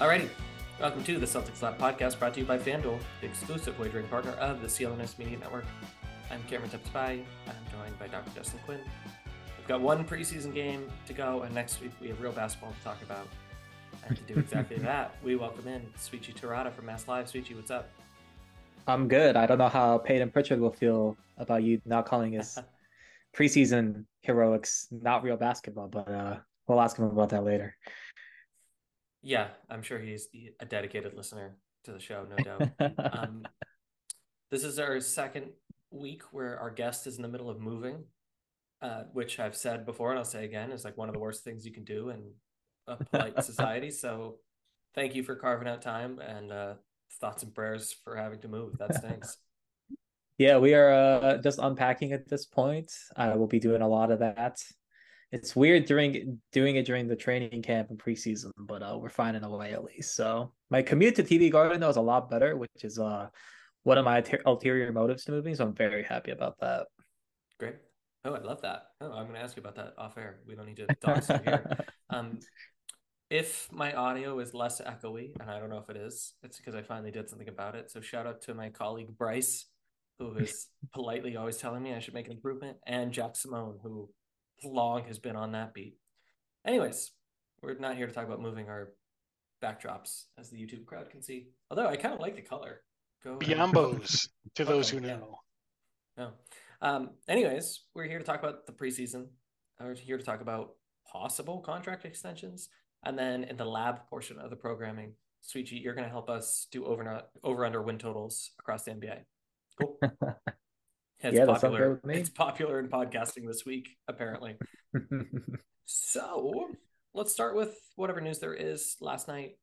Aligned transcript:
Alrighty, 0.00 0.30
welcome 0.80 1.04
to 1.04 1.18
the 1.18 1.26
Celtics 1.26 1.60
Lab 1.60 1.76
podcast 1.76 2.18
brought 2.18 2.32
to 2.32 2.40
you 2.40 2.46
by 2.46 2.56
FanDuel, 2.56 2.98
the 3.20 3.26
exclusive 3.26 3.78
wagering 3.78 4.08
partner 4.08 4.30
of 4.30 4.62
the 4.62 4.66
CLNS 4.66 5.18
Media 5.18 5.36
Network. 5.36 5.66
I'm 6.30 6.42
Cameron 6.44 6.70
Tepspy. 6.70 7.22
I'm 7.46 7.54
joined 7.70 7.98
by 7.98 8.06
Dr. 8.06 8.30
Justin 8.34 8.60
Quinn. 8.64 8.80
We've 9.58 9.68
got 9.68 9.82
one 9.82 10.06
preseason 10.06 10.54
game 10.54 10.90
to 11.06 11.12
go, 11.12 11.42
and 11.42 11.54
next 11.54 11.82
week 11.82 11.90
we 12.00 12.08
have 12.08 12.18
real 12.18 12.32
basketball 12.32 12.72
to 12.72 12.82
talk 12.82 12.96
about. 13.02 13.28
And 14.08 14.16
to 14.16 14.22
do 14.22 14.40
exactly 14.40 14.78
that, 14.78 15.16
we 15.22 15.36
welcome 15.36 15.68
in 15.68 15.82
Souichi 15.98 16.34
Terada 16.34 16.72
from 16.72 16.86
Mass 16.86 17.06
Live. 17.06 17.26
Souichi, 17.26 17.54
what's 17.54 17.70
up? 17.70 17.90
I'm 18.86 19.06
good. 19.06 19.36
I 19.36 19.44
don't 19.44 19.58
know 19.58 19.68
how 19.68 19.98
Payton 19.98 20.30
Pritchard 20.30 20.60
will 20.60 20.72
feel 20.72 21.14
about 21.36 21.62
you 21.62 21.78
not 21.84 22.06
calling 22.06 22.32
his 22.32 22.58
preseason 23.36 24.06
heroics 24.22 24.88
not 24.90 25.22
real 25.22 25.36
basketball, 25.36 25.88
but 25.88 26.10
uh, 26.10 26.36
we'll 26.66 26.80
ask 26.80 26.96
him 26.96 27.04
about 27.04 27.28
that 27.28 27.44
later. 27.44 27.76
Yeah, 29.22 29.48
I'm 29.68 29.82
sure 29.82 29.98
he's 29.98 30.28
a 30.60 30.64
dedicated 30.64 31.14
listener 31.14 31.56
to 31.84 31.92
the 31.92 32.00
show, 32.00 32.26
no 32.28 32.36
doubt. 32.36 32.70
um, 33.12 33.42
this 34.50 34.64
is 34.64 34.78
our 34.78 35.00
second 35.00 35.50
week 35.90 36.22
where 36.32 36.58
our 36.58 36.70
guest 36.70 37.06
is 37.06 37.16
in 37.16 37.22
the 37.22 37.28
middle 37.28 37.50
of 37.50 37.60
moving, 37.60 38.04
uh, 38.80 39.04
which 39.12 39.38
I've 39.38 39.56
said 39.56 39.84
before 39.84 40.10
and 40.10 40.18
I'll 40.18 40.24
say 40.24 40.44
again 40.44 40.70
is 40.70 40.84
like 40.84 40.96
one 40.96 41.08
of 41.08 41.14
the 41.14 41.20
worst 41.20 41.44
things 41.44 41.66
you 41.66 41.72
can 41.72 41.84
do 41.84 42.10
in 42.10 42.32
a 42.86 42.96
polite 42.96 43.44
society. 43.44 43.90
So 44.00 44.36
thank 44.94 45.14
you 45.14 45.22
for 45.22 45.36
carving 45.36 45.68
out 45.68 45.82
time 45.82 46.18
and 46.18 46.50
uh, 46.50 46.74
thoughts 47.20 47.42
and 47.42 47.54
prayers 47.54 47.94
for 48.04 48.16
having 48.16 48.40
to 48.40 48.48
move. 48.48 48.78
That 48.78 48.94
stinks. 48.94 49.36
yeah, 50.38 50.58
we 50.58 50.74
are 50.74 50.90
uh, 50.90 51.36
just 51.38 51.58
unpacking 51.58 52.12
at 52.12 52.28
this 52.28 52.46
point. 52.46 52.92
I 53.16 53.34
will 53.36 53.46
be 53.46 53.60
doing 53.60 53.82
a 53.82 53.88
lot 53.88 54.10
of 54.10 54.20
that 54.20 54.62
it's 55.32 55.54
weird 55.54 55.84
during 55.84 56.40
doing 56.52 56.76
it 56.76 56.86
during 56.86 57.06
the 57.06 57.16
training 57.16 57.62
camp 57.62 57.90
and 57.90 57.98
preseason, 57.98 58.50
but 58.58 58.82
uh, 58.82 58.98
we're 59.00 59.08
finding 59.08 59.44
a 59.44 59.50
way 59.50 59.72
at 59.72 59.84
least. 59.84 60.16
So 60.16 60.52
my 60.70 60.82
commute 60.82 61.14
to 61.16 61.22
TD 61.22 61.52
Garden 61.52 61.80
though 61.80 61.88
is 61.88 61.96
a 61.96 62.00
lot 62.00 62.30
better, 62.30 62.56
which 62.56 62.70
is 62.82 62.98
uh 62.98 63.28
one 63.82 63.98
of 63.98 64.04
my 64.04 64.20
ter- 64.20 64.42
ulterior 64.46 64.92
motives 64.92 65.24
to 65.24 65.32
moving. 65.32 65.54
So 65.54 65.64
I'm 65.64 65.74
very 65.74 66.02
happy 66.02 66.32
about 66.32 66.58
that. 66.60 66.86
Great. 67.58 67.76
Oh, 68.24 68.34
I 68.34 68.40
love 68.40 68.60
that. 68.62 68.82
Oh, 69.00 69.12
I'm 69.12 69.24
going 69.24 69.34
to 69.34 69.40
ask 69.40 69.56
you 69.56 69.62
about 69.62 69.76
that 69.76 69.94
off 69.96 70.18
air. 70.18 70.40
We 70.46 70.54
don't 70.54 70.66
need 70.66 70.76
to 70.76 70.86
talk 71.02 71.24
here. 71.42 71.78
Um, 72.12 72.40
if 73.30 73.68
my 73.70 73.92
audio 73.92 74.40
is 74.40 74.52
less 74.52 74.80
echoey, 74.80 75.30
and 75.38 75.48
I 75.48 75.60
don't 75.60 75.70
know 75.70 75.78
if 75.78 75.88
it 75.88 75.96
is, 75.96 76.34
it's 76.42 76.56
because 76.56 76.74
I 76.74 76.82
finally 76.82 77.12
did 77.12 77.30
something 77.30 77.48
about 77.48 77.76
it. 77.76 77.88
So 77.88 78.00
shout 78.00 78.26
out 78.26 78.40
to 78.42 78.54
my 78.54 78.70
colleague 78.70 79.16
Bryce, 79.16 79.66
who 80.18 80.34
is 80.34 80.66
politely 80.92 81.36
always 81.36 81.56
telling 81.56 81.84
me 81.84 81.94
I 81.94 82.00
should 82.00 82.14
make 82.14 82.26
an 82.26 82.32
improvement, 82.32 82.78
and 82.84 83.12
Jack 83.12 83.36
Simone, 83.36 83.78
who 83.80 84.10
long 84.64 85.04
has 85.04 85.18
been 85.18 85.36
on 85.36 85.52
that 85.52 85.74
beat. 85.74 85.96
Anyways, 86.66 87.12
we're 87.62 87.78
not 87.78 87.96
here 87.96 88.06
to 88.06 88.12
talk 88.12 88.26
about 88.26 88.40
moving 88.40 88.68
our 88.68 88.92
backdrops, 89.62 90.24
as 90.38 90.50
the 90.50 90.56
YouTube 90.56 90.86
crowd 90.86 91.10
can 91.10 91.22
see. 91.22 91.48
Although 91.70 91.86
I 91.86 91.96
kind 91.96 92.14
of 92.14 92.20
like 92.20 92.36
the 92.36 92.42
color. 92.42 92.82
Go 93.22 93.36
Biambos, 93.36 94.28
to 94.54 94.64
those 94.64 94.88
who 94.88 95.00
know. 95.00 95.38
No. 96.16 96.30
Um, 96.80 97.10
anyways, 97.28 97.82
we're 97.94 98.04
here 98.04 98.18
to 98.18 98.24
talk 98.24 98.38
about 98.38 98.66
the 98.66 98.72
preseason. 98.72 99.26
We're 99.78 99.94
here 99.94 100.18
to 100.18 100.24
talk 100.24 100.40
about 100.40 100.70
possible 101.10 101.60
contract 101.60 102.04
extensions. 102.04 102.68
And 103.04 103.18
then 103.18 103.44
in 103.44 103.56
the 103.56 103.64
lab 103.64 104.06
portion 104.08 104.38
of 104.38 104.50
the 104.50 104.56
programming, 104.56 105.14
Souichi, 105.42 105.82
you're 105.82 105.94
going 105.94 106.06
to 106.06 106.10
help 106.10 106.28
us 106.30 106.66
do 106.70 106.84
over, 106.84 107.22
over 107.42 107.64
under 107.64 107.82
win 107.82 107.98
totals 107.98 108.50
across 108.58 108.84
the 108.84 108.92
NBA. 108.92 109.20
Cool. 109.78 109.98
It's 111.22 111.36
yeah, 111.36 111.44
popular. 111.44 112.00
It's 112.08 112.30
popular 112.30 112.78
in 112.78 112.88
podcasting 112.88 113.46
this 113.46 113.66
week, 113.66 113.90
apparently. 114.08 114.56
so 115.84 116.70
let's 117.12 117.32
start 117.32 117.54
with 117.54 117.76
whatever 117.96 118.22
news 118.22 118.38
there 118.38 118.54
is. 118.54 118.96
Last 119.02 119.28
night, 119.28 119.58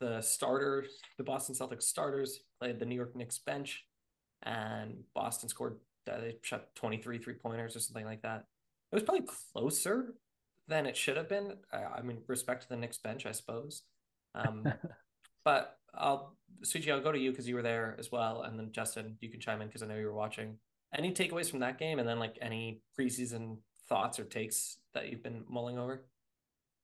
the 0.00 0.20
starter, 0.20 0.84
the 1.16 1.24
Boston 1.24 1.54
Celtics 1.54 1.84
starters 1.84 2.40
played 2.60 2.78
the 2.78 2.84
New 2.84 2.94
York 2.94 3.16
Knicks 3.16 3.38
bench, 3.38 3.84
and 4.42 5.04
Boston 5.14 5.48
scored. 5.48 5.78
Uh, 6.10 6.18
they 6.18 6.36
shot 6.42 6.74
23 6.74 7.18
three 7.18 7.34
pointers 7.34 7.76
or 7.76 7.80
something 7.80 8.04
like 8.04 8.22
that. 8.22 8.44
It 8.92 8.96
was 8.96 9.02
probably 9.02 9.26
closer 9.54 10.14
than 10.68 10.84
it 10.84 10.96
should 10.96 11.16
have 11.16 11.28
been. 11.28 11.54
I 11.72 12.02
mean, 12.02 12.18
respect 12.26 12.62
to 12.62 12.68
the 12.68 12.76
Knicks 12.76 12.98
bench, 12.98 13.24
I 13.24 13.32
suppose. 13.32 13.82
Um, 14.34 14.64
but 15.44 15.78
I'll, 15.94 16.36
Souichi, 16.62 16.92
I'll 16.92 17.00
go 17.00 17.12
to 17.12 17.18
you 17.18 17.30
because 17.30 17.48
you 17.48 17.54
were 17.54 17.62
there 17.62 17.96
as 17.98 18.12
well, 18.12 18.42
and 18.42 18.58
then 18.58 18.70
Justin, 18.72 19.16
you 19.20 19.30
can 19.30 19.40
chime 19.40 19.62
in 19.62 19.68
because 19.68 19.82
I 19.82 19.86
know 19.86 19.96
you 19.96 20.06
were 20.06 20.14
watching. 20.14 20.58
Any 20.92 21.12
takeaways 21.12 21.50
from 21.50 21.60
that 21.60 21.78
game, 21.78 21.98
and 21.98 22.08
then 22.08 22.18
like 22.18 22.36
any 22.40 22.82
preseason 22.98 23.58
thoughts 23.88 24.18
or 24.18 24.24
takes 24.24 24.78
that 24.94 25.08
you've 25.08 25.22
been 25.22 25.44
mulling 25.48 25.78
over? 25.78 26.06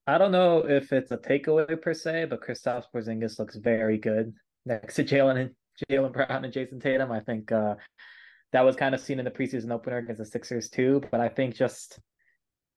I 0.06 0.19
don't 0.19 0.31
know 0.31 0.59
if 0.59 0.93
it's 0.93 1.11
a 1.11 1.17
takeaway 1.17 1.81
per 1.81 1.93
se, 1.93 2.27
but 2.27 2.41
Kristaps 2.41 2.84
Porzingis 2.94 3.39
looks 3.39 3.56
very 3.56 3.99
good 3.99 4.33
next 4.65 4.94
to 4.97 5.05
Jaylen 5.05 5.41
and 5.41 5.50
Jaylen 5.91 6.12
Brown 6.12 6.44
and 6.44 6.53
Jayson 6.53 6.81
Tatum. 6.81 7.11
I 7.11 7.21
think 7.21 7.50
uh, 7.50 7.75
that 8.53 8.65
was 8.65 8.77
kind 8.77 8.94
of 8.94 9.00
seen 9.00 9.19
in 9.19 9.25
the 9.25 9.31
preseason 9.31 9.72
opener 9.72 9.97
against 9.97 10.21
the 10.21 10.27
Sixers 10.27 10.71
too. 10.71 11.03
But 11.11 11.21
I 11.21 11.28
think 11.28 11.56
just, 11.56 11.99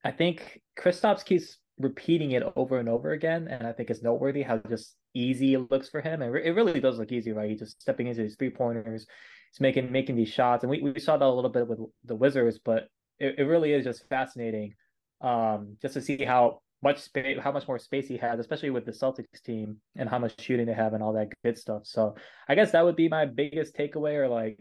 I 0.03 0.09
think 0.09 0.59
Kristaps 0.79 1.23
keeps 1.23 1.59
repeating 1.77 2.31
it 2.31 2.43
over 2.55 2.79
and 2.79 2.89
over 2.89 3.11
again, 3.11 3.47
and 3.47 3.67
I 3.67 3.73
think 3.73 3.89
it's 3.91 4.01
noteworthy 4.01 4.41
how 4.41 4.57
just 4.67 4.95
easy 5.13 5.53
it 5.53 5.71
looks 5.71 5.89
for 5.89 6.01
him. 6.01 6.23
And 6.23 6.35
it 6.35 6.51
really 6.55 6.79
does 6.79 6.97
look 6.97 7.11
easy, 7.11 7.31
right? 7.31 7.49
He's 7.49 7.59
just 7.59 7.81
stepping 7.81 8.07
into 8.07 8.23
these 8.23 8.35
three 8.35 8.49
pointers, 8.49 9.05
he's 9.51 9.59
making 9.59 9.91
making 9.91 10.15
these 10.15 10.29
shots, 10.29 10.63
and 10.63 10.71
we, 10.71 10.81
we 10.81 10.99
saw 10.99 11.17
that 11.17 11.25
a 11.25 11.29
little 11.29 11.49
bit 11.49 11.67
with 11.67 11.79
the 12.05 12.15
Wizards, 12.15 12.59
but 12.63 12.89
it, 13.19 13.35
it 13.39 13.43
really 13.43 13.73
is 13.73 13.83
just 13.83 14.07
fascinating 14.09 14.73
um, 15.21 15.77
just 15.81 15.93
to 15.95 16.01
see 16.01 16.23
how 16.23 16.61
much 16.81 16.99
space, 16.99 17.37
how 17.41 17.51
much 17.51 17.67
more 17.67 17.77
space 17.79 18.07
he 18.07 18.17
has, 18.17 18.39
especially 18.39 18.69
with 18.69 18.85
the 18.85 18.91
Celtics 18.91 19.41
team 19.43 19.77
and 19.95 20.07
how 20.07 20.17
much 20.17 20.39
shooting 20.39 20.65
they 20.65 20.73
have 20.73 20.93
and 20.93 21.03
all 21.03 21.13
that 21.13 21.29
good 21.43 21.57
stuff. 21.57 21.81
So 21.85 22.15
I 22.47 22.55
guess 22.55 22.71
that 22.71 22.85
would 22.85 22.95
be 22.95 23.09
my 23.09 23.25
biggest 23.25 23.75
takeaway, 23.75 24.15
or 24.15 24.27
like 24.27 24.59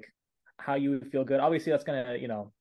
how 0.56 0.75
you 0.75 0.91
would 0.91 1.10
feel 1.10 1.25
good. 1.25 1.41
Obviously, 1.41 1.72
that's 1.72 1.84
gonna 1.84 2.16
you 2.20 2.28
know 2.28 2.53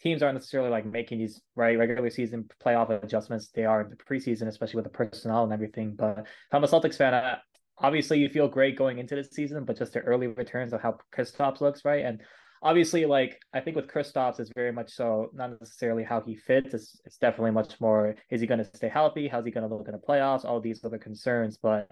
teams 0.00 0.22
aren't 0.22 0.34
necessarily 0.34 0.70
like 0.70 0.86
making 0.86 1.18
these 1.18 1.40
right 1.56 1.78
regular 1.78 2.10
season 2.10 2.48
playoff 2.64 2.90
adjustments. 3.02 3.48
They 3.54 3.64
are 3.64 3.80
in 3.82 3.90
the 3.90 3.96
preseason, 3.96 4.48
especially 4.48 4.76
with 4.76 4.84
the 4.84 4.90
personnel 4.90 5.44
and 5.44 5.52
everything. 5.52 5.94
But 5.96 6.20
if 6.20 6.52
I'm 6.52 6.64
a 6.64 6.68
Celtics 6.68 6.96
fan, 6.96 7.14
I, 7.14 7.38
obviously 7.78 8.18
you 8.18 8.28
feel 8.28 8.48
great 8.48 8.76
going 8.76 8.98
into 8.98 9.16
the 9.16 9.24
season, 9.24 9.64
but 9.64 9.78
just 9.78 9.92
the 9.92 10.00
early 10.00 10.28
returns 10.28 10.72
of 10.72 10.80
how 10.80 10.98
Kristaps 11.16 11.60
looks, 11.60 11.84
right? 11.84 12.04
And 12.04 12.20
obviously, 12.62 13.04
like 13.04 13.38
I 13.52 13.60
think 13.60 13.76
with 13.76 13.88
Kristaps, 13.88 14.40
it's 14.40 14.50
very 14.54 14.72
much 14.72 14.92
so 14.92 15.30
not 15.34 15.58
necessarily 15.60 16.04
how 16.04 16.20
he 16.20 16.36
fits. 16.36 16.74
It's 16.74 17.00
it's 17.04 17.18
definitely 17.18 17.52
much 17.52 17.80
more 17.80 18.14
is 18.30 18.40
he 18.40 18.46
going 18.46 18.58
to 18.58 18.76
stay 18.76 18.88
healthy? 18.88 19.28
How's 19.28 19.44
he 19.44 19.50
going 19.50 19.68
to 19.68 19.74
look 19.74 19.86
in 19.86 19.92
the 19.92 19.98
playoffs? 19.98 20.44
All 20.44 20.60
these 20.60 20.84
other 20.84 20.98
concerns, 20.98 21.58
but 21.58 21.88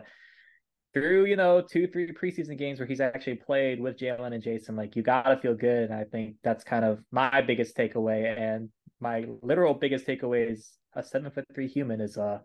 through 0.94 1.24
you 1.24 1.36
know 1.36 1.62
two 1.62 1.86
three 1.86 2.12
preseason 2.12 2.58
games 2.58 2.78
where 2.78 2.86
he's 2.86 3.00
actually 3.00 3.36
played 3.36 3.80
with 3.80 3.98
Jaylen 3.98 4.34
and 4.34 4.42
Jayson, 4.42 4.76
like 4.76 4.96
you 4.96 5.02
gotta 5.02 5.36
feel 5.40 5.54
good, 5.54 5.90
and 5.90 5.94
I 5.94 6.04
think 6.04 6.36
that's 6.42 6.64
kind 6.64 6.84
of 6.84 7.00
my 7.10 7.40
biggest 7.42 7.76
takeaway. 7.76 8.36
And 8.38 8.68
my 9.00 9.24
literal 9.42 9.74
biggest 9.74 10.06
takeaway 10.06 10.50
is 10.50 10.72
a 10.94 11.02
seven 11.02 11.30
foot 11.30 11.46
three 11.54 11.68
human 11.68 12.00
is 12.00 12.16
uh 12.18 12.38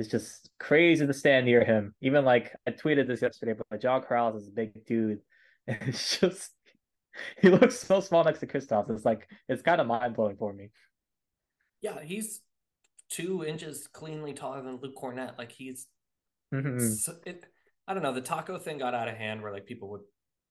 is 0.00 0.08
just 0.08 0.50
crazy 0.58 1.06
to 1.06 1.12
stand 1.12 1.46
near 1.46 1.64
him. 1.64 1.94
Even 2.00 2.24
like 2.24 2.54
I 2.66 2.70
tweeted 2.72 3.06
this 3.06 3.22
yesterday, 3.22 3.54
but 3.70 3.80
John 3.80 4.02
Karalis 4.02 4.42
is 4.42 4.48
a 4.48 4.52
big 4.52 4.84
dude. 4.86 5.20
It's 5.70 6.18
just 6.18 6.50
he 7.42 7.50
looks 7.50 7.78
so 7.78 8.00
small 8.00 8.24
next 8.24 8.40
to 8.40 8.46
Kristaps. 8.46 8.90
It's 8.90 9.04
like 9.04 9.28
it's 9.48 9.62
kind 9.62 9.80
of 9.80 9.86
mind 9.86 10.14
blowing 10.14 10.36
for 10.36 10.52
me. 10.52 10.70
Yeah, 11.80 12.00
he's 12.02 12.40
two 13.10 13.44
inches 13.44 13.86
cleanly 13.86 14.32
taller 14.32 14.62
than 14.62 14.78
Luke 14.82 14.96
Kornet. 14.96 15.36
Like 15.36 15.52
he's 15.52 15.86
mm-hmm. 16.54 16.78
so, 16.78 17.16
it, 17.26 17.44
I 17.86 17.94
don't 17.94 18.02
know. 18.02 18.12
The 18.12 18.22
Tacko 18.22 18.60
thing 18.60 18.78
got 18.78 18.94
out 18.94 19.08
of 19.08 19.16
hand 19.16 19.42
where 19.42 19.52
like 19.52 19.66
people 19.66 19.90
would 19.90 20.02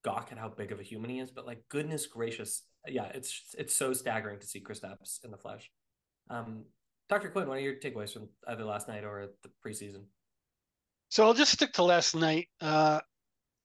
gawk 0.04 0.28
at 0.30 0.38
how 0.38 0.48
big 0.48 0.72
of 0.72 0.80
a 0.80 0.84
human 0.84 1.10
he 1.10 1.18
is, 1.18 1.30
but 1.30 1.46
like 1.46 1.62
goodness 1.68 2.06
gracious, 2.06 2.62
yeah, 2.86 3.06
it's 3.14 3.54
it's 3.56 3.74
so 3.74 3.92
staggering 3.92 4.38
to 4.40 4.46
see 4.46 4.62
Kristaps 4.62 5.24
in 5.24 5.30
the 5.30 5.36
flesh. 5.36 5.70
Um, 6.30 6.64
Dr. 7.08 7.30
Quinn, 7.30 7.48
what 7.48 7.58
are 7.58 7.60
your 7.60 7.74
takeaways 7.74 8.12
from 8.12 8.28
either 8.48 8.64
last 8.64 8.88
night 8.88 9.04
or 9.04 9.28
the 9.42 9.50
preseason? 9.64 10.04
So 11.08 11.24
I'll 11.24 11.34
just 11.34 11.52
stick 11.52 11.72
to 11.74 11.82
last 11.82 12.14
night. 12.14 12.48
Uh, 12.60 13.00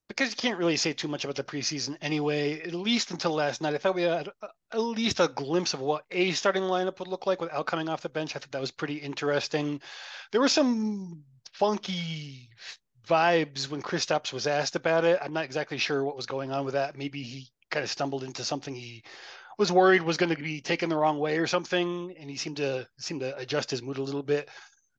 because 0.09 0.29
you 0.29 0.35
can't 0.35 0.59
really 0.59 0.77
say 0.77 0.93
too 0.93 1.07
much 1.07 1.23
about 1.23 1.35
the 1.35 1.43
preseason 1.43 1.97
anyway, 2.01 2.61
at 2.61 2.73
least 2.73 3.11
until 3.11 3.31
last 3.31 3.61
night. 3.61 3.73
I 3.73 3.77
thought 3.77 3.95
we 3.95 4.03
had 4.03 4.29
at 4.71 4.77
least 4.77 5.19
a 5.19 5.27
glimpse 5.27 5.73
of 5.73 5.79
what 5.79 6.03
a 6.11 6.31
starting 6.31 6.63
lineup 6.63 6.99
would 6.99 7.07
look 7.07 7.25
like 7.25 7.41
without 7.41 7.65
coming 7.65 7.89
off 7.89 8.01
the 8.01 8.09
bench. 8.09 8.35
I 8.35 8.39
thought 8.39 8.51
that 8.51 8.61
was 8.61 8.71
pretty 8.71 8.95
interesting. 8.95 9.81
There 10.31 10.41
were 10.41 10.49
some 10.49 11.23
funky 11.53 12.49
vibes 13.07 13.69
when 13.69 13.81
Kristaps 13.81 14.31
was 14.33 14.45
asked 14.45 14.75
about 14.75 15.03
it. 15.03 15.19
I'm 15.21 15.33
not 15.33 15.45
exactly 15.45 15.77
sure 15.77 16.03
what 16.03 16.15
was 16.15 16.25
going 16.25 16.51
on 16.51 16.65
with 16.65 16.75
that. 16.75 16.97
Maybe 16.97 17.23
he 17.23 17.49
kind 17.71 17.83
of 17.83 17.89
stumbled 17.89 18.23
into 18.23 18.43
something 18.43 18.75
he 18.75 19.03
was 19.57 19.71
worried 19.71 20.01
was 20.01 20.17
going 20.17 20.35
to 20.35 20.41
be 20.41 20.61
taken 20.61 20.89
the 20.89 20.95
wrong 20.95 21.19
way 21.19 21.37
or 21.37 21.47
something, 21.47 22.13
and 22.19 22.29
he 22.29 22.37
seemed 22.37 22.57
to 22.57 22.87
seemed 22.97 23.21
to 23.21 23.37
adjust 23.37 23.71
his 23.71 23.81
mood 23.81 23.97
a 23.97 24.03
little 24.03 24.23
bit. 24.23 24.49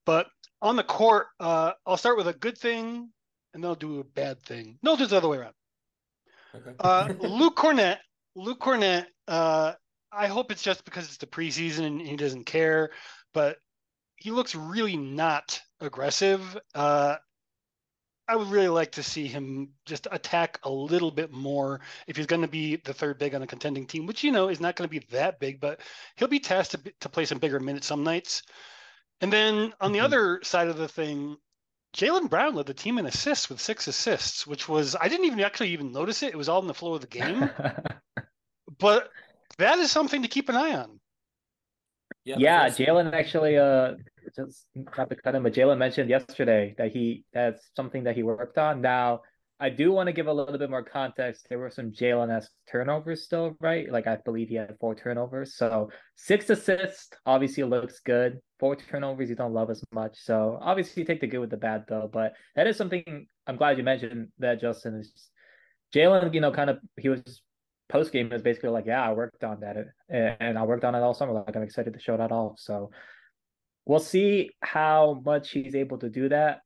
But 0.06 0.26
on 0.62 0.76
the 0.76 0.84
court, 0.84 1.26
uh, 1.40 1.72
I'll 1.86 1.96
start 1.96 2.16
with 2.16 2.28
a 2.28 2.32
good 2.32 2.58
thing, 2.58 3.10
and 3.52 3.62
then 3.62 3.68
I'll 3.68 3.74
do 3.74 4.00
a 4.00 4.04
bad 4.04 4.42
thing. 4.42 4.78
No, 4.82 4.96
just 4.96 5.10
the 5.10 5.16
other 5.16 5.28
way 5.28 5.38
around. 5.38 5.54
Okay. 6.54 6.70
uh, 6.80 7.08
Luke 7.20 7.56
Kornet, 7.56 7.98
Luke 8.36 8.60
Kornet. 8.60 9.06
Uh, 9.26 9.72
I 10.12 10.28
hope 10.28 10.52
it's 10.52 10.62
just 10.62 10.84
because 10.84 11.06
it's 11.06 11.16
the 11.16 11.26
preseason 11.26 11.86
and 11.86 12.00
he 12.00 12.16
doesn't 12.16 12.44
care, 12.44 12.90
but 13.32 13.56
he 14.16 14.30
looks 14.30 14.54
really 14.54 14.96
not 14.96 15.60
aggressive. 15.80 16.56
Uh, 16.74 17.16
I 18.26 18.36
would 18.36 18.48
really 18.48 18.68
like 18.68 18.92
to 18.92 19.02
see 19.02 19.26
him 19.26 19.70
just 19.84 20.08
attack 20.10 20.58
a 20.62 20.70
little 20.70 21.10
bit 21.10 21.30
more 21.30 21.80
if 22.06 22.16
he's 22.16 22.26
going 22.26 22.42
to 22.42 22.48
be 22.48 22.76
the 22.76 22.94
third 22.94 23.18
big 23.18 23.34
on 23.34 23.42
a 23.42 23.46
contending 23.46 23.86
team, 23.86 24.06
which 24.06 24.24
you 24.24 24.32
know 24.32 24.48
is 24.48 24.60
not 24.60 24.76
going 24.76 24.88
to 24.88 25.00
be 25.00 25.06
that 25.10 25.38
big, 25.40 25.60
but 25.60 25.80
he'll 26.16 26.28
be 26.28 26.40
tasked 26.40 26.72
to, 26.72 26.92
to 27.00 27.08
play 27.08 27.26
some 27.26 27.38
bigger 27.38 27.60
minutes 27.60 27.86
some 27.86 28.02
nights. 28.02 28.42
And 29.20 29.32
then 29.32 29.74
on 29.80 29.92
the 29.92 29.98
mm-hmm. 29.98 30.06
other 30.06 30.40
side 30.42 30.68
of 30.68 30.78
the 30.78 30.88
thing, 30.88 31.36
Jaylen 31.94 32.28
Brown 32.28 32.54
led 32.54 32.66
the 32.66 32.74
team 32.74 32.98
in 32.98 33.06
assists 33.06 33.48
with 33.48 33.60
six 33.60 33.86
assists, 33.86 34.46
which 34.46 34.68
was 34.68 34.96
I 35.00 35.08
didn't 35.08 35.26
even 35.26 35.40
actually 35.40 35.70
even 35.70 35.92
notice 35.92 36.22
it. 36.22 36.32
It 36.32 36.36
was 36.36 36.48
all 36.48 36.60
in 36.60 36.66
the 36.66 36.74
flow 36.74 36.94
of 36.94 37.02
the 37.02 37.06
game. 37.06 37.50
but 38.78 39.10
that 39.58 39.78
is 39.78 39.92
something 39.92 40.22
to 40.22 40.28
keep 40.28 40.48
an 40.48 40.56
eye 40.56 40.74
on. 40.74 40.98
Yeah, 42.24 42.36
yeah 42.38 42.68
Jaylen 42.68 43.12
actually 43.12 43.58
uh 43.58 43.94
just 44.36 44.66
but 44.74 45.52
Jaylen 45.52 45.78
mentioned 45.78 46.10
yesterday 46.10 46.74
that 46.78 46.92
he 46.92 47.24
that's 47.32 47.70
something 47.76 48.04
that 48.04 48.16
he 48.16 48.22
worked 48.22 48.58
on. 48.58 48.80
Now 48.80 49.20
I 49.60 49.70
do 49.70 49.92
want 49.92 50.08
to 50.08 50.12
give 50.12 50.26
a 50.26 50.32
little 50.32 50.58
bit 50.58 50.68
more 50.68 50.82
context. 50.82 51.46
There 51.48 51.58
were 51.58 51.70
some 51.70 51.92
Jaylen 51.92 52.34
s 52.36 52.50
turnovers 52.70 53.22
still, 53.22 53.56
right? 53.60 53.90
Like 53.90 54.06
I 54.06 54.18
believe 54.24 54.48
he 54.48 54.56
had 54.56 54.76
four 54.80 54.94
turnovers. 54.94 55.56
So 55.56 55.90
six 56.16 56.50
assists 56.50 57.10
obviously 57.24 57.62
looks 57.62 58.00
good. 58.00 58.40
Four 58.58 58.76
turnovers 58.76 59.30
you 59.30 59.36
don't 59.36 59.54
love 59.54 59.70
as 59.70 59.84
much. 59.92 60.16
So 60.16 60.58
obviously 60.60 61.02
you 61.02 61.06
take 61.06 61.20
the 61.20 61.28
good 61.28 61.38
with 61.38 61.50
the 61.50 61.56
bad 61.56 61.84
though. 61.88 62.10
But 62.12 62.34
that 62.56 62.66
is 62.66 62.76
something 62.76 63.26
I'm 63.46 63.56
glad 63.56 63.78
you 63.78 63.84
mentioned 63.84 64.28
that 64.38 64.60
Justin 64.60 64.96
is 64.96 65.30
Jaylen, 65.94 66.34
you 66.34 66.40
know, 66.40 66.50
kind 66.50 66.70
of 66.70 66.78
he 66.96 67.08
was 67.08 67.42
post 67.88 68.12
game 68.12 68.32
is 68.32 68.42
basically 68.42 68.70
like, 68.70 68.86
yeah, 68.86 69.02
I 69.02 69.12
worked 69.12 69.44
on 69.44 69.60
that, 69.60 69.76
and 70.08 70.58
I 70.58 70.62
worked 70.64 70.84
on 70.84 70.94
it 70.94 71.02
all 71.02 71.14
summer. 71.14 71.32
Like 71.32 71.54
I'm 71.54 71.62
excited 71.62 71.92
to 71.92 72.00
show 72.00 72.16
that 72.16 72.32
off. 72.32 72.58
So 72.58 72.90
we'll 73.86 74.00
see 74.00 74.50
how 74.60 75.22
much 75.24 75.50
he's 75.50 75.74
able 75.74 75.98
to 75.98 76.08
do 76.08 76.28
that 76.28 76.60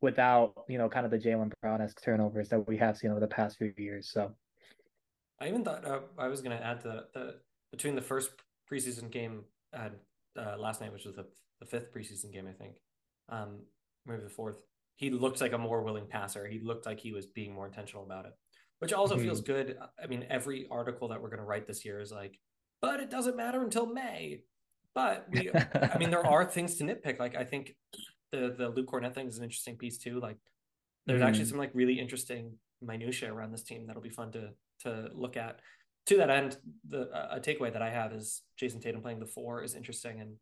without 0.00 0.52
you 0.68 0.78
know 0.78 0.88
kind 0.88 1.04
of 1.04 1.10
the 1.10 1.18
Jaylen 1.18 1.52
Brown 1.60 1.80
esque 1.80 2.02
turnovers 2.02 2.48
that 2.50 2.66
we 2.66 2.76
have 2.76 2.96
seen 2.96 3.10
over 3.10 3.20
the 3.20 3.26
past 3.26 3.58
few 3.58 3.72
years. 3.76 4.10
So 4.12 4.32
I 5.40 5.48
even 5.48 5.64
thought 5.64 5.84
uh, 5.84 6.00
I 6.18 6.28
was 6.28 6.40
going 6.40 6.56
to 6.56 6.64
add 6.64 6.82
the 6.82 7.06
the 7.14 7.34
between 7.72 7.94
the 7.94 8.02
first 8.02 8.30
preseason 8.70 9.10
game 9.10 9.44
uh, 9.76 9.90
uh, 10.38 10.56
last 10.58 10.80
night, 10.80 10.92
which 10.92 11.04
was 11.04 11.14
the 11.14 11.26
the 11.60 11.66
fifth 11.66 11.92
preseason 11.92 12.32
game, 12.32 12.46
I 12.48 12.52
think, 12.52 12.76
um, 13.28 13.60
maybe 14.06 14.22
the 14.22 14.28
fourth. 14.28 14.62
He 14.96 15.10
looked 15.10 15.40
like 15.40 15.52
a 15.52 15.58
more 15.58 15.82
willing 15.82 16.06
passer. 16.06 16.46
He 16.48 16.60
looked 16.60 16.84
like 16.84 16.98
he 16.98 17.12
was 17.12 17.26
being 17.26 17.54
more 17.54 17.66
intentional 17.66 18.02
about 18.02 18.26
it 18.26 18.32
which 18.78 18.92
also 18.92 19.14
mm-hmm. 19.14 19.24
feels 19.24 19.40
good. 19.40 19.76
I 20.02 20.06
mean, 20.06 20.24
every 20.30 20.66
article 20.70 21.08
that 21.08 21.20
we're 21.20 21.28
going 21.28 21.40
to 21.40 21.44
write 21.44 21.66
this 21.66 21.84
year 21.84 22.00
is 22.00 22.12
like, 22.12 22.38
but 22.80 23.00
it 23.00 23.10
doesn't 23.10 23.36
matter 23.36 23.62
until 23.62 23.86
May. 23.86 24.42
But 24.98 25.26
we, 25.30 25.48
I 25.54 25.96
mean, 25.96 26.10
there 26.10 26.26
are 26.26 26.44
things 26.44 26.74
to 26.76 26.84
nitpick. 26.84 27.20
Like 27.20 27.36
I 27.36 27.44
think 27.44 27.76
the 28.32 28.52
the 28.58 28.68
Luke 28.68 28.88
Kornet 28.90 29.14
thing 29.14 29.28
is 29.28 29.38
an 29.38 29.44
interesting 29.44 29.76
piece 29.76 29.96
too. 29.96 30.18
Like 30.18 30.38
there's 31.06 31.20
mm-hmm. 31.20 31.28
actually 31.28 31.44
some 31.44 31.58
like 31.58 31.70
really 31.72 32.00
interesting 32.00 32.54
minutia 32.82 33.32
around 33.32 33.52
this 33.52 33.62
team 33.62 33.86
that'll 33.86 34.02
be 34.02 34.10
fun 34.10 34.32
to 34.32 34.50
to 34.80 35.08
look 35.14 35.36
at. 35.36 35.60
To 36.06 36.16
that 36.16 36.30
end, 36.30 36.56
the 36.88 37.02
uh, 37.10 37.36
a 37.36 37.40
takeaway 37.40 37.72
that 37.72 37.80
I 37.80 37.90
have 37.90 38.12
is 38.12 38.42
Jayson 38.56 38.80
Tatum 38.80 39.00
playing 39.00 39.20
the 39.20 39.26
four 39.26 39.62
is 39.62 39.76
interesting, 39.76 40.20
and 40.20 40.34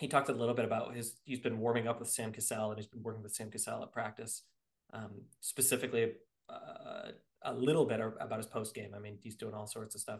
he 0.00 0.08
talked 0.08 0.28
a 0.28 0.32
little 0.32 0.54
bit 0.54 0.64
about 0.64 0.96
his. 0.96 1.20
He's 1.24 1.38
been 1.38 1.60
warming 1.60 1.86
up 1.86 2.00
with 2.00 2.08
Sam 2.08 2.32
Cassell, 2.32 2.70
and 2.70 2.80
he's 2.80 2.88
been 2.88 3.04
working 3.04 3.22
with 3.22 3.32
Sam 3.32 3.52
Cassell 3.52 3.80
at 3.84 3.92
practice, 3.92 4.42
um, 4.92 5.12
specifically 5.40 6.14
uh, 6.48 7.12
a 7.44 7.54
little 7.54 7.84
bit 7.84 8.00
about 8.00 8.38
his 8.38 8.46
post 8.46 8.74
game. 8.74 8.90
I 8.92 8.98
mean, 8.98 9.18
he's 9.22 9.36
doing 9.36 9.54
all 9.54 9.68
sorts 9.68 9.94
of 9.94 10.00
stuff. 10.00 10.18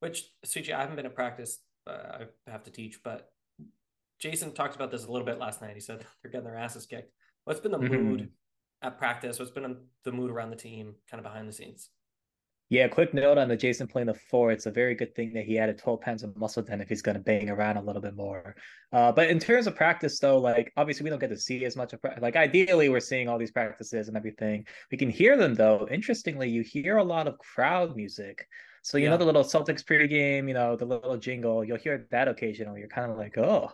Which 0.00 0.24
Souichi, 0.44 0.74
I 0.74 0.80
haven't 0.80 0.96
been 0.96 1.06
in 1.06 1.12
practice. 1.12 1.60
Uh, 1.86 2.24
I 2.46 2.50
have 2.50 2.64
to 2.64 2.70
teach, 2.70 3.00
but 3.02 3.30
Jayson 4.22 4.54
talked 4.54 4.76
about 4.76 4.90
this 4.90 5.04
a 5.04 5.10
little 5.10 5.26
bit 5.26 5.38
last 5.38 5.62
night. 5.62 5.74
He 5.74 5.80
said 5.80 6.04
they're 6.22 6.30
getting 6.30 6.46
their 6.46 6.56
asses 6.56 6.86
kicked. 6.86 7.12
What's 7.44 7.60
been 7.60 7.72
the 7.72 7.78
mm-hmm. 7.78 7.94
mood 7.94 8.30
at 8.82 8.98
practice? 8.98 9.38
What's 9.38 9.50
been 9.50 9.76
the 10.04 10.12
mood 10.12 10.30
around 10.30 10.50
the 10.50 10.56
team, 10.56 10.94
kind 11.10 11.24
of 11.24 11.30
behind 11.30 11.48
the 11.48 11.52
scenes? 11.52 11.90
Yeah, 12.70 12.86
quick 12.86 13.12
note 13.12 13.36
on 13.36 13.48
the 13.48 13.56
Jayson 13.56 13.88
playing 13.88 14.06
the 14.06 14.14
four. 14.14 14.52
It's 14.52 14.66
a 14.66 14.70
very 14.70 14.94
good 14.94 15.16
thing 15.16 15.32
that 15.32 15.44
he 15.44 15.58
added 15.58 15.76
12 15.76 16.00
pounds 16.00 16.22
of 16.22 16.36
muscle 16.36 16.62
then 16.62 16.80
if 16.80 16.88
he's 16.88 17.02
going 17.02 17.16
to 17.16 17.22
bang 17.22 17.50
around 17.50 17.78
a 17.78 17.82
little 17.82 18.00
bit 18.00 18.14
more. 18.14 18.54
Uh, 18.92 19.10
but 19.10 19.28
in 19.28 19.40
terms 19.40 19.66
of 19.66 19.74
practice, 19.74 20.20
though, 20.20 20.38
like 20.38 20.72
obviously 20.76 21.02
we 21.02 21.10
don't 21.10 21.18
get 21.18 21.30
to 21.30 21.36
see 21.36 21.64
as 21.64 21.76
much 21.76 21.92
of 21.92 21.98
like 22.20 22.36
ideally 22.36 22.88
we're 22.88 23.00
seeing 23.00 23.28
all 23.28 23.38
these 23.38 23.50
practices 23.50 24.06
and 24.06 24.16
everything. 24.16 24.64
We 24.92 24.98
can 24.98 25.10
hear 25.10 25.36
them 25.36 25.54
though. 25.54 25.88
Interestingly, 25.90 26.48
you 26.48 26.62
hear 26.62 26.98
a 26.98 27.02
lot 27.02 27.26
of 27.26 27.38
crowd 27.38 27.96
music. 27.96 28.46
So 28.82 28.98
you 28.98 29.04
yeah. 29.04 29.10
know 29.10 29.16
the 29.16 29.24
little 29.26 29.44
Celtics 29.44 29.84
pregame, 29.84 30.48
you 30.48 30.54
know 30.54 30.76
the 30.76 30.84
little 30.84 31.16
jingle. 31.16 31.64
You'll 31.64 31.78
hear 31.78 32.06
that 32.10 32.28
occasionally. 32.28 32.80
You're 32.80 32.88
kind 32.88 33.10
of 33.10 33.18
like, 33.18 33.36
oh, 33.38 33.70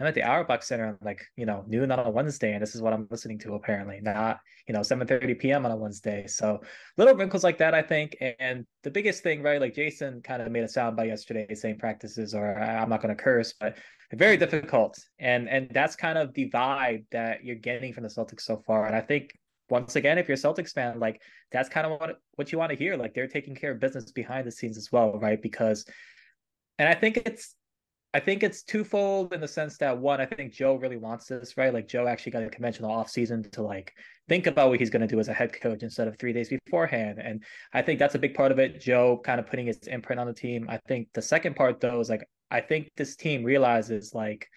I'm 0.00 0.06
at 0.06 0.14
the 0.14 0.22
Auerbach 0.22 0.62
Center 0.62 0.86
on 0.86 0.98
like, 1.02 1.24
you 1.36 1.44
know, 1.44 1.64
noon 1.66 1.90
on 1.90 1.98
a 1.98 2.10
Wednesday, 2.10 2.52
and 2.52 2.62
this 2.62 2.74
is 2.74 2.82
what 2.82 2.92
I'm 2.92 3.08
listening 3.10 3.38
to 3.40 3.54
apparently, 3.54 4.00
not, 4.00 4.38
you 4.68 4.74
know, 4.74 4.80
7:30 4.80 5.38
p.m. 5.38 5.66
on 5.66 5.72
a 5.72 5.76
Wednesday. 5.76 6.26
So 6.26 6.60
little 6.96 7.14
wrinkles 7.14 7.42
like 7.42 7.58
that, 7.58 7.74
I 7.74 7.82
think. 7.82 8.16
And 8.38 8.64
the 8.84 8.90
biggest 8.90 9.22
thing, 9.22 9.42
right? 9.42 9.60
Like 9.60 9.74
Jayson 9.74 10.22
kind 10.22 10.40
of 10.40 10.50
made 10.52 10.62
a 10.62 10.68
sound 10.68 10.96
by 10.96 11.04
yesterday 11.04 11.52
saying 11.54 11.78
practices, 11.78 12.34
or 12.34 12.58
I'm 12.58 12.88
not 12.88 13.02
going 13.02 13.16
to 13.16 13.22
curse, 13.22 13.54
but 13.58 13.76
very 14.12 14.36
difficult. 14.36 14.98
And 15.18 15.48
and 15.48 15.68
that's 15.70 15.96
kind 15.96 16.16
of 16.16 16.32
the 16.34 16.48
vibe 16.50 17.04
that 17.10 17.44
you're 17.44 17.56
getting 17.56 17.92
from 17.92 18.04
the 18.04 18.08
Celtics 18.08 18.42
so 18.42 18.62
far. 18.66 18.86
And 18.86 18.94
I 18.94 19.00
think 19.00 19.32
once 19.70 19.96
again, 19.96 20.18
if 20.18 20.28
you're 20.28 20.36
a 20.36 20.38
Celtics 20.38 20.72
fan, 20.72 20.98
like 20.98 21.20
that's 21.52 21.68
kind 21.68 21.86
of 21.86 22.00
what 22.00 22.20
what 22.36 22.52
you 22.52 22.58
want 22.58 22.70
to 22.70 22.76
hear. 22.76 22.96
Like 22.96 23.14
they're 23.14 23.28
taking 23.28 23.54
care 23.54 23.72
of 23.72 23.80
business 23.80 24.10
behind 24.12 24.46
the 24.46 24.52
scenes 24.52 24.76
as 24.78 24.90
well, 24.90 25.18
right? 25.18 25.40
Because 25.40 25.84
and 26.78 26.88
I 26.88 26.94
think 26.94 27.18
it's 27.18 27.54
I 28.14 28.20
think 28.20 28.42
it's 28.42 28.62
twofold 28.62 29.34
in 29.34 29.40
the 29.40 29.48
sense 29.48 29.76
that 29.78 29.98
one, 29.98 30.20
I 30.20 30.26
think 30.26 30.52
Joe 30.52 30.76
really 30.76 30.96
wants 30.96 31.26
this, 31.26 31.58
right? 31.58 31.74
Like 31.74 31.86
Joe 31.86 32.06
actually 32.06 32.32
got 32.32 32.42
a 32.42 32.48
conventional 32.48 32.90
off 32.90 33.10
season 33.10 33.48
to 33.50 33.62
like 33.62 33.92
think 34.28 34.46
about 34.46 34.70
what 34.70 34.80
he's 34.80 34.88
going 34.88 35.02
to 35.02 35.06
do 35.06 35.20
as 35.20 35.28
a 35.28 35.34
head 35.34 35.52
coach 35.60 35.82
instead 35.82 36.08
of 36.08 36.18
three 36.18 36.32
days 36.32 36.48
beforehand. 36.48 37.18
And 37.22 37.44
I 37.74 37.82
think 37.82 37.98
that's 37.98 38.14
a 38.14 38.18
big 38.18 38.34
part 38.34 38.50
of 38.50 38.58
it. 38.58 38.80
Joe 38.80 39.20
kind 39.22 39.38
of 39.38 39.46
putting 39.46 39.66
his 39.66 39.78
imprint 39.88 40.18
on 40.20 40.26
the 40.26 40.32
team. 40.32 40.66
I 40.70 40.78
think 40.88 41.08
the 41.12 41.20
second 41.20 41.54
part 41.54 41.80
though 41.80 42.00
is 42.00 42.08
like 42.08 42.26
I 42.50 42.62
think 42.62 42.90
this 42.96 43.14
team 43.14 43.44
realizes 43.44 44.14
like 44.14 44.48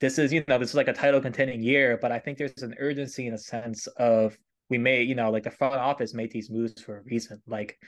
this 0.00 0.18
is, 0.18 0.32
you 0.32 0.44
know, 0.48 0.58
this 0.58 0.70
is 0.70 0.74
like 0.74 0.88
a 0.88 0.92
title 0.92 1.20
contending 1.20 1.62
year, 1.62 1.98
but 2.00 2.12
I 2.12 2.18
think 2.18 2.38
there's 2.38 2.62
an 2.62 2.74
urgency 2.78 3.26
in 3.26 3.34
a 3.34 3.38
sense 3.38 3.86
of 3.98 4.36
we 4.68 4.78
may, 4.78 5.02
you 5.02 5.14
know, 5.14 5.30
like 5.30 5.44
the 5.44 5.50
front 5.50 5.74
office 5.74 6.12
made 6.12 6.30
these 6.32 6.50
moves 6.50 6.80
for 6.82 6.98
a 6.98 7.02
reason. 7.02 7.40
Like 7.46 7.78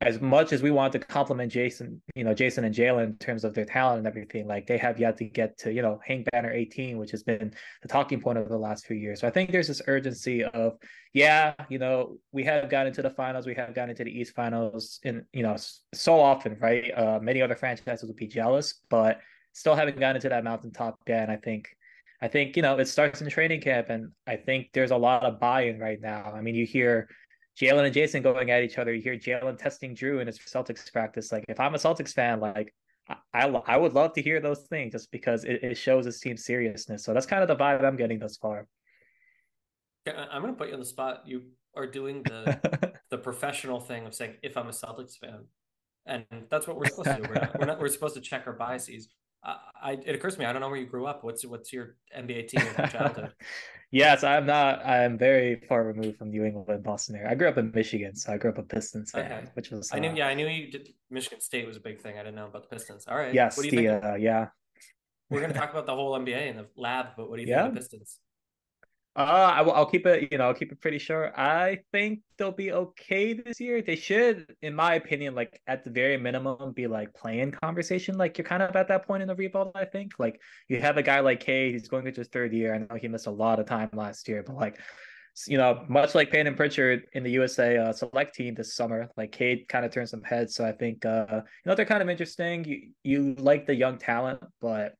as 0.00 0.20
much 0.20 0.52
as 0.52 0.62
we 0.62 0.70
want 0.70 0.92
to 0.92 0.98
compliment 0.98 1.52
Jayson, 1.52 2.00
you 2.14 2.24
know, 2.24 2.34
Jayson 2.34 2.64
and 2.64 2.74
Jaylen 2.74 3.04
in 3.04 3.16
terms 3.16 3.44
of 3.44 3.54
their 3.54 3.64
talent 3.64 3.98
and 3.98 4.06
everything, 4.06 4.46
like 4.46 4.66
they 4.66 4.76
have 4.76 4.98
yet 4.98 5.16
to 5.18 5.24
get 5.24 5.56
to, 5.58 5.72
you 5.72 5.82
know, 5.82 6.00
hang 6.04 6.24
banner 6.32 6.52
18, 6.52 6.98
which 6.98 7.10
has 7.12 7.22
been 7.22 7.54
the 7.80 7.88
talking 7.88 8.20
point 8.20 8.36
of 8.36 8.48
the 8.48 8.58
last 8.58 8.86
few 8.86 8.96
years. 8.96 9.20
So 9.20 9.28
I 9.28 9.30
think 9.30 9.50
there's 9.50 9.68
this 9.68 9.80
urgency 9.86 10.44
of, 10.44 10.76
yeah, 11.12 11.54
you 11.68 11.78
know, 11.78 12.18
we 12.32 12.44
have 12.44 12.68
gotten 12.68 12.88
into 12.88 13.02
the 13.02 13.10
finals, 13.10 13.46
we 13.46 13.54
have 13.54 13.74
gotten 13.74 13.90
into 13.90 14.04
the 14.04 14.10
East 14.10 14.34
finals 14.34 15.00
in, 15.04 15.24
you 15.32 15.42
know, 15.42 15.56
so 15.94 16.20
often, 16.20 16.58
right? 16.60 16.90
Uh, 16.94 17.18
many 17.22 17.40
other 17.40 17.56
franchises 17.56 18.06
would 18.06 18.16
be 18.16 18.26
jealous, 18.26 18.80
but 18.90 19.20
still 19.54 19.74
haven't 19.74 19.98
gotten 19.98 20.16
into 20.16 20.28
that 20.28 20.44
mountaintop 20.44 20.98
yet. 21.08 21.22
And 21.22 21.32
I 21.32 21.36
think, 21.36 21.68
I 22.20 22.28
think, 22.28 22.56
you 22.56 22.62
know, 22.62 22.76
it 22.78 22.86
starts 22.86 23.22
in 23.22 23.30
training 23.30 23.62
camp 23.62 23.88
and 23.88 24.10
I 24.26 24.36
think 24.36 24.68
there's 24.74 24.90
a 24.90 24.96
lot 24.96 25.22
of 25.22 25.40
buy-in 25.40 25.78
right 25.78 26.00
now. 26.00 26.32
I 26.34 26.42
mean, 26.42 26.54
you 26.54 26.66
hear, 26.66 27.08
Jaylen 27.58 27.84
and 27.84 27.94
Jayson 27.94 28.22
going 28.22 28.50
at 28.50 28.64
each 28.64 28.78
other. 28.78 28.92
You 28.92 29.00
hear 29.00 29.16
Jaylen 29.16 29.56
testing 29.56 29.94
Jrue 29.94 30.20
in 30.20 30.26
his 30.26 30.38
Celtics 30.38 30.92
practice. 30.92 31.30
Like, 31.30 31.44
if 31.48 31.60
I'm 31.60 31.74
a 31.74 31.78
Celtics 31.78 32.12
fan, 32.12 32.40
like, 32.40 32.74
I, 33.32 33.46
I 33.66 33.76
would 33.76 33.92
love 33.92 34.12
to 34.14 34.22
hear 34.22 34.40
those 34.40 34.62
things 34.62 34.92
just 34.92 35.10
because 35.12 35.44
it, 35.44 35.62
it 35.62 35.76
shows 35.76 36.04
his 36.04 36.18
team's 36.18 36.44
seriousness. 36.44 37.04
So 37.04 37.14
that's 37.14 37.26
kind 37.26 37.42
of 37.42 37.48
the 37.48 37.56
vibe 37.56 37.84
I'm 37.84 37.96
getting 37.96 38.18
thus 38.18 38.36
far. 38.36 38.66
Yeah, 40.06 40.26
I'm 40.30 40.42
going 40.42 40.54
to 40.54 40.58
put 40.58 40.68
you 40.68 40.74
on 40.74 40.80
the 40.80 40.86
spot. 40.86 41.22
You 41.26 41.42
are 41.76 41.86
doing 41.86 42.22
the 42.22 42.92
the 43.10 43.18
professional 43.18 43.80
thing 43.80 44.06
of 44.06 44.14
saying, 44.14 44.34
if 44.42 44.56
I'm 44.56 44.66
a 44.66 44.70
Celtics 44.70 45.16
fan. 45.18 45.44
And 46.06 46.24
that's 46.50 46.66
what 46.66 46.76
we're 46.76 46.86
supposed 46.86 47.08
to 47.08 47.22
do. 47.22 47.28
We're, 47.28 47.34
not, 47.34 47.58
we're, 47.58 47.66
not, 47.66 47.80
we're 47.80 47.88
supposed 47.88 48.14
to 48.14 48.20
check 48.20 48.46
our 48.46 48.52
biases. 48.52 49.08
I, 49.44 49.98
it 50.04 50.14
occurs 50.14 50.34
to 50.34 50.40
me 50.40 50.46
I 50.46 50.52
don't 50.52 50.62
know 50.62 50.68
where 50.68 50.78
you 50.78 50.86
grew 50.86 51.06
up. 51.06 51.22
What's 51.24 51.44
what's 51.44 51.72
your 51.72 51.96
NBA 52.16 52.48
team 52.48 52.62
in 52.78 52.88
childhood? 52.88 53.32
yes, 53.90 54.24
I'm 54.24 54.46
not. 54.46 54.84
I'm 54.84 55.18
very 55.18 55.60
far 55.68 55.84
removed 55.84 56.18
from 56.18 56.30
New 56.30 56.44
England, 56.44 56.82
Boston 56.82 57.16
area. 57.16 57.30
I 57.30 57.34
grew 57.34 57.48
up 57.48 57.58
in 57.58 57.70
Michigan, 57.74 58.16
so 58.16 58.32
I 58.32 58.38
grew 58.38 58.50
up 58.50 58.58
a 58.58 58.62
Pistons 58.62 59.10
fan, 59.10 59.30
okay. 59.30 59.46
which 59.54 59.70
was. 59.70 59.92
Uh, 59.92 59.96
I 59.96 59.98
knew. 59.98 60.10
Uh, 60.10 60.14
yeah, 60.14 60.28
I 60.28 60.34
knew 60.34 60.46
you 60.46 60.70
did. 60.70 60.88
Michigan 61.10 61.40
State 61.40 61.66
was 61.66 61.76
a 61.76 61.80
big 61.80 62.00
thing. 62.00 62.14
I 62.18 62.22
didn't 62.22 62.36
know 62.36 62.46
about 62.46 62.62
the 62.62 62.74
Pistons. 62.74 63.06
All 63.06 63.16
right. 63.16 63.34
Yes. 63.34 63.56
What 63.56 63.68
do 63.68 63.76
you 63.76 63.82
the, 63.82 63.88
think? 63.88 64.04
Uh, 64.04 64.14
yeah. 64.14 64.48
We're 65.28 65.40
going 65.40 65.52
to 65.54 65.58
talk 65.58 65.70
about 65.70 65.86
the 65.86 65.94
whole 65.94 66.18
NBA 66.18 66.48
in 66.48 66.56
the 66.56 66.66
lab, 66.76 67.08
but 67.16 67.28
what 67.28 67.36
do 67.36 67.42
you 67.42 67.48
yeah. 67.48 67.64
think 67.64 67.68
of 67.68 67.74
the 67.74 67.80
Pistons? 67.80 68.20
Uh, 69.16 69.52
I 69.54 69.62
will, 69.62 69.86
keep 69.86 70.06
it, 70.06 70.32
you 70.32 70.38
know, 70.38 70.48
I'll 70.48 70.54
keep 70.54 70.72
it 70.72 70.80
pretty 70.80 70.98
short. 70.98 71.34
I 71.36 71.78
think 71.92 72.20
they'll 72.36 72.50
be 72.50 72.72
okay 72.72 73.32
this 73.32 73.60
year. 73.60 73.80
They 73.80 73.94
should, 73.94 74.52
in 74.60 74.74
my 74.74 74.94
opinion, 74.94 75.36
like 75.36 75.60
at 75.68 75.84
the 75.84 75.90
very 75.90 76.16
minimum, 76.16 76.72
be 76.72 76.88
like 76.88 77.14
playing 77.14 77.52
conversation. 77.52 78.18
Like 78.18 78.36
you're 78.36 78.44
kind 78.44 78.62
of 78.62 78.74
at 78.74 78.88
that 78.88 79.06
point 79.06 79.22
in 79.22 79.28
the 79.28 79.36
rebuild, 79.36 79.70
I 79.76 79.84
think. 79.84 80.14
Like 80.18 80.40
you 80.68 80.80
have 80.80 80.96
a 80.96 81.02
guy 81.02 81.20
like 81.20 81.38
Cade, 81.38 81.74
he's 81.74 81.86
going 81.86 82.08
into 82.08 82.22
his 82.22 82.28
third 82.28 82.52
year. 82.52 82.74
I 82.74 82.78
know 82.78 83.00
he 83.00 83.06
missed 83.06 83.28
a 83.28 83.30
lot 83.30 83.60
of 83.60 83.66
time 83.66 83.88
last 83.92 84.26
year, 84.26 84.42
but 84.44 84.56
like, 84.56 84.80
you 85.46 85.58
know, 85.58 85.84
much 85.88 86.16
like 86.16 86.32
Payton 86.32 86.56
Pritchard 86.56 87.04
in 87.12 87.22
the 87.22 87.30
USA 87.30 87.76
uh, 87.76 87.92
select 87.92 88.34
team 88.34 88.54
this 88.54 88.74
summer, 88.74 89.08
like 89.16 89.30
Cade 89.30 89.68
kind 89.68 89.84
of 89.84 89.92
turned 89.92 90.08
some 90.08 90.22
heads. 90.24 90.56
So 90.56 90.66
I 90.66 90.72
think, 90.72 91.06
uh, 91.06 91.26
you 91.30 91.42
know, 91.66 91.76
they're 91.76 91.84
kind 91.84 92.02
of 92.02 92.08
interesting. 92.08 92.64
You, 92.64 92.90
you 93.04 93.34
like 93.38 93.66
the 93.66 93.76
young 93.76 93.98
talent, 93.98 94.40
but 94.60 94.94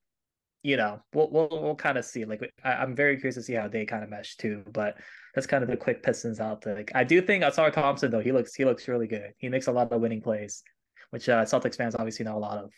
you 0.65 0.79
know, 0.79 0.99
we'll 1.13 1.31
we'll, 1.31 1.49
we'll 1.51 1.75
kind 1.77 1.99
of 1.99 2.05
see. 2.05 2.25
Like, 2.25 2.53
I, 2.65 2.83
am 2.83 2.97
very 2.97 3.17
curious 3.17 3.37
to 3.37 3.43
see 3.43 3.53
how 3.53 3.69
they 3.69 3.85
kind 3.85 4.03
of 4.03 4.09
mesh 4.09 4.37
too. 4.37 4.65
But 4.73 4.97
that's 5.35 5.47
kind 5.47 5.63
of 5.63 5.69
the 5.69 5.77
quick 5.77 6.03
Pistons 6.03 6.41
out 6.41 6.63
there. 6.63 6.75
Like, 6.75 6.91
I 6.95 7.05
do 7.05 7.21
think 7.21 7.45
Ausar 7.45 7.73
Thompson 7.73 8.11
though 8.11 8.21
he 8.21 8.33
looks 8.33 8.55
he 8.55 8.65
looks 8.65 8.89
really 8.89 9.07
good. 9.07 9.35
He 9.37 9.49
makes 9.49 9.69
a 9.69 9.73
lot 9.73 9.93
of 9.93 10.01
winning 10.01 10.23
plays, 10.23 10.65
which 11.11 11.29
uh, 11.29 11.45
Celtics 11.45 11.77
fans 11.77 11.95
obviously 11.95 12.25
know 12.25 12.37
a 12.37 12.41
lot 12.41 12.59
of. 12.59 12.71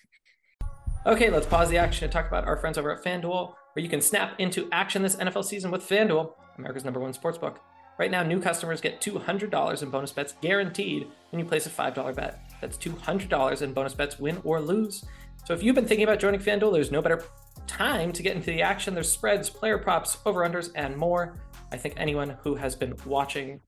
Okay, 1.06 1.30
let's 1.30 1.46
pause 1.46 1.70
the 1.70 1.78
action 1.78 2.04
and 2.04 2.12
talk 2.12 2.26
about 2.26 2.44
our 2.44 2.56
friends 2.56 2.76
over 2.76 2.90
at 2.92 3.04
FanDuel, 3.04 3.54
where 3.72 3.82
you 3.82 3.88
can 3.88 4.00
snap 4.00 4.34
into 4.40 4.68
action 4.72 5.02
this 5.02 5.14
NFL 5.14 5.44
season 5.44 5.70
with 5.70 5.88
FanDuel, 5.88 6.32
America's 6.58 6.84
number 6.84 6.98
one 6.98 7.12
sportsbook. 7.14 7.58
Right 7.96 8.10
now, 8.10 8.24
new 8.24 8.40
customers 8.40 8.80
get 8.80 9.00
$200 9.00 9.82
in 9.82 9.90
bonus 9.90 10.12
bets 10.12 10.34
guaranteed 10.42 11.06
when 11.30 11.38
you 11.38 11.46
place 11.46 11.66
a 11.66 11.70
$5 11.70 12.16
bet. 12.16 12.40
That's 12.60 12.76
$200 12.76 13.62
in 13.62 13.72
bonus 13.72 13.94
bets, 13.94 14.18
win 14.18 14.40
or 14.42 14.60
lose. 14.60 15.04
So 15.46 15.54
if 15.54 15.62
you've 15.62 15.76
been 15.76 15.86
thinking 15.86 16.02
about 16.02 16.18
joining 16.18 16.40
FanDuel, 16.40 16.72
there's 16.72 16.90
no 16.90 17.00
better 17.00 17.24
time 17.66 18.12
to 18.12 18.22
get 18.22 18.36
into 18.36 18.46
the 18.46 18.62
action. 18.62 18.94
There's 18.94 19.10
spreads, 19.10 19.50
player 19.50 19.78
props, 19.78 20.18
over-unders, 20.24 20.70
and 20.74 20.96
more. 20.96 21.38
I 21.72 21.76
think 21.76 21.94
anyone 21.96 22.36
who 22.42 22.54
has 22.54 22.74
been 22.74 22.94
watching 23.04 23.60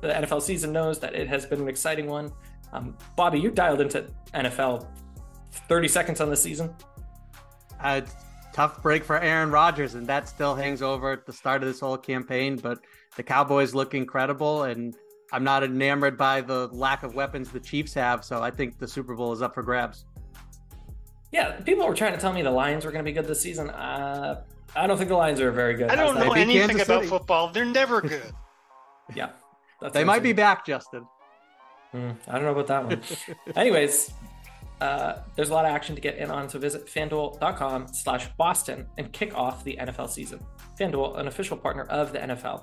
the 0.00 0.08
NFL 0.08 0.42
season 0.42 0.72
knows 0.72 0.98
that 1.00 1.14
it 1.14 1.28
has 1.28 1.46
been 1.46 1.60
an 1.60 1.68
exciting 1.68 2.06
one. 2.06 2.30
Um, 2.72 2.96
Bobby, 3.16 3.38
you 3.38 3.50
dialed 3.50 3.80
into 3.80 4.06
NFL 4.34 4.86
30 5.68 5.88
seconds 5.88 6.20
on 6.20 6.30
the 6.30 6.36
season. 6.36 6.74
A 7.82 8.02
tough 8.52 8.82
break 8.82 9.04
for 9.04 9.18
Aaron 9.18 9.50
Rodgers, 9.50 9.94
and 9.94 10.06
that 10.06 10.28
still 10.28 10.54
hangs 10.54 10.82
over 10.82 11.12
at 11.12 11.26
the 11.26 11.32
start 11.32 11.62
of 11.62 11.68
this 11.68 11.80
whole 11.80 11.96
campaign. 11.96 12.56
But 12.56 12.78
the 13.16 13.22
Cowboys 13.22 13.74
look 13.74 13.94
incredible, 13.94 14.64
and 14.64 14.94
I'm 15.32 15.44
not 15.44 15.64
enamored 15.64 16.16
by 16.16 16.40
the 16.40 16.68
lack 16.68 17.02
of 17.02 17.14
weapons 17.14 17.50
the 17.50 17.60
Chiefs 17.60 17.94
have. 17.94 18.24
So 18.24 18.42
I 18.42 18.50
think 18.50 18.78
the 18.78 18.88
Super 18.88 19.14
Bowl 19.14 19.32
is 19.32 19.42
up 19.42 19.54
for 19.54 19.62
grabs. 19.62 20.04
Yeah, 21.34 21.50
people 21.62 21.84
were 21.84 21.96
trying 21.96 22.12
to 22.12 22.18
tell 22.20 22.32
me 22.32 22.42
the 22.42 22.50
Lions 22.52 22.84
were 22.84 22.92
going 22.92 23.04
to 23.04 23.10
be 23.10 23.12
good 23.12 23.26
this 23.26 23.40
season. 23.40 23.68
Uh, 23.68 24.44
I 24.76 24.86
don't 24.86 24.96
think 24.96 25.08
the 25.08 25.16
Lions 25.16 25.40
are 25.40 25.50
very 25.50 25.74
good. 25.74 25.90
I 25.90 25.96
don't 25.96 26.14
know 26.16 26.30
anything 26.32 26.80
about 26.80 27.06
football. 27.06 27.48
They're 27.48 27.64
never 27.64 28.00
good. 28.14 28.32
yeah, 29.16 29.30
they 29.92 30.04
might 30.04 30.22
be 30.22 30.32
back, 30.32 30.64
Justin. 30.64 31.04
Mm, 31.92 32.16
I 32.28 32.34
don't 32.34 32.42
know 32.44 32.52
about 32.52 32.68
that 32.68 32.86
one. 32.86 33.02
Anyways, 33.56 34.12
uh, 34.80 35.22
there's 35.34 35.50
a 35.50 35.52
lot 35.52 35.64
of 35.64 35.72
action 35.72 35.96
to 35.96 36.00
get 36.00 36.18
in 36.18 36.30
on, 36.30 36.48
so 36.48 36.60
visit 36.60 36.86
fanduel.com 36.86 37.88
slash 37.88 38.28
Boston 38.36 38.86
and 38.96 39.12
kick 39.12 39.36
off 39.36 39.64
the 39.64 39.76
NFL 39.80 40.10
season. 40.10 40.38
FanDuel, 40.78 41.18
an 41.18 41.26
official 41.26 41.56
partner 41.56 41.82
of 41.84 42.12
the 42.12 42.20
NFL. 42.20 42.62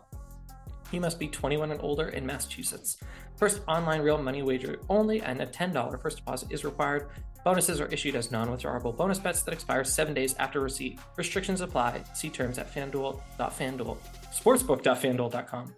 You 0.91 1.01
must 1.01 1.19
be 1.19 1.27
21 1.27 1.71
and 1.71 1.81
older 1.81 2.09
in 2.09 2.25
Massachusetts. 2.25 2.97
First 3.37 3.61
online 3.67 4.01
real 4.01 4.21
money 4.21 4.43
wager 4.43 4.79
only, 4.89 5.21
and 5.21 5.41
a 5.41 5.47
$10 5.47 6.01
first 6.01 6.17
deposit 6.17 6.51
is 6.51 6.65
required. 6.65 7.09
Bonuses 7.43 7.81
are 7.81 7.87
issued 7.87 8.15
as 8.15 8.31
non 8.31 8.49
withdrawable 8.49 8.95
bonus 8.95 9.17
bets 9.17 9.41
that 9.43 9.53
expire 9.53 9.83
seven 9.83 10.13
days 10.13 10.35
after 10.37 10.59
receipt. 10.59 10.99
Restrictions 11.17 11.61
apply. 11.61 12.03
See 12.13 12.29
terms 12.29 12.59
at 12.59 12.73
fanduel.fanduel. 12.73 13.97
Sportsbook.fanduel.com. 14.31 15.75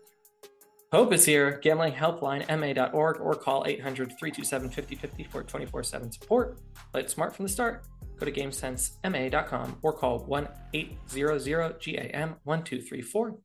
Hope 0.92 1.14
is 1.14 1.26
here. 1.26 1.60
Gambling 1.64 1.94
helpline 1.94 2.46
ma.org 2.48 3.20
or 3.20 3.34
call 3.34 3.64
800 3.66 4.10
327 4.10 4.70
5050 4.70 5.24
for 5.24 5.44
24 5.44 5.84
7 5.84 6.12
support. 6.12 6.60
Play 6.92 7.02
it 7.02 7.10
smart 7.10 7.36
from 7.36 7.46
the 7.46 7.52
start. 7.52 7.86
Go 8.20 8.26
to 8.26 8.32
GameSenseMA.com 8.32 9.80
or 9.82 9.94
call 9.94 10.20
1 10.20 10.48
800 10.74 11.80
GAM 11.80 12.36
1234. 12.44 13.38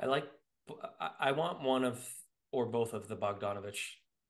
I 0.00 0.06
like, 0.06 0.24
I 1.20 1.32
want 1.32 1.62
one 1.62 1.84
of 1.84 2.06
or 2.52 2.66
both 2.66 2.94
of 2.94 3.08
the 3.08 3.16
Bogdanovich 3.16 3.78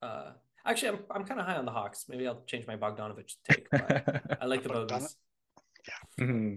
uh, 0.02 0.33
Actually, 0.68 0.88
I'm 0.88 0.99
I'm 1.11 1.25
kind 1.25 1.40
of 1.40 1.47
high 1.47 1.57
on 1.57 1.64
the 1.64 1.73
Hawks. 1.73 2.04
Maybe 2.09 2.26
I'll 2.26 2.42
change 2.47 2.66
my 2.66 2.76
Bogdanovich 2.76 3.37
take. 3.49 3.66
I 3.73 4.45
like 4.45 4.62
the 4.62 4.68
Bogies. 4.68 5.16
Yeah. 5.87 6.25
Mm-hmm. 6.25 6.57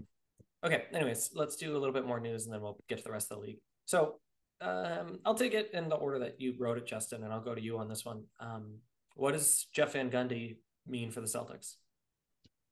Okay. 0.66 0.84
Anyways, 0.94 1.32
let's 1.34 1.56
do 1.56 1.78
a 1.78 1.80
little 1.80 1.94
bit 1.94 2.06
more 2.06 2.20
news, 2.20 2.46
and 2.46 2.54
then 2.54 2.62
we'll 2.62 2.78
get 2.90 2.98
to 2.98 3.04
the 3.06 3.12
rest 3.12 3.32
of 3.32 3.38
the 3.38 3.46
league. 3.46 3.60
So, 3.86 4.20
um, 4.60 5.20
I'll 5.26 5.36
take 5.36 5.54
it 5.54 5.70
in 5.74 5.88
the 5.88 5.96
order 5.96 6.20
that 6.20 6.42
you 6.42 6.56
wrote 6.60 6.78
it, 6.78 6.86
Justin, 6.86 7.24
and 7.24 7.32
I'll 7.32 7.42
go 7.42 7.56
to 7.56 7.62
you 7.62 7.78
on 7.78 7.88
this 7.88 8.04
one. 8.04 8.24
Um, 8.42 8.80
what 9.16 9.32
does 9.32 9.68
Jeff 9.74 9.94
Van 9.94 10.12
Gundy 10.12 10.58
mean 10.86 11.10
for 11.10 11.22
the 11.22 11.28
Celtics? 11.28 11.76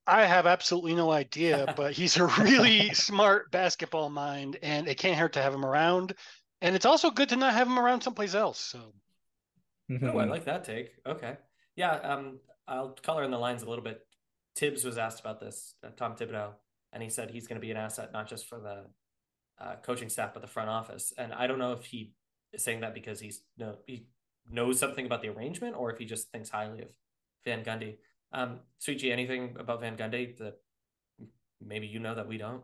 I 0.08 0.26
have 0.26 0.48
absolutely 0.48 0.96
no 0.96 1.12
idea, 1.12 1.74
but 1.78 1.94
he's 1.94 2.18
a 2.18 2.26
really 2.26 2.90
smart 2.94 3.52
basketball 3.52 4.10
mind, 4.10 4.58
and 4.62 4.88
it 4.88 4.98
can't 4.98 5.18
hurt 5.18 5.34
to 5.34 5.42
have 5.42 5.54
him 5.54 5.64
around. 5.64 6.16
And 6.62 6.76
it's 6.76 6.86
also 6.86 7.10
good 7.10 7.30
to 7.30 7.36
not 7.36 7.54
have 7.54 7.68
him 7.68 7.80
around 7.80 8.02
someplace 8.02 8.36
else. 8.36 8.60
So 8.60 8.94
Mm-hmm. 9.90 10.10
Oh, 10.10 10.20
I 10.20 10.26
like 10.26 10.46
that 10.46 10.64
take. 10.64 10.92
Okay. 11.06 11.38
Yeah. 11.76 11.94
Um, 11.94 12.40
I'll 12.68 12.90
color 12.90 13.24
in 13.24 13.32
the 13.32 13.38
lines 13.38 13.64
a 13.64 13.70
little 13.70 13.84
bit. 13.84 14.06
Thibs 14.56 14.84
was 14.84 14.98
asked 14.98 15.20
about 15.20 15.40
this, 15.40 15.76
uh, 15.84 15.90
Tom 15.96 16.16
Thibodeau, 16.16 16.52
and 16.94 17.02
he 17.02 17.10
said 17.10 17.32
he's 17.32 17.48
going 17.48 17.60
to 17.60 17.66
be 17.66 17.72
an 17.72 17.78
asset 17.78 18.12
not 18.14 18.28
just 18.28 18.48
for 18.48 18.60
the 18.60 18.86
uh, 19.64 19.76
coaching 19.84 20.10
staff 20.10 20.34
but 20.34 20.42
the 20.42 20.48
front 20.48 20.70
office. 20.70 21.14
And 21.18 21.34
I 21.34 21.48
don't 21.48 21.60
know 21.60 21.74
if 21.74 21.86
he 21.86 22.14
is 22.54 22.64
saying 22.64 22.82
that 22.82 22.94
because 22.94 23.20
he's 23.20 23.42
you 23.58 23.66
know, 23.66 23.76
he 23.88 24.08
knows 24.50 24.80
something 24.80 25.06
about 25.06 25.22
the 25.22 25.30
arrangement 25.30 25.76
or 25.76 25.92
if 25.92 25.98
he 25.98 26.06
just 26.06 26.32
thinks 26.32 26.50
highly 26.50 26.82
of 26.82 26.90
Van 27.46 27.64
Gundy. 27.64 27.98
Um, 28.32 28.60
Souichi, 28.80 29.12
anything 29.12 29.56
about 29.60 29.82
Van 29.82 29.98
Gundy 29.98 30.38
that 30.38 30.58
maybe 31.66 31.88
you 31.88 32.00
know 32.00 32.14
that 32.16 32.28
we 32.28 32.38
don't? 32.38 32.62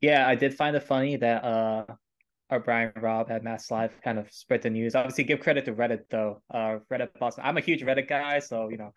Yeah, 0.00 0.26
I 0.28 0.34
did 0.34 0.54
find 0.54 0.76
it 0.76 0.82
funny 0.82 1.16
that 1.16 1.44
uh 1.44 1.84
or 2.52 2.60
Brian 2.60 2.92
Robb 3.00 3.30
at 3.30 3.42
MassLive 3.42 3.90
kind 4.04 4.18
of 4.18 4.30
spread 4.30 4.62
the 4.62 4.70
news. 4.70 4.94
Obviously, 4.94 5.24
give 5.24 5.40
credit 5.40 5.64
to 5.64 5.72
Reddit 5.72 6.02
though. 6.10 6.42
Uh, 6.52 6.78
Reddit 6.90 7.08
Boston. 7.18 7.44
I'm 7.46 7.56
a 7.56 7.60
huge 7.60 7.82
Reddit 7.82 8.08
guy, 8.08 8.38
so 8.40 8.68
you 8.68 8.76
know, 8.76 8.92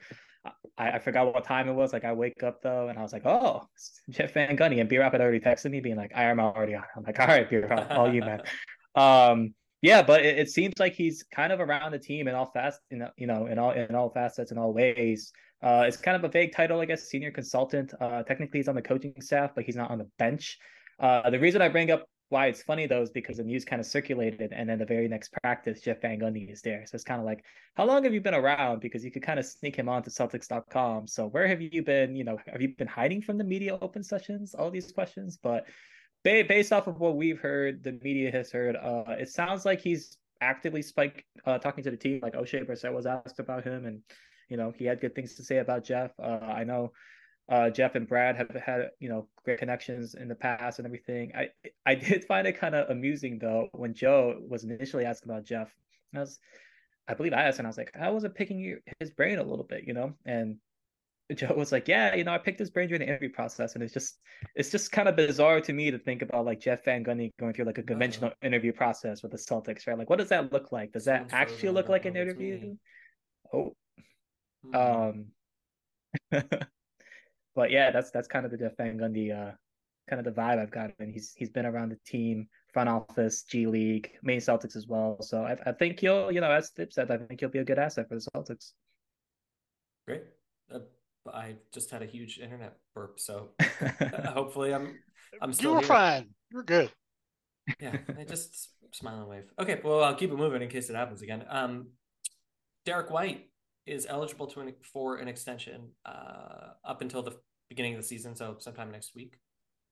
I, 0.77 0.91
I 0.91 1.00
forgot 1.00 1.33
what 1.33 1.45
time 1.45 1.69
it 1.69 1.74
was. 1.74 1.93
Like 1.93 2.03
I 2.03 2.12
wake 2.12 2.43
up 2.43 2.62
though, 2.62 2.89
and 2.89 3.00
I 3.00 3.01
was 3.01 3.13
like, 3.13 3.25
oh, 3.25 3.63
Jeff 4.09 4.33
Van 4.33 4.57
Gundy, 4.57 4.81
and 4.81 4.89
B 4.89 4.97
Rob 4.97 5.13
had 5.13 5.21
already 5.21 5.39
texted 5.39 5.71
me, 5.71 5.79
being 5.79 5.95
like, 5.95 6.12
I 6.13 6.25
am 6.25 6.39
already 6.39 6.75
on. 6.75 6.83
I'm 6.97 7.03
like, 7.03 7.19
all 7.19 7.27
right, 7.27 7.50
B 7.50 7.57
Rob, 7.57 7.88
all 7.89 8.13
you 8.13 8.21
man. 8.21 8.41
Um, 8.97 9.53
yeah, 9.81 10.01
but 10.01 10.25
it, 10.25 10.39
it, 10.39 10.50
seems 10.50 10.71
like 10.79 10.93
he's 10.93 11.25
kind 11.35 11.51
of 11.51 11.59
around 11.59 11.91
the 11.91 12.00
team 12.00 12.29
in 12.29 12.33
all 12.33 12.45
fast, 12.45 12.79
in, 12.91 13.05
you 13.17 13.27
know, 13.27 13.47
in 13.47 13.59
all 13.59 13.71
in 13.71 13.93
all 13.93 14.09
facets, 14.09 14.53
in 14.53 14.57
all 14.57 14.71
ways. 14.71 15.33
Uh, 15.62 15.83
it's 15.85 15.97
kind 15.97 16.15
of 16.15 16.24
a 16.24 16.29
vague 16.29 16.53
title, 16.55 16.79
I 16.79 16.85
guess, 16.85 17.09
senior 17.09 17.29
consultant. 17.29 17.93
Uh, 18.00 18.24
technically, 18.24 18.59
he's 18.59 18.69
on 18.69 18.75
the 18.75 18.81
coaching 18.81 19.13
staff, 19.19 19.51
but 19.53 19.65
he's 19.65 19.75
not 19.75 19.91
on 19.91 19.97
the 19.97 20.07
bench. 20.17 20.57
Uh, 20.97 21.29
the 21.29 21.39
reason 21.39 21.62
I 21.62 21.67
bring 21.67 21.91
up 21.91 22.07
why 22.29 22.48
it's 22.48 22.63
funny 22.63 22.88
though 22.88 23.01
is 23.01 23.10
because 23.10 23.38
the 23.38 23.44
news 23.44 23.65
kind 23.65 23.79
of 23.79 23.86
circulated, 23.86 24.51
and 24.51 24.67
then 24.67 24.79
the 24.79 24.86
very 24.86 25.08
next 25.08 25.32
practice, 25.44 25.82
Jeff 25.82 26.01
Van 26.01 26.20
Gundy 26.20 26.51
is 26.51 26.62
there. 26.62 26.84
So 26.86 26.96
it's 26.96 27.03
kind 27.03 27.20
of 27.20 27.25
like, 27.25 27.44
how 27.75 27.86
long 27.86 28.03
have 28.03 28.13
you 28.13 28.22
been 28.22 28.34
around? 28.34 28.82
Because 28.82 29.03
you 29.03 29.12
could 29.12 29.24
kind 29.24 29.39
of 29.39 29.46
sneak 29.46 29.75
him 29.75 29.88
onto 29.88 30.10
Celtics.com. 30.10 31.08
So 31.08 31.27
where 31.27 31.48
have 31.48 31.62
you 31.62 31.84
been? 31.84 32.15
You 32.15 32.24
know, 32.24 32.38
have 32.48 32.62
you 32.62 32.70
been 32.77 32.88
hiding 32.88 33.22
from 33.22 33.38
the 33.38 33.44
media 33.44 33.77
open 33.82 34.03
sessions? 34.03 34.55
All 34.55 34.72
these 34.72 34.91
questions, 34.91 35.38
but 35.41 35.65
based 36.24 36.74
off 36.74 36.88
of 36.88 37.00
what 37.00 37.15
we've 37.15 37.39
heard, 37.39 37.84
the 37.84 37.94
media 38.03 38.32
has 38.32 38.51
heard, 38.51 38.75
uh, 38.75 39.03
it 39.10 39.29
sounds 39.29 39.63
like 39.63 39.79
he's 39.79 40.17
actively 40.41 40.82
spike 40.82 41.25
uh, 41.46 41.58
talking 41.60 41.84
to 41.84 41.91
the 41.91 41.98
team. 41.98 42.20
Like 42.22 42.34
Oshae 42.34 42.67
Brissett 42.67 42.94
was 42.94 43.05
asked 43.05 43.39
about 43.39 43.63
him, 43.63 43.86
and 43.86 44.01
you 44.50 44.58
know 44.58 44.74
he 44.75 44.86
had 44.86 45.00
good 45.00 45.15
things 45.15 45.36
to 45.36 45.44
say 45.44 45.58
about 45.60 45.84
Jeff. 45.84 46.12
Uh, 46.20 46.39
I 46.41 46.63
know 46.63 46.91
uh, 47.48 47.70
Jeff 47.70 47.96
and 47.96 48.08
Brad 48.08 48.36
have 48.36 48.50
had 48.50 48.90
you 49.00 49.10
know 49.10 49.28
great 49.44 49.60
connections 49.60 50.16
in 50.16 50.28
the 50.28 50.36
past 50.36 50.80
and 50.80 50.86
everything. 50.86 51.32
I 51.36 51.50
I 51.86 51.96
did 51.96 52.25
find 52.25 52.48
it 52.48 52.58
kind 52.58 52.75
of 52.75 52.90
amusing 52.90 53.40
though 53.40 53.70
when 53.72 53.94
Joe 53.94 54.40
was 54.48 54.64
initially 54.64 55.06
asked 55.06 55.25
about 55.25 55.46
Jeff. 55.46 55.74
I 56.14 56.20
was, 56.20 56.40
I 57.08 57.14
believe 57.14 57.34
I 57.34 57.44
asked 57.44 57.60
and 57.60 57.68
I 57.68 57.70
was 57.70 57.78
like, 57.78 57.92
I 58.00 58.10
was 58.10 58.25
picking 58.36 58.80
his 59.00 59.12
brain 59.12 59.38
a 59.38 59.44
little 59.44 59.66
bit, 59.66 59.84
you 59.86 59.94
know, 59.94 60.14
and 60.25 60.58
Joe 61.36 61.54
was 61.56 61.72
like, 61.72 61.88
yeah, 61.88 62.16
you 62.16 62.24
know, 62.24 62.34
I 62.34 62.38
picked 62.38 62.60
his 62.60 62.70
brain 62.70 62.88
during 62.88 63.02
the 63.02 63.08
interview 63.08 63.30
process, 63.30 63.75
and 63.75 63.84
it's 63.84 63.94
just 63.94 64.20
it's 64.56 64.72
just 64.72 64.92
kind 64.92 65.08
of 65.08 65.16
bizarre 65.16 65.62
to 65.62 65.74
me 65.74 65.92
to 65.92 66.00
think 66.00 66.22
about 66.22 66.46
like 66.46 66.60
Jeff 66.60 66.84
Van 66.86 67.04
Gundy 67.04 67.32
going 67.40 67.54
through 67.54 67.66
like 67.66 67.78
a 67.78 67.84
conventional 67.84 68.30
uh-huh. 68.30 68.48
interview 68.48 68.72
process 68.72 69.24
with 69.24 69.32
the 69.32 69.38
Celtics, 69.38 69.88
right? 69.88 69.98
Like, 69.98 70.10
what 70.10 70.20
does 70.20 70.30
that 70.30 70.52
look 70.52 70.72
like? 70.72 70.94
Does 70.94 71.06
that 71.06 71.30
actually 71.32 71.70
look 71.70 71.90
like 71.90 72.06
an 72.06 72.16
interview? 72.16 72.75
Oh, 73.54 73.75
hmm. 74.64 74.75
um. 74.75 75.25
but 77.55 77.71
yeah, 77.71 77.91
that's 77.91 78.12
that's 78.12 78.27
kind 78.27 78.45
of 78.45 78.51
the 78.51 78.71
Van 78.77 78.97
Gundy 78.97 79.31
uh 79.31 79.53
kind 80.09 80.25
of 80.25 80.25
the 80.25 80.39
vibe 80.39 80.59
I've 80.59 80.71
gotten. 80.71 81.12
He's 81.12 81.33
he's 81.35 81.50
been 81.50 81.65
around 81.65 81.89
the 81.89 82.00
team, 82.05 82.47
front 82.74 82.89
office, 82.89 83.43
G 83.43 83.65
League, 83.65 84.12
main 84.21 84.39
Celtics 84.39 84.75
as 84.75 84.88
well. 84.88 85.17
So 85.21 85.43
I, 85.43 85.57
I 85.65 85.71
think 85.71 86.00
he'll, 86.00 86.31
you 86.31 86.41
know, 86.41 86.51
as 86.51 86.71
Tip 86.71 86.93
said, 86.93 87.09
I 87.12 87.17
think 87.17 87.39
he'll 87.39 87.50
be 87.50 87.59
a 87.59 87.65
good 87.65 87.79
asset 87.79 88.07
for 88.07 88.15
the 88.15 88.27
Celtics. 88.35 88.71
Great. 90.07 90.24
Uh, 90.74 90.79
I 91.33 91.55
just 91.74 91.89
had 91.89 92.03
a 92.03 92.05
huge 92.05 92.39
internet 92.39 92.77
burp, 92.93 93.19
so 93.19 93.50
uh, 93.59 94.31
hopefully 94.33 94.74
I'm 94.74 95.00
I'm 95.41 95.53
still. 95.53 95.71
You 95.71 95.75
were 95.75 95.81
here. 95.81 95.88
fine. 95.88 96.29
You're 96.51 96.63
good. 96.63 96.91
Yeah, 97.79 97.97
I 98.19 98.25
just 98.25 98.69
smile 98.91 99.21
and 99.21 99.27
wave. 99.27 99.51
Okay, 99.59 99.81
well 99.83 100.03
I'll 100.03 100.15
keep 100.15 100.31
it 100.31 100.38
moving 100.38 100.62
in 100.62 100.69
case 100.69 100.89
it 100.89 100.95
happens 100.95 101.24
again. 101.24 101.43
Um, 101.50 101.88
Derrick 102.85 103.09
White 103.09 103.50
is 103.86 104.08
eligible 104.10 104.48
to 104.48 104.74
for 104.82 105.18
an 105.18 105.27
extension 105.27 105.89
uh, 106.06 106.74
up 106.84 107.01
until 107.01 107.22
the 107.22 107.34
beginning 107.70 107.94
of 107.94 108.01
the 108.01 108.08
season, 108.08 108.36
so 108.36 108.56
sometime 108.60 108.92
next 108.92 109.15
week. 109.15 109.39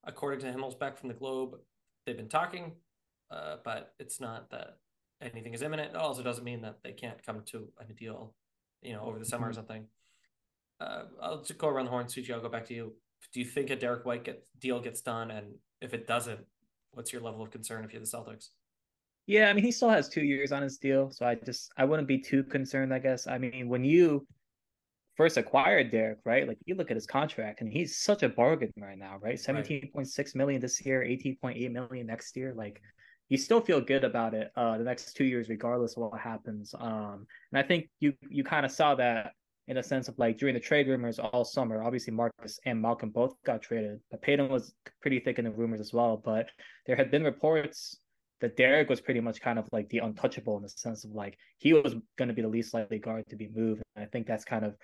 According 0.04 0.40
to 0.42 0.48
Himmelsbach 0.48 0.98
from 0.98 1.10
the 1.10 1.16
Globe, 1.16 1.56
they've 2.06 2.18
been 2.18 2.30
talking, 2.30 2.74
uh, 3.32 3.58
but 3.64 3.94
it's 4.00 4.20
not 4.20 4.50
that 4.52 4.78
anything 5.22 5.54
is 5.54 5.62
imminent. 5.62 5.92
It 5.92 5.96
also 5.96 6.24
doesn't 6.24 6.44
mean 6.44 6.62
that 6.62 6.80
they 6.84 6.92
can't 6.92 7.24
come 7.26 7.44
to 7.48 7.70
a 7.80 7.94
deal, 7.94 8.34
you 8.82 8.94
know, 8.94 9.02
over 9.02 9.20
the 9.20 9.26
summer 9.26 9.46
mm-hmm. 9.46 9.52
or 9.52 9.54
something. 9.54 9.86
Uh, 10.80 11.04
I'll 11.22 11.42
just 11.42 11.58
go 11.58 11.68
around 11.68 11.86
the 11.86 11.92
horn. 11.92 12.08
Souichi, 12.08 12.34
I'll 12.34 12.42
go 12.42 12.50
back 12.50 12.66
to 12.68 12.74
you. 12.74 12.94
Do 13.34 13.40
you 13.40 13.46
think 13.46 13.70
a 13.70 13.76
Derrick 13.76 14.06
White 14.06 14.26
get, 14.26 14.46
deal 14.60 14.82
gets 14.82 15.02
done? 15.02 15.32
And 15.32 15.56
if 15.82 15.94
it 15.94 16.08
doesn't, 16.08 16.42
what's 16.92 17.14
your 17.14 17.22
level 17.22 17.42
of 17.42 17.52
concern 17.52 17.86
if 17.86 17.94
you're 17.94 18.02
the 18.02 18.08
Celtics? 18.08 18.50
Yeah, 19.26 19.50
I 19.50 19.54
mean, 19.54 19.64
he 19.64 19.72
still 19.72 19.90
has 19.90 20.10
two 20.10 20.24
years 20.24 20.52
on 20.52 20.62
his 20.62 20.78
deal, 20.78 21.10
so 21.12 21.26
I 21.26 21.36
just 21.36 21.72
I 21.78 21.86
wouldn't 21.86 22.08
be 22.08 22.20
too 22.20 22.44
concerned. 22.44 22.94
I 22.94 23.00
guess. 23.00 23.26
I 23.28 23.38
mean, 23.38 23.70
when 23.70 23.84
you 23.84 24.28
first 25.16 25.38
acquired 25.38 25.92
Derrick, 25.92 26.20
right? 26.26 26.48
Like 26.48 26.58
you 26.66 26.76
look 26.76 26.92
at 26.92 26.98
his 26.98 27.06
contract, 27.06 27.62
and 27.62 27.72
he's 27.72 27.98
such 27.98 28.24
a 28.24 28.30
bargain 28.30 28.74
right 28.78 28.98
now, 28.98 29.18
right? 29.22 29.40
Seventeen 29.40 29.90
point 29.94 30.08
six 30.08 30.36
million 30.36 30.62
this 30.62 30.86
year, 30.86 31.04
eighteen 31.04 31.38
point 31.42 31.58
eight 31.58 31.72
million 31.72 32.08
next 32.08 32.36
year. 32.36 32.54
Like 32.56 32.82
you 33.30 33.38
still 33.38 33.62
feel 33.62 33.80
good 33.80 34.04
about 34.04 34.34
it 34.34 34.52
uh, 34.56 34.78
the 34.78 34.84
next 34.84 35.14
two 35.14 35.26
years, 35.26 35.50
regardless 35.50 35.96
of 35.96 36.04
what 36.04 36.20
happens. 36.20 36.74
Um, 36.78 37.26
and 37.52 37.60
I 37.60 37.64
think 37.64 37.90
you 38.00 38.14
you 38.30 38.44
kind 38.44 38.66
of 38.66 38.72
saw 38.72 38.96
that 38.96 39.32
in 39.68 39.78
a 39.78 39.84
sense 39.84 40.10
of 40.10 40.18
like 40.18 40.38
during 40.38 40.54
the 40.54 40.60
trade 40.60 40.88
rumors 40.88 41.20
all 41.20 41.46
summer. 41.46 41.84
Obviously, 41.84 42.14
Marcus 42.14 42.60
and 42.66 42.82
Malcolm 42.82 43.10
both 43.10 43.36
got 43.46 43.62
traded, 43.62 44.00
but 44.12 44.22
Payton 44.22 44.50
was 44.50 44.74
pretty 45.02 45.20
thick 45.20 45.40
in 45.40 45.46
the 45.46 45.52
rumors 45.52 45.80
as 45.80 45.94
well. 45.94 46.18
But 46.18 46.48
there 46.86 46.96
had 46.96 47.12
been 47.12 47.24
reports 47.24 48.00
that 48.42 48.58
Derrick 48.58 48.90
was 48.90 49.02
pretty 49.02 49.20
much 49.20 49.42
kind 49.42 49.58
of 49.58 49.68
like 49.72 49.90
the 49.90 50.00
untouchable 50.00 50.58
in 50.58 50.64
the 50.64 50.70
sense 50.70 51.06
of 51.06 51.12
like 51.12 51.38
he 51.58 51.74
was 51.74 51.96
going 52.18 52.28
to 52.28 52.34
be 52.34 52.42
the 52.42 52.48
least 52.48 52.74
likely 52.74 53.00
guard 53.00 53.24
to 53.30 53.36
be 53.36 53.50
moved. 53.54 53.82
And 53.96 54.04
I 54.04 54.08
think 54.08 54.28
that's 54.28 54.44
kind 54.44 54.66
of 54.66 54.76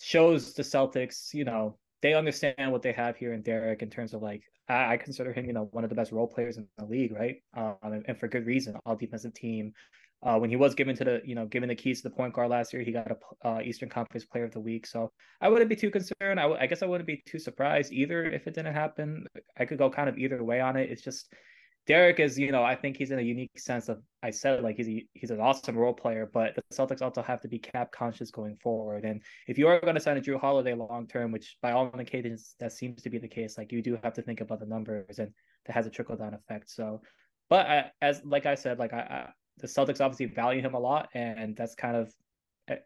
shows 0.00 0.54
the 0.54 0.62
Celtics, 0.62 1.34
you 1.34 1.44
know, 1.44 1.76
they 2.02 2.14
understand 2.14 2.70
what 2.70 2.82
they 2.82 2.92
have 2.92 3.16
here 3.16 3.32
in 3.32 3.42
Derrick 3.42 3.82
in 3.82 3.90
terms 3.90 4.14
of 4.14 4.22
like 4.22 4.42
I, 4.68 4.94
I 4.94 4.96
consider 4.96 5.32
him, 5.32 5.46
you 5.46 5.52
know, 5.52 5.68
one 5.72 5.84
of 5.84 5.90
the 5.90 5.96
best 5.96 6.12
role 6.12 6.26
players 6.26 6.56
in 6.56 6.66
the 6.78 6.84
league, 6.84 7.12
right? 7.12 7.36
Um, 7.56 7.76
and, 7.82 8.04
and, 8.06 8.18
for 8.18 8.28
good 8.28 8.46
reason. 8.46 8.76
All 8.86 8.96
defensive 8.96 9.34
team. 9.34 9.72
Uh, 10.20 10.36
when 10.36 10.50
he 10.50 10.56
was 10.56 10.74
given 10.74 10.96
to 10.96 11.04
the, 11.04 11.20
you 11.24 11.34
know, 11.34 11.46
given 11.46 11.68
the 11.68 11.74
keys 11.74 12.02
to 12.02 12.08
the 12.08 12.14
point 12.14 12.34
guard 12.34 12.50
last 12.50 12.72
year, 12.72 12.82
he 12.82 12.90
got 12.90 13.08
a 13.10 13.48
uh, 13.48 13.60
Eastern 13.60 13.88
Conference 13.88 14.24
Player 14.24 14.44
of 14.44 14.52
the 14.52 14.60
Week. 14.60 14.84
So 14.84 15.12
I 15.40 15.48
wouldn't 15.48 15.68
be 15.68 15.76
too 15.76 15.90
concerned. 15.90 16.40
I, 16.40 16.42
w- 16.42 16.60
I 16.60 16.66
guess 16.66 16.82
I 16.82 16.86
wouldn't 16.86 17.06
be 17.06 17.22
too 17.24 17.38
surprised 17.38 17.92
either 17.92 18.24
if 18.24 18.46
it 18.48 18.54
didn't 18.54 18.74
happen. 18.74 19.26
I 19.56 19.64
could 19.64 19.78
go 19.78 19.88
kind 19.90 20.08
of 20.08 20.18
either 20.18 20.42
way 20.42 20.60
on 20.60 20.76
it. 20.76 20.90
It's 20.90 21.02
just 21.02 21.32
Derrick 21.88 22.20
is, 22.20 22.38
you 22.38 22.52
know, 22.52 22.62
I 22.62 22.74
think 22.74 22.98
he's 22.98 23.12
in 23.12 23.18
a 23.18 23.22
unique 23.22 23.58
sense 23.58 23.88
of 23.88 24.02
I 24.22 24.30
said 24.30 24.62
like 24.62 24.76
he's 24.76 24.88
a, 24.88 25.06
he's 25.14 25.30
an 25.30 25.40
awesome 25.40 25.74
role 25.74 25.94
player, 25.94 26.28
but 26.30 26.54
the 26.54 26.62
Celtics 26.70 27.00
also 27.00 27.22
have 27.22 27.40
to 27.40 27.48
be 27.48 27.58
cap 27.58 27.90
conscious 27.92 28.30
going 28.30 28.58
forward. 28.62 29.04
And 29.06 29.22
if 29.46 29.56
you 29.56 29.66
are 29.68 29.80
going 29.80 29.94
to 29.94 30.00
sign 30.00 30.18
a 30.18 30.20
Jrue 30.20 30.38
Holiday 30.38 30.74
long 30.74 31.06
term, 31.06 31.32
which 31.32 31.56
by 31.62 31.72
all 31.72 31.90
indications 31.90 32.54
that 32.60 32.72
seems 32.72 33.00
to 33.02 33.08
be 33.08 33.16
the 33.16 33.26
case, 33.26 33.56
like 33.56 33.72
you 33.72 33.80
do 33.80 33.98
have 34.04 34.12
to 34.12 34.22
think 34.22 34.42
about 34.42 34.60
the 34.60 34.66
numbers, 34.66 35.18
and 35.18 35.32
that 35.64 35.72
has 35.72 35.86
a 35.86 35.90
trickle 35.90 36.16
down 36.16 36.34
effect. 36.34 36.68
So, 36.68 37.00
but 37.48 37.66
I, 37.66 37.90
as 38.02 38.20
like 38.22 38.44
I 38.44 38.54
said, 38.54 38.78
like 38.78 38.92
I, 38.92 38.98
I 38.98 39.28
the 39.56 39.66
Celtics 39.66 40.02
obviously 40.02 40.26
value 40.26 40.60
him 40.60 40.74
a 40.74 40.78
lot, 40.78 41.08
and 41.14 41.56
that's 41.56 41.74
kind 41.74 41.96
of 41.96 42.12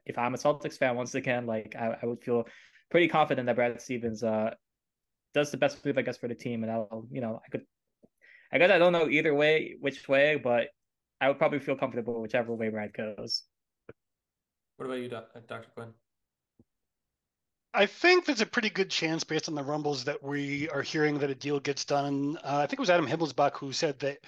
if 0.06 0.16
I'm 0.16 0.34
a 0.34 0.38
Celtics 0.38 0.78
fan 0.78 0.94
once 0.94 1.16
again, 1.16 1.44
like 1.44 1.74
I, 1.76 1.96
I 2.00 2.06
would 2.06 2.22
feel 2.22 2.46
pretty 2.88 3.08
confident 3.08 3.46
that 3.46 3.56
Brad 3.56 3.80
Stevens 3.82 4.22
uh 4.22 4.54
does 5.34 5.50
the 5.50 5.56
best 5.56 5.84
move 5.84 5.98
I 5.98 6.02
guess 6.02 6.18
for 6.18 6.28
the 6.28 6.36
team, 6.36 6.62
and 6.62 6.70
I'll 6.70 7.08
you 7.10 7.20
know 7.20 7.40
I 7.44 7.48
could 7.48 7.62
I 8.52 8.58
guess 8.58 8.70
I 8.70 8.78
don't 8.78 8.92
know 8.92 9.08
either 9.08 9.34
way 9.34 9.76
which 9.80 10.08
way, 10.08 10.36
but 10.36 10.68
I 11.20 11.28
would 11.28 11.38
probably 11.38 11.60
feel 11.60 11.76
comfortable 11.76 12.20
whichever 12.20 12.52
way 12.52 12.68
Brad 12.68 12.92
goes. 12.92 13.44
What 14.76 14.86
about 14.86 14.98
you, 14.98 15.08
Dr. 15.08 15.64
Quinn? 15.74 15.88
I 17.74 17.86
think 17.86 18.26
there's 18.26 18.42
a 18.42 18.46
pretty 18.46 18.68
good 18.68 18.90
chance, 18.90 19.24
based 19.24 19.48
on 19.48 19.54
the 19.54 19.62
rumbles, 19.62 20.04
that 20.04 20.22
we 20.22 20.68
are 20.68 20.82
hearing 20.82 21.18
that 21.20 21.30
a 21.30 21.34
deal 21.34 21.58
gets 21.60 21.86
done. 21.86 22.36
Uh, 22.44 22.58
I 22.58 22.66
think 22.66 22.74
it 22.74 22.80
was 22.80 22.90
Adam 22.90 23.06
Himmelsbach 23.06 23.56
who 23.56 23.72
said 23.72 23.98
that 24.00 24.18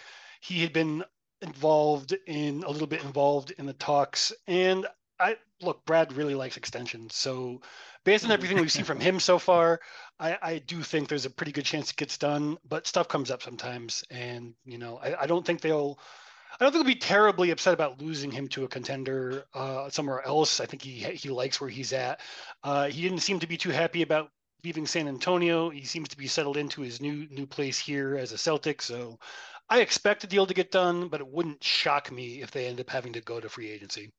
he 0.41 0.63
had 0.63 0.73
been 0.73 1.05
involved 1.43 2.15
in 2.27 2.63
a 2.63 2.71
little 2.71 2.87
bit 2.87 3.03
involved 3.03 3.51
in 3.59 3.67
the 3.67 3.75
talks, 3.75 4.33
and 4.47 4.87
I 5.21 5.37
look, 5.65 5.85
Brad 5.85 6.13
really 6.13 6.35
likes 6.35 6.57
extensions. 6.57 7.15
So, 7.15 7.61
based 8.05 8.25
on 8.25 8.31
everything 8.31 8.59
we've 8.59 8.73
seen 8.73 8.85
from 8.85 9.01
him 9.09 9.21
so 9.21 9.39
far, 9.39 9.81
I, 10.19 10.39
I, 10.43 10.59
do 10.59 10.83
think 10.83 11.09
there's 11.09 11.27
a 11.27 11.31
pretty 11.31 11.53
good 11.53 11.65
chance 11.65 11.91
it 11.91 11.97
gets 11.97 12.19
done. 12.19 12.59
But 12.69 12.87
stuff 12.87 13.09
comes 13.09 13.31
up 13.31 13.43
sometimes, 13.43 14.05
and 14.11 14.55
you 14.65 14.79
know, 14.79 14.99
I, 14.99 15.23
I 15.23 15.27
don't 15.27 15.45
think 15.45 15.61
they'll. 15.61 15.99
I 16.53 16.65
don't 16.65 16.73
think 16.73 16.85
they'll 16.85 16.95
be 16.95 17.01
terribly 17.01 17.51
upset 17.51 17.75
about 17.75 18.01
losing 18.01 18.31
him 18.31 18.47
to 18.49 18.63
a 18.63 18.69
contender 18.69 19.45
uh, 19.55 19.91
somewhere 19.91 20.25
else. 20.25 20.61
I 20.61 20.67
think 20.67 20.83
he 20.83 21.01
he 21.15 21.29
likes 21.31 21.61
where 21.61 21.71
he's 21.71 21.93
at. 21.93 22.21
Uh, 22.63 22.87
he 22.87 23.03
didn't 23.03 23.21
seem 23.21 23.41
to 23.41 23.49
be 23.49 23.57
too 23.57 23.71
happy 23.71 24.03
about 24.03 24.31
leaving 24.63 24.87
San 24.87 25.09
Antonio. 25.09 25.69
He 25.71 25.85
seems 25.85 26.09
to 26.11 26.17
be 26.17 26.29
settled 26.29 26.57
into 26.57 26.81
his 26.83 27.01
new 27.01 27.27
new 27.31 27.47
place 27.47 27.79
here 27.79 28.17
as 28.17 28.33
a 28.33 28.39
Celtic. 28.39 28.83
So 28.83 29.19
I 29.69 29.81
expect 29.81 30.25
a 30.25 30.27
deal 30.27 30.47
to 30.47 30.55
get 30.55 30.71
done, 30.71 31.09
but 31.09 31.21
it 31.21 31.29
wouldn't 31.29 31.65
shock 31.65 32.13
me 32.13 32.43
if 32.43 32.51
they 32.51 32.67
end 32.67 32.81
up 32.81 32.91
having 32.91 33.15
to 33.15 33.21
go 33.21 33.41
to 33.41 33.49
free 33.49 33.71
agency. 33.71 34.11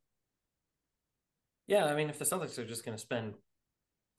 Yeah, 1.68 1.86
I 1.86 1.96
mean, 1.96 2.10
if 2.10 2.20
the 2.20 2.26
Celtics 2.26 2.58
are 2.60 2.66
just 2.66 2.86
going 2.86 2.96
to 2.96 3.02
spend 3.02 3.34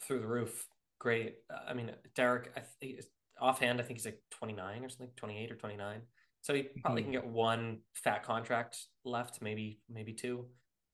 through 0.02 0.20
the 0.20 0.26
roof, 0.26 0.66
great. 0.98 1.36
I 1.68 1.74
mean, 1.74 1.90
Derrick, 2.14 2.50
I 2.56 2.62
think 2.80 3.00
offhand, 3.40 3.80
I 3.80 3.84
think 3.84 3.98
he's 3.98 4.06
like 4.06 4.20
29 4.30 4.84
or 4.84 4.88
something, 4.88 5.10
28 5.16 5.52
or 5.52 5.56
29. 5.56 6.00
So 6.42 6.54
he 6.54 6.62
probably 6.62 7.02
mm-hmm. 7.02 7.12
can 7.12 7.20
get 7.22 7.30
one 7.30 7.78
fat 7.94 8.22
contract 8.24 8.78
left, 9.04 9.42
maybe 9.42 9.80
maybe 9.88 10.12
two. 10.12 10.46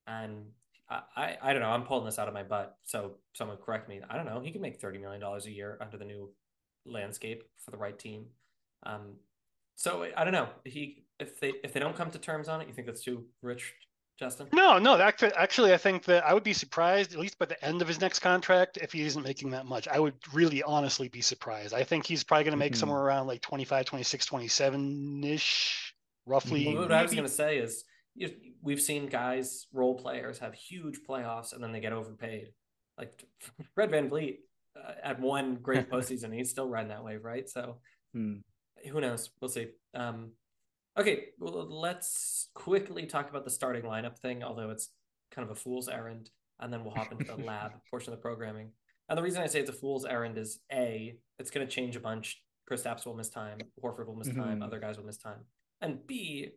And 0.06 0.46
I, 0.88 1.02
I, 1.14 1.36
I 1.42 1.52
don't 1.52 1.60
know. 1.60 1.68
I'm 1.68 1.84
pulling 1.84 2.06
this 2.06 2.18
out 2.18 2.26
of 2.26 2.32
my 2.32 2.42
butt, 2.42 2.76
so 2.84 3.18
someone 3.34 3.58
correct 3.58 3.88
me. 3.88 4.00
I 4.08 4.16
don't 4.16 4.24
know. 4.24 4.40
He 4.40 4.50
can 4.50 4.62
make 4.62 4.80
thirty 4.80 4.98
million 4.98 5.20
dollars 5.20 5.44
a 5.44 5.50
year 5.50 5.76
under 5.80 5.98
the 5.98 6.06
new 6.06 6.32
landscape 6.86 7.42
for 7.62 7.70
the 7.70 7.76
right 7.76 7.98
team. 7.98 8.26
Um, 8.84 9.16
so 9.76 10.06
I 10.16 10.24
don't 10.24 10.32
know. 10.32 10.48
He 10.64 11.04
if 11.18 11.38
they 11.38 11.52
if 11.62 11.74
they 11.74 11.80
don't 11.80 11.96
come 11.96 12.10
to 12.10 12.18
terms 12.18 12.48
on 12.48 12.62
it, 12.62 12.68
you 12.68 12.72
think 12.72 12.86
that's 12.86 13.04
too 13.04 13.26
rich 13.42 13.74
Justin? 14.18 14.48
No, 14.52 14.78
no. 14.78 14.98
Actually, 14.98 15.32
actually, 15.34 15.72
I 15.72 15.78
think 15.78 16.04
that 16.04 16.24
I 16.24 16.34
would 16.34 16.44
be 16.44 16.52
surprised, 16.52 17.12
at 17.12 17.18
least 17.18 17.38
by 17.38 17.46
the 17.46 17.62
end 17.64 17.82
of 17.82 17.88
his 17.88 18.00
next 18.00 18.20
contract, 18.20 18.76
if 18.76 18.92
he 18.92 19.02
isn't 19.02 19.22
making 19.22 19.50
that 19.50 19.66
much. 19.66 19.88
I 19.88 19.98
would 19.98 20.14
really 20.32 20.62
honestly 20.62 21.08
be 21.08 21.20
surprised. 21.20 21.74
I 21.74 21.84
think 21.84 22.06
he's 22.06 22.22
probably 22.24 22.44
going 22.44 22.52
to 22.52 22.58
make 22.58 22.72
mm-hmm. 22.72 22.80
somewhere 22.80 23.00
around 23.00 23.26
like 23.26 23.40
25, 23.40 23.86
26, 23.86 24.26
27 24.26 25.24
ish, 25.24 25.94
roughly. 26.26 26.66
Well, 26.66 26.74
what 26.74 26.88
maybe. 26.90 26.94
I 26.94 27.02
was 27.02 27.12
going 27.12 27.24
to 27.24 27.32
say 27.32 27.58
is 27.58 27.84
you 28.14 28.30
we've 28.62 28.80
seen 28.80 29.06
guys, 29.06 29.66
role 29.72 29.94
players, 29.94 30.38
have 30.38 30.54
huge 30.54 31.00
playoffs 31.08 31.52
and 31.52 31.62
then 31.62 31.72
they 31.72 31.80
get 31.80 31.92
overpaid. 31.92 32.52
Like 32.98 33.24
Fred 33.74 33.90
VanVleet 33.90 34.38
uh, 34.76 34.92
at 35.02 35.20
one 35.20 35.56
great 35.56 35.90
postseason, 35.90 36.34
he's 36.34 36.50
still 36.50 36.68
riding 36.68 36.88
that 36.90 37.04
wave, 37.04 37.24
right? 37.24 37.48
So 37.48 37.78
hmm. 38.12 38.36
who 38.90 39.00
knows? 39.00 39.30
We'll 39.40 39.48
see. 39.48 39.68
Um, 39.94 40.32
Okay, 40.98 41.28
well, 41.38 41.66
let's 41.70 42.50
quickly 42.54 43.06
talk 43.06 43.30
about 43.30 43.44
the 43.44 43.50
starting 43.50 43.82
lineup 43.82 44.18
thing, 44.18 44.42
although 44.42 44.70
it's 44.70 44.90
kind 45.30 45.48
of 45.48 45.56
a 45.56 45.58
fool's 45.58 45.88
errand, 45.88 46.30
and 46.60 46.72
then 46.72 46.84
we'll 46.84 46.94
hop 46.94 47.12
into 47.12 47.24
the 47.24 47.42
lab 47.42 47.72
portion 47.90 48.12
of 48.12 48.18
the 48.18 48.22
programming. 48.22 48.72
And 49.08 49.16
the 49.16 49.22
reason 49.22 49.42
I 49.42 49.46
say 49.46 49.60
it's 49.60 49.70
a 49.70 49.74
fool's 49.74 50.04
errand 50.04 50.36
is 50.36 50.60
A, 50.70 51.16
it's 51.38 51.50
going 51.50 51.66
to 51.66 51.72
change 51.72 51.96
a 51.96 52.00
bunch. 52.00 52.42
Chris 52.66 52.82
Kristaps 52.82 53.06
will 53.06 53.14
miss 53.14 53.30
time, 53.30 53.58
Horford 53.82 54.06
will 54.06 54.16
miss 54.16 54.28
mm-hmm. 54.28 54.40
time, 54.40 54.62
other 54.62 54.78
guys 54.78 54.98
will 54.98 55.04
miss 55.04 55.16
time. 55.16 55.40
And 55.80 56.06
B, 56.06 56.50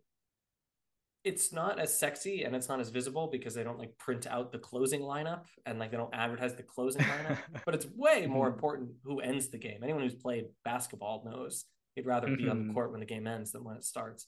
it's 1.23 1.51
not 1.51 1.79
as 1.79 1.97
sexy 1.97 2.43
and 2.43 2.55
it's 2.55 2.69
not 2.69 2.79
as 2.79 2.89
visible 2.89 3.27
because 3.31 3.55
they 3.55 3.63
don't 3.63 3.79
like 3.79 3.97
print 3.97 4.27
out 4.27 4.51
the 4.51 4.59
closing 4.59 5.01
lineup 5.01 5.45
and 5.65 5.79
like 5.79 5.89
they 5.89 5.97
don't 5.97 6.13
advertise 6.13 6.53
the 6.53 6.61
closing 6.63 7.01
lineup. 7.01 7.39
but 7.65 7.73
it's 7.73 7.87
way 7.95 8.27
more 8.27 8.45
mm-hmm. 8.45 8.53
important 8.53 8.89
who 9.03 9.21
ends 9.21 9.47
the 9.47 9.57
game. 9.57 9.79
Anyone 9.83 10.03
who's 10.03 10.13
played 10.13 10.45
basketball 10.63 11.23
knows 11.25 11.65
He'd 11.95 12.05
rather 12.05 12.27
mm-hmm. 12.27 12.43
be 12.43 12.49
on 12.49 12.57
the 12.59 12.63
mm-hmm. 12.65 12.73
court 12.73 12.91
when 12.91 12.99
the 12.99 13.05
game 13.05 13.27
ends 13.27 13.51
than 13.51 13.63
when 13.63 13.77
it 13.77 13.83
starts. 13.83 14.27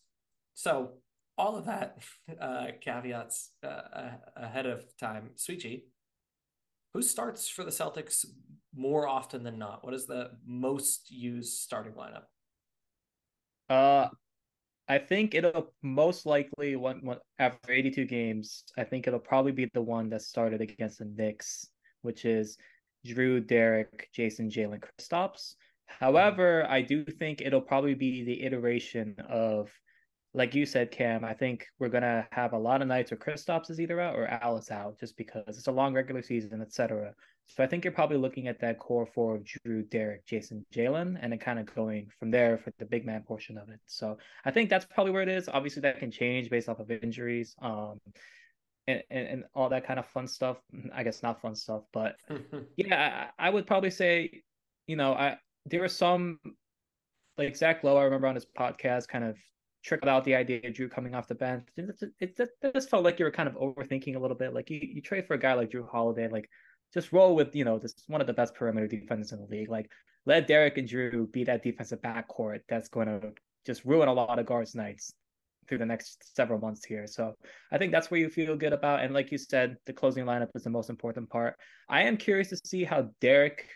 So 0.54 0.94
all 1.38 1.56
of 1.56 1.66
that 1.66 2.00
uh, 2.42 2.68
caveats 2.82 3.52
uh, 3.64 4.10
ahead 4.36 4.66
of 4.66 4.86
time. 4.98 5.32
Souichi, 5.36 5.84
who 6.94 7.02
starts 7.02 7.48
for 7.48 7.64
the 7.64 7.72
Celtics 7.72 8.26
more 8.76 9.08
often 9.08 9.44
than 9.44 9.60
not? 9.60 9.84
What 9.84 9.94
is 9.94 10.08
the 10.08 10.32
most 10.46 11.12
used 11.12 11.60
starting 11.60 11.94
lineup? 11.94 12.24
Uh, 13.70 14.10
I 14.88 14.98
think 14.98 15.36
it'll 15.36 15.74
most 15.84 16.26
likely 16.26 16.78
one, 16.78 17.04
one 17.04 17.18
after 17.40 17.74
82 17.74 18.06
games. 18.06 18.64
I 18.78 18.86
think 18.86 19.06
it'll 19.06 19.20
probably 19.20 19.52
be 19.52 19.70
the 19.74 19.82
one 19.82 20.10
that 20.10 20.22
started 20.22 20.62
against 20.62 21.00
the 21.00 21.06
Knicks, 21.06 21.68
which 22.02 22.24
is 22.24 22.58
Jrue, 23.06 23.46
Derrick, 23.46 24.10
Jayson, 24.16 24.50
Jaylen, 24.50 24.82
Kristaps. 24.82 25.56
However, 25.88 26.66
I 26.70 26.82
do 26.82 27.04
think 27.04 27.42
it'll 27.42 27.62
probably 27.62 27.96
be 27.96 28.24
the 28.24 28.44
iteration 28.44 29.16
of, 29.28 29.70
like 30.34 30.54
you 30.54 30.66
said, 30.66 30.92
Cam. 30.92 31.26
I 31.26 31.34
think 31.34 31.66
we're 31.80 31.90
gonna 31.90 32.28
have 32.32 32.54
a 32.54 32.58
lot 32.58 32.82
of 32.82 32.88
nights 32.88 33.12
where 33.12 33.18
Kristaps 33.18 33.72
is 33.72 33.80
either 33.80 34.00
out 34.00 34.16
or 34.16 34.28
Alice 34.28 34.70
out, 34.70 35.00
just 35.00 35.18
because 35.18 35.58
it's 35.58 35.68
a 35.68 35.72
long 35.72 35.94
regular 35.94 36.22
season, 36.22 36.62
etc. 36.62 37.14
So 37.46 37.64
I 37.64 37.68
think 37.68 37.86
you're 37.86 37.94
probably 37.94 38.18
looking 38.18 38.48
at 38.48 38.60
that 38.60 38.78
core 38.78 39.06
four 39.06 39.38
of 39.38 39.44
Jrue, 39.44 39.90
Derrick, 39.90 40.26
Jayson, 40.28 40.66
Jaylen, 40.74 41.18
and 41.22 41.32
then 41.32 41.40
kind 41.40 41.60
of 41.60 41.74
going 41.74 42.10
from 42.20 42.30
there 42.30 42.58
for 42.58 42.74
the 42.78 42.86
big 42.86 43.06
man 43.06 43.24
portion 43.24 43.58
of 43.58 43.70
it. 43.70 43.80
So 43.86 44.18
I 44.44 44.52
think 44.52 44.70
that's 44.70 44.86
probably 44.86 45.14
where 45.14 45.24
it 45.24 45.30
is. 45.30 45.48
Obviously, 45.48 45.82
that 45.84 46.00
can 46.00 46.12
change 46.12 46.50
based 46.50 46.68
off 46.68 46.80
of 46.80 46.92
injuries. 46.92 47.56
Um, 47.62 48.02
and, 48.88 49.04
and, 49.10 49.28
and 49.28 49.44
all 49.54 49.70
that 49.70 49.86
kind 49.86 50.00
of 50.00 50.06
fun 50.08 50.28
stuff. 50.28 50.58
I 50.94 51.04
guess 51.04 51.24
not 51.24 51.42
fun 51.42 51.56
stuff, 51.56 51.84
but 51.94 52.16
yeah, 52.78 53.30
I, 53.38 53.48
I, 53.48 53.50
would 53.50 53.68
probably 53.68 53.92
say, 53.92 54.44
you 54.88 54.96
know, 54.96 55.14
I 55.14 55.38
there 55.70 55.82
were 55.82 55.88
some 55.88 56.40
like 57.38 57.56
Zach 57.56 57.84
Lowe. 57.84 57.98
I 57.98 58.04
remember 58.04 58.28
on 58.28 58.36
his 58.36 58.46
podcast, 58.46 59.08
kind 59.08 59.24
of 59.24 59.38
trickled 59.84 60.10
out 60.10 60.26
the 60.26 60.36
idea 60.36 60.58
of 60.58 60.74
Jrue 60.74 60.90
coming 60.90 61.16
off 61.16 61.28
the 61.28 61.36
bench. 61.36 61.68
It, 61.78 62.38
just 62.76 62.90
felt 62.90 63.04
like 63.04 63.20
you 63.20 63.26
were 63.26 63.32
kind 63.32 63.48
of 63.48 63.56
overthinking 63.56 64.16
a 64.16 64.20
little 64.20 64.38
bit. 64.38 64.54
Like 64.54 64.70
you, 64.70 64.80
you 64.82 65.02
trade 65.02 65.28
for 65.28 65.36
a 65.36 65.40
guy 65.40 65.54
like 65.54 65.72
Jrue 65.72 65.90
Holiday, 65.90 66.28
like 66.28 66.50
just 66.94 67.12
roll 67.12 67.36
with 67.36 67.56
you 67.56 67.66
know 67.66 67.80
just 67.80 68.04
one 68.08 68.22
of 68.22 68.28
the 68.28 68.34
best 68.34 68.56
perimeter 68.56 68.88
defenders 68.88 69.32
in 69.32 69.40
the 69.40 69.46
league. 69.46 69.70
Like 69.70 69.90
let 70.26 70.48
Derrick 70.48 70.78
and 70.78 70.88
Jrue 70.88 71.32
be 71.32 71.44
that 71.46 71.64
defensive 71.64 72.02
backcourt 72.02 72.60
that's 72.68 72.90
going 72.90 73.08
to 73.08 73.32
just 73.66 73.86
ruin 73.86 74.10
a 74.10 74.14
lot 74.14 74.40
of 74.40 74.46
guards' 74.46 74.76
nights 74.76 75.14
through 75.68 75.78
the 75.78 75.86
next 75.86 76.36
several 76.36 76.60
months 76.60 76.86
here. 76.86 77.08
So 77.08 77.34
I 77.72 77.78
think 77.78 77.92
that's 77.92 78.10
where 78.10 78.20
you 78.20 78.30
feel 78.30 78.56
good 78.56 78.74
about. 78.74 79.02
And 79.02 79.14
like 79.14 79.32
you 79.32 79.38
said, 79.38 79.78
the 79.86 79.94
closing 79.94 80.26
lineup 80.26 80.50
is 80.56 80.64
the 80.64 80.70
most 80.70 80.90
important 80.90 81.30
part. 81.30 81.56
I 81.90 82.04
am 82.04 82.18
curious 82.18 82.50
to 82.50 82.58
see 82.66 82.84
how 82.84 83.10
Derrick 83.20 83.68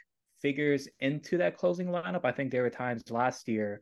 figures 0.41 0.87
into 0.99 1.37
that 1.37 1.57
closing 1.57 1.87
lineup. 1.87 2.25
I 2.25 2.31
think 2.31 2.51
there 2.51 2.63
were 2.63 2.69
times 2.69 3.03
last 3.09 3.47
year 3.47 3.81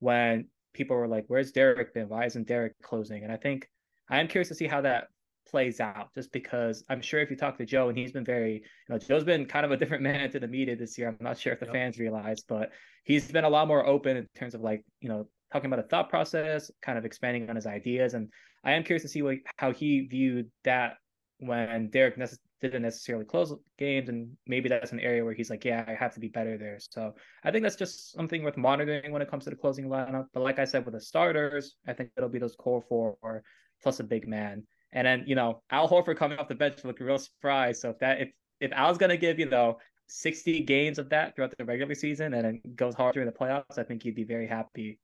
when 0.00 0.46
people 0.72 0.96
were 0.96 1.08
like, 1.08 1.24
Where's 1.28 1.52
Derrick 1.52 1.94
been? 1.94 2.08
Why 2.08 2.26
isn't 2.26 2.48
Derrick 2.48 2.74
closing? 2.82 3.22
And 3.22 3.32
I 3.32 3.36
think 3.36 3.68
I 4.08 4.20
am 4.20 4.28
curious 4.28 4.48
to 4.48 4.54
see 4.54 4.66
how 4.66 4.80
that 4.82 5.08
plays 5.46 5.80
out 5.80 6.12
just 6.14 6.32
because 6.32 6.84
I'm 6.88 7.00
sure 7.00 7.20
if 7.20 7.30
you 7.30 7.36
talk 7.36 7.56
to 7.58 7.66
Joe 7.66 7.88
and 7.88 7.96
he's 7.96 8.12
been 8.12 8.24
very, 8.24 8.54
you 8.54 8.60
know, 8.88 8.98
Joe's 8.98 9.24
been 9.24 9.46
kind 9.46 9.64
of 9.64 9.72
a 9.72 9.76
different 9.76 10.02
man 10.10 10.30
to 10.30 10.40
the 10.40 10.48
media 10.48 10.76
this 10.76 10.98
year. 10.98 11.08
I'm 11.08 11.16
not 11.20 11.38
sure 11.38 11.52
if 11.52 11.60
the 11.60 11.66
yep. 11.66 11.74
fans 11.74 11.98
realize, 11.98 12.42
but 12.42 12.70
he's 13.04 13.30
been 13.30 13.44
a 13.44 13.48
lot 13.48 13.68
more 13.68 13.86
open 13.86 14.16
in 14.16 14.26
terms 14.34 14.54
of 14.54 14.60
like, 14.60 14.84
you 15.00 15.08
know, 15.08 15.28
talking 15.52 15.66
about 15.66 15.84
a 15.84 15.88
thought 15.88 16.10
process, 16.10 16.70
kind 16.82 16.98
of 16.98 17.04
expanding 17.04 17.48
on 17.48 17.56
his 17.56 17.66
ideas. 17.66 18.14
And 18.14 18.28
I 18.64 18.72
am 18.72 18.82
curious 18.82 19.02
to 19.02 19.08
see 19.08 19.22
what, 19.22 19.36
how 19.56 19.72
he 19.72 20.06
viewed 20.06 20.50
that 20.64 20.96
when 21.38 21.90
Derrick 21.90 22.18
didn't 22.64 22.82
necessarily 22.82 23.24
close 23.24 23.52
games. 23.78 24.08
And 24.08 24.30
maybe 24.46 24.68
that's 24.68 24.92
an 24.92 25.00
area 25.00 25.24
where 25.24 25.34
he's 25.34 25.50
like, 25.50 25.64
yeah, 25.64 25.84
I 25.86 25.94
have 25.94 26.14
to 26.14 26.20
be 26.20 26.28
better 26.28 26.56
there. 26.56 26.78
So 26.78 27.14
I 27.44 27.50
think 27.50 27.62
that's 27.62 27.76
just 27.76 28.12
something 28.12 28.42
worth 28.42 28.56
monitoring 28.56 29.12
when 29.12 29.22
it 29.22 29.30
comes 29.30 29.44
to 29.44 29.50
the 29.50 29.56
closing 29.56 29.86
lineup. 29.88 30.26
But 30.32 30.42
like 30.42 30.58
I 30.58 30.64
said, 30.64 30.84
with 30.84 30.94
the 30.94 31.00
starters, 31.00 31.76
I 31.86 31.92
think 31.92 32.10
it'll 32.16 32.28
be 32.28 32.38
those 32.38 32.56
core 32.56 32.82
four 32.88 33.42
plus 33.82 34.00
a 34.00 34.04
big 34.04 34.26
man. 34.26 34.64
And 34.92 35.06
then, 35.06 35.24
you 35.26 35.34
know, 35.34 35.62
Al 35.70 35.88
Horford 35.88 36.16
coming 36.16 36.38
off 36.38 36.48
the 36.48 36.54
bench 36.54 36.84
looked 36.84 37.00
real 37.00 37.18
surprised. 37.18 37.80
So 37.80 37.90
if 37.90 37.98
that, 37.98 38.20
if, 38.20 38.30
if 38.60 38.72
Al's 38.72 38.98
going 38.98 39.10
to 39.10 39.16
give, 39.16 39.38
you 39.38 39.48
know, 39.48 39.78
60 40.08 40.60
games 40.60 40.98
of 40.98 41.08
that 41.10 41.34
throughout 41.34 41.54
the 41.56 41.64
regular 41.64 41.94
season 41.94 42.34
and 42.34 42.44
then 42.44 42.60
goes 42.76 42.94
hard 42.94 43.14
during 43.14 43.28
the 43.28 43.36
playoffs, 43.36 43.78
I 43.78 43.82
think 43.82 44.04
you'd 44.04 44.14
be 44.14 44.24
very 44.24 44.46
happy 44.46 44.98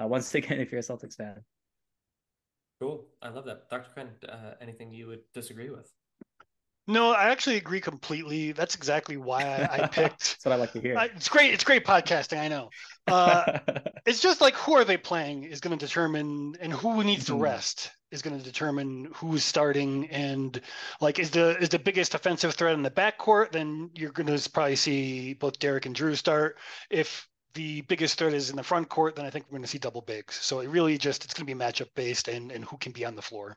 uh, 0.00 0.06
once 0.06 0.34
again 0.40 0.60
if 0.60 0.72
you're 0.72 0.80
a 0.80 0.84
Celtics 0.84 1.16
fan. 1.16 1.36
Cool. 2.80 3.06
I 3.22 3.30
love 3.30 3.46
that. 3.46 3.70
Dr. 3.70 3.88
Quinn, 3.94 4.08
uh, 4.28 4.52
anything 4.60 4.92
you 4.92 5.06
would 5.06 5.20
disagree 5.32 5.70
with? 5.70 5.90
No, 6.88 7.10
I 7.10 7.30
actually 7.30 7.56
agree 7.56 7.80
completely. 7.80 8.52
That's 8.52 8.76
exactly 8.76 9.16
why 9.16 9.42
I, 9.42 9.82
I 9.82 9.86
picked. 9.92 10.20
That's 10.20 10.44
what 10.44 10.52
I 10.52 10.56
like 10.56 10.72
to 10.72 10.80
hear. 10.80 10.96
I, 10.96 11.06
it's 11.06 11.28
great. 11.28 11.52
It's 11.52 11.64
great 11.64 11.84
podcasting. 11.84 12.38
I 12.38 12.48
know. 12.48 12.70
Uh, 13.08 13.60
it's 14.04 14.20
just 14.20 14.40
like 14.40 14.54
who 14.54 14.74
are 14.74 14.84
they 14.84 14.96
playing 14.96 15.44
is 15.44 15.60
going 15.60 15.78
to 15.78 15.86
determine, 15.86 16.56
and 16.58 16.72
who 16.72 17.04
needs 17.04 17.26
to 17.26 17.34
mm-hmm. 17.34 17.42
rest 17.42 17.92
is 18.10 18.20
going 18.20 18.36
to 18.36 18.44
determine 18.44 19.12
who's 19.14 19.44
starting. 19.44 20.08
And 20.08 20.60
like, 21.00 21.20
is 21.20 21.30
the 21.30 21.56
is 21.58 21.68
the 21.68 21.78
biggest 21.78 22.16
offensive 22.16 22.54
threat 22.54 22.74
in 22.74 22.82
the 22.82 22.90
backcourt? 22.90 23.52
Then 23.52 23.90
you're 23.94 24.10
going 24.10 24.26
to 24.36 24.50
probably 24.50 24.74
see 24.74 25.34
both 25.34 25.60
Derrick 25.60 25.86
and 25.86 25.94
Jrue 25.94 26.16
start. 26.16 26.58
If 26.90 27.28
the 27.54 27.82
biggest 27.82 28.18
threat 28.18 28.34
is 28.34 28.50
in 28.50 28.56
the 28.56 28.64
front 28.64 28.88
court, 28.88 29.14
then 29.14 29.24
I 29.24 29.30
think 29.30 29.44
we're 29.44 29.58
going 29.58 29.62
to 29.62 29.68
see 29.68 29.78
double 29.78 30.02
bigs. 30.02 30.34
So 30.34 30.58
it 30.58 30.68
really 30.68 30.98
just 30.98 31.24
it's 31.24 31.32
going 31.32 31.46
to 31.46 31.54
be 31.54 31.56
matchup 31.56 31.90
based 31.94 32.26
and 32.26 32.50
and 32.50 32.64
who 32.64 32.76
can 32.76 32.90
be 32.90 33.04
on 33.04 33.14
the 33.14 33.22
floor. 33.22 33.56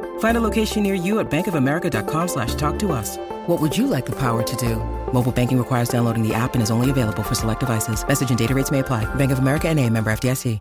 Find 0.21 0.37
a 0.37 0.41
location 0.41 0.83
near 0.83 0.93
you 0.93 1.19
at 1.19 1.31
bankofamerica.com 1.31 2.27
slash 2.27 2.53
talk 2.53 2.77
to 2.77 2.91
us. 2.91 3.17
What 3.47 3.59
would 3.59 3.75
you 3.75 3.87
like 3.87 4.05
the 4.05 4.15
power 4.15 4.43
to 4.43 4.55
do? 4.55 4.75
Mobile 5.11 5.31
banking 5.31 5.57
requires 5.57 5.89
downloading 5.89 6.21
the 6.21 6.33
app 6.33 6.53
and 6.53 6.61
is 6.61 6.69
only 6.69 6.91
available 6.91 7.23
for 7.23 7.33
select 7.33 7.59
devices. 7.59 8.07
Message 8.07 8.29
and 8.29 8.37
data 8.37 8.53
rates 8.53 8.69
may 8.69 8.79
apply. 8.79 9.03
Bank 9.15 9.31
of 9.31 9.39
America 9.39 9.67
and 9.67 9.79
a 9.79 9.89
member 9.89 10.11
FDIC. 10.11 10.59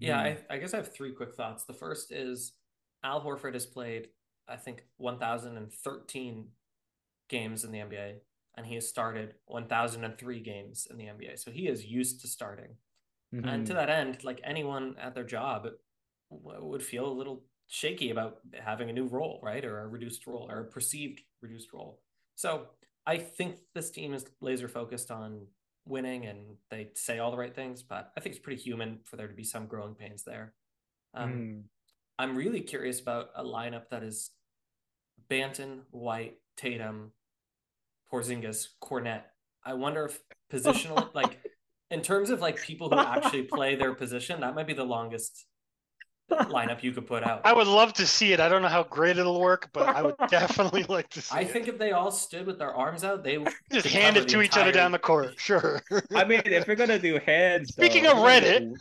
Yeah, 0.00 0.18
I, 0.18 0.38
I 0.50 0.58
guess 0.58 0.74
I 0.74 0.78
have 0.78 0.92
three 0.92 1.12
quick 1.12 1.34
thoughts. 1.34 1.62
The 1.62 1.74
first 1.74 2.10
is 2.10 2.54
Al 3.04 3.22
Horford 3.22 3.54
has 3.54 3.66
played, 3.66 4.08
I 4.48 4.56
think, 4.56 4.82
1,013 4.98 6.48
games 7.28 7.64
in 7.64 7.70
the 7.70 7.78
NBA, 7.78 8.14
and 8.56 8.66
he 8.66 8.74
has 8.74 8.88
started 8.88 9.34
1,003 9.46 10.40
games 10.40 10.88
in 10.90 10.96
the 10.96 11.04
NBA. 11.04 11.38
So 11.38 11.52
he 11.52 11.68
is 11.68 11.86
used 11.86 12.20
to 12.22 12.28
starting. 12.28 12.76
Mm-hmm. 13.32 13.48
And 13.48 13.66
to 13.68 13.74
that 13.74 13.90
end, 13.90 14.24
like 14.24 14.40
anyone 14.42 14.96
at 15.00 15.14
their 15.14 15.24
job 15.24 15.68
would 16.30 16.82
feel 16.82 17.06
a 17.06 17.14
little 17.14 17.44
shaky 17.68 18.10
about 18.10 18.38
having 18.54 18.90
a 18.90 18.92
new 18.92 19.06
role, 19.06 19.40
right? 19.42 19.64
Or 19.64 19.80
a 19.80 19.88
reduced 19.88 20.26
role 20.26 20.48
or 20.50 20.60
a 20.60 20.64
perceived 20.64 21.20
reduced 21.42 21.72
role. 21.72 22.00
So 22.34 22.66
I 23.06 23.18
think 23.18 23.56
this 23.74 23.90
team 23.90 24.14
is 24.14 24.26
laser 24.40 24.68
focused 24.68 25.10
on 25.10 25.46
winning 25.86 26.26
and 26.26 26.56
they 26.70 26.90
say 26.94 27.18
all 27.18 27.30
the 27.30 27.36
right 27.36 27.54
things, 27.54 27.82
but 27.82 28.12
I 28.16 28.20
think 28.20 28.34
it's 28.34 28.44
pretty 28.44 28.60
human 28.60 29.00
for 29.04 29.16
there 29.16 29.28
to 29.28 29.34
be 29.34 29.44
some 29.44 29.66
growing 29.66 29.94
pains 29.94 30.24
there. 30.24 30.54
Um, 31.14 31.32
mm. 31.32 31.62
I'm 32.18 32.36
really 32.36 32.60
curious 32.60 33.00
about 33.00 33.28
a 33.36 33.44
lineup 33.44 33.88
that 33.90 34.02
is 34.02 34.30
Banton, 35.30 35.80
White, 35.90 36.38
Tatum, 36.56 37.12
Porzingis, 38.12 38.68
Kornet. 38.82 39.22
I 39.64 39.74
wonder 39.74 40.06
if 40.06 40.18
positional, 40.52 41.14
like 41.14 41.38
in 41.90 42.02
terms 42.02 42.30
of 42.30 42.40
like 42.40 42.60
people 42.60 42.90
who 42.90 42.98
actually 42.98 43.42
play 43.42 43.76
their 43.76 43.94
position, 43.94 44.40
that 44.40 44.54
might 44.54 44.66
be 44.66 44.74
the 44.74 44.84
longest 44.84 45.46
lineup 46.30 46.82
you 46.82 46.92
could 46.92 47.06
put 47.06 47.22
out. 47.22 47.42
I 47.44 47.52
would 47.52 47.66
love 47.66 47.92
to 47.94 48.06
see 48.06 48.32
it. 48.32 48.40
I 48.40 48.48
don't 48.48 48.62
know 48.62 48.68
how 48.68 48.82
great 48.82 49.16
it'll 49.16 49.40
work, 49.40 49.70
but 49.72 49.88
I 49.88 50.02
would 50.02 50.16
definitely 50.28 50.84
like 50.88 51.08
to 51.10 51.20
see 51.20 51.36
I 51.36 51.40
it. 51.40 51.50
think 51.50 51.68
if 51.68 51.78
they 51.78 51.92
all 51.92 52.10
stood 52.10 52.46
with 52.46 52.58
their 52.58 52.74
arms 52.74 53.04
out, 53.04 53.22
they 53.22 53.38
would 53.38 53.52
just 53.72 53.86
hand 53.86 54.16
it 54.16 54.28
to 54.28 54.42
each 54.42 54.56
other 54.56 54.72
down 54.72 54.92
the 54.92 54.98
court. 54.98 55.38
Sure. 55.38 55.80
I 56.14 56.24
mean, 56.24 56.42
if 56.44 56.66
you're 56.66 56.76
gonna 56.76 56.98
do 56.98 57.18
heads, 57.24 57.70
speaking 57.70 58.04
though, 58.04 58.12
of 58.12 58.18
Reddit, 58.18 58.74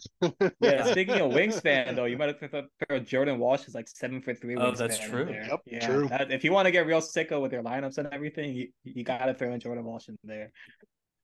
yeah. 0.59 0.85
Speaking 0.91 1.15
of 1.21 1.31
wingspan, 1.31 1.95
though, 1.95 2.05
you 2.05 2.17
might 2.17 2.35
have 2.41 2.65
thrown 2.87 3.05
Jordan 3.05 3.39
Walsh 3.39 3.67
is 3.67 3.75
like 3.75 3.87
seven 3.87 4.21
for 4.21 4.33
three. 4.33 4.55
Oh, 4.55 4.71
that's 4.71 4.99
true. 4.99 5.27
Yep, 5.29 5.61
yeah, 5.65 5.85
true. 5.85 6.07
That, 6.07 6.31
if 6.31 6.43
you 6.43 6.51
want 6.51 6.65
to 6.65 6.71
get 6.71 6.87
real 6.87 7.01
sicko 7.01 7.41
with 7.41 7.51
your 7.51 7.63
lineups 7.63 7.97
and 7.97 8.07
everything, 8.11 8.55
you, 8.55 8.67
you 8.83 9.03
got 9.03 9.25
to 9.25 9.33
throw 9.33 9.53
in 9.53 9.59
Jordan 9.59 9.83
Walsh 9.83 10.07
in 10.07 10.17
there. 10.23 10.51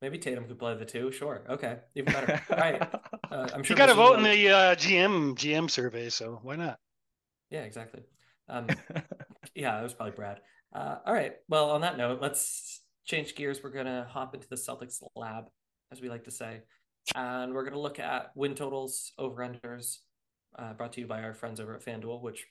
Maybe 0.01 0.17
Tatum 0.17 0.45
could 0.45 0.57
play 0.57 0.75
the 0.75 0.85
two. 0.85 1.11
Sure. 1.11 1.43
Okay. 1.47 1.77
Even 1.95 2.13
better. 2.13 2.41
All 2.49 2.57
right. 2.57 2.81
Uh, 3.29 3.47
I'm 3.53 3.63
sure 3.63 3.75
you 3.75 3.77
got 3.77 3.85
to 3.85 3.93
vote 3.93 4.17
in 4.17 4.23
the 4.23 4.49
uh, 4.49 4.75
GM 4.75 5.35
GM 5.35 5.69
survey, 5.69 6.09
so 6.09 6.39
why 6.41 6.55
not? 6.55 6.79
Yeah, 7.51 7.61
exactly. 7.61 8.01
Um, 8.49 8.67
yeah, 9.55 9.79
it 9.79 9.83
was 9.83 9.93
probably 9.93 10.15
Brad. 10.15 10.39
Uh, 10.73 10.97
all 11.05 11.13
right. 11.13 11.33
Well, 11.49 11.71
on 11.71 11.81
that 11.81 11.97
note, 11.97 12.19
let's 12.21 12.81
change 13.05 13.35
gears. 13.35 13.61
We're 13.63 13.71
gonna 13.71 14.07
hop 14.09 14.33
into 14.33 14.47
the 14.47 14.55
Celtics 14.55 15.01
lab, 15.15 15.45
as 15.91 16.01
we 16.01 16.09
like 16.09 16.23
to 16.25 16.31
say, 16.31 16.61
and 17.13 17.53
we're 17.53 17.65
gonna 17.65 17.79
look 17.79 17.99
at 17.99 18.31
win 18.35 18.55
totals, 18.55 19.11
over 19.17 19.41
unders, 19.41 19.97
uh, 20.57 20.73
brought 20.73 20.93
to 20.93 21.01
you 21.01 21.07
by 21.07 21.21
our 21.23 21.33
friends 21.33 21.59
over 21.59 21.75
at 21.75 21.85
FanDuel. 21.85 22.21
Which, 22.21 22.45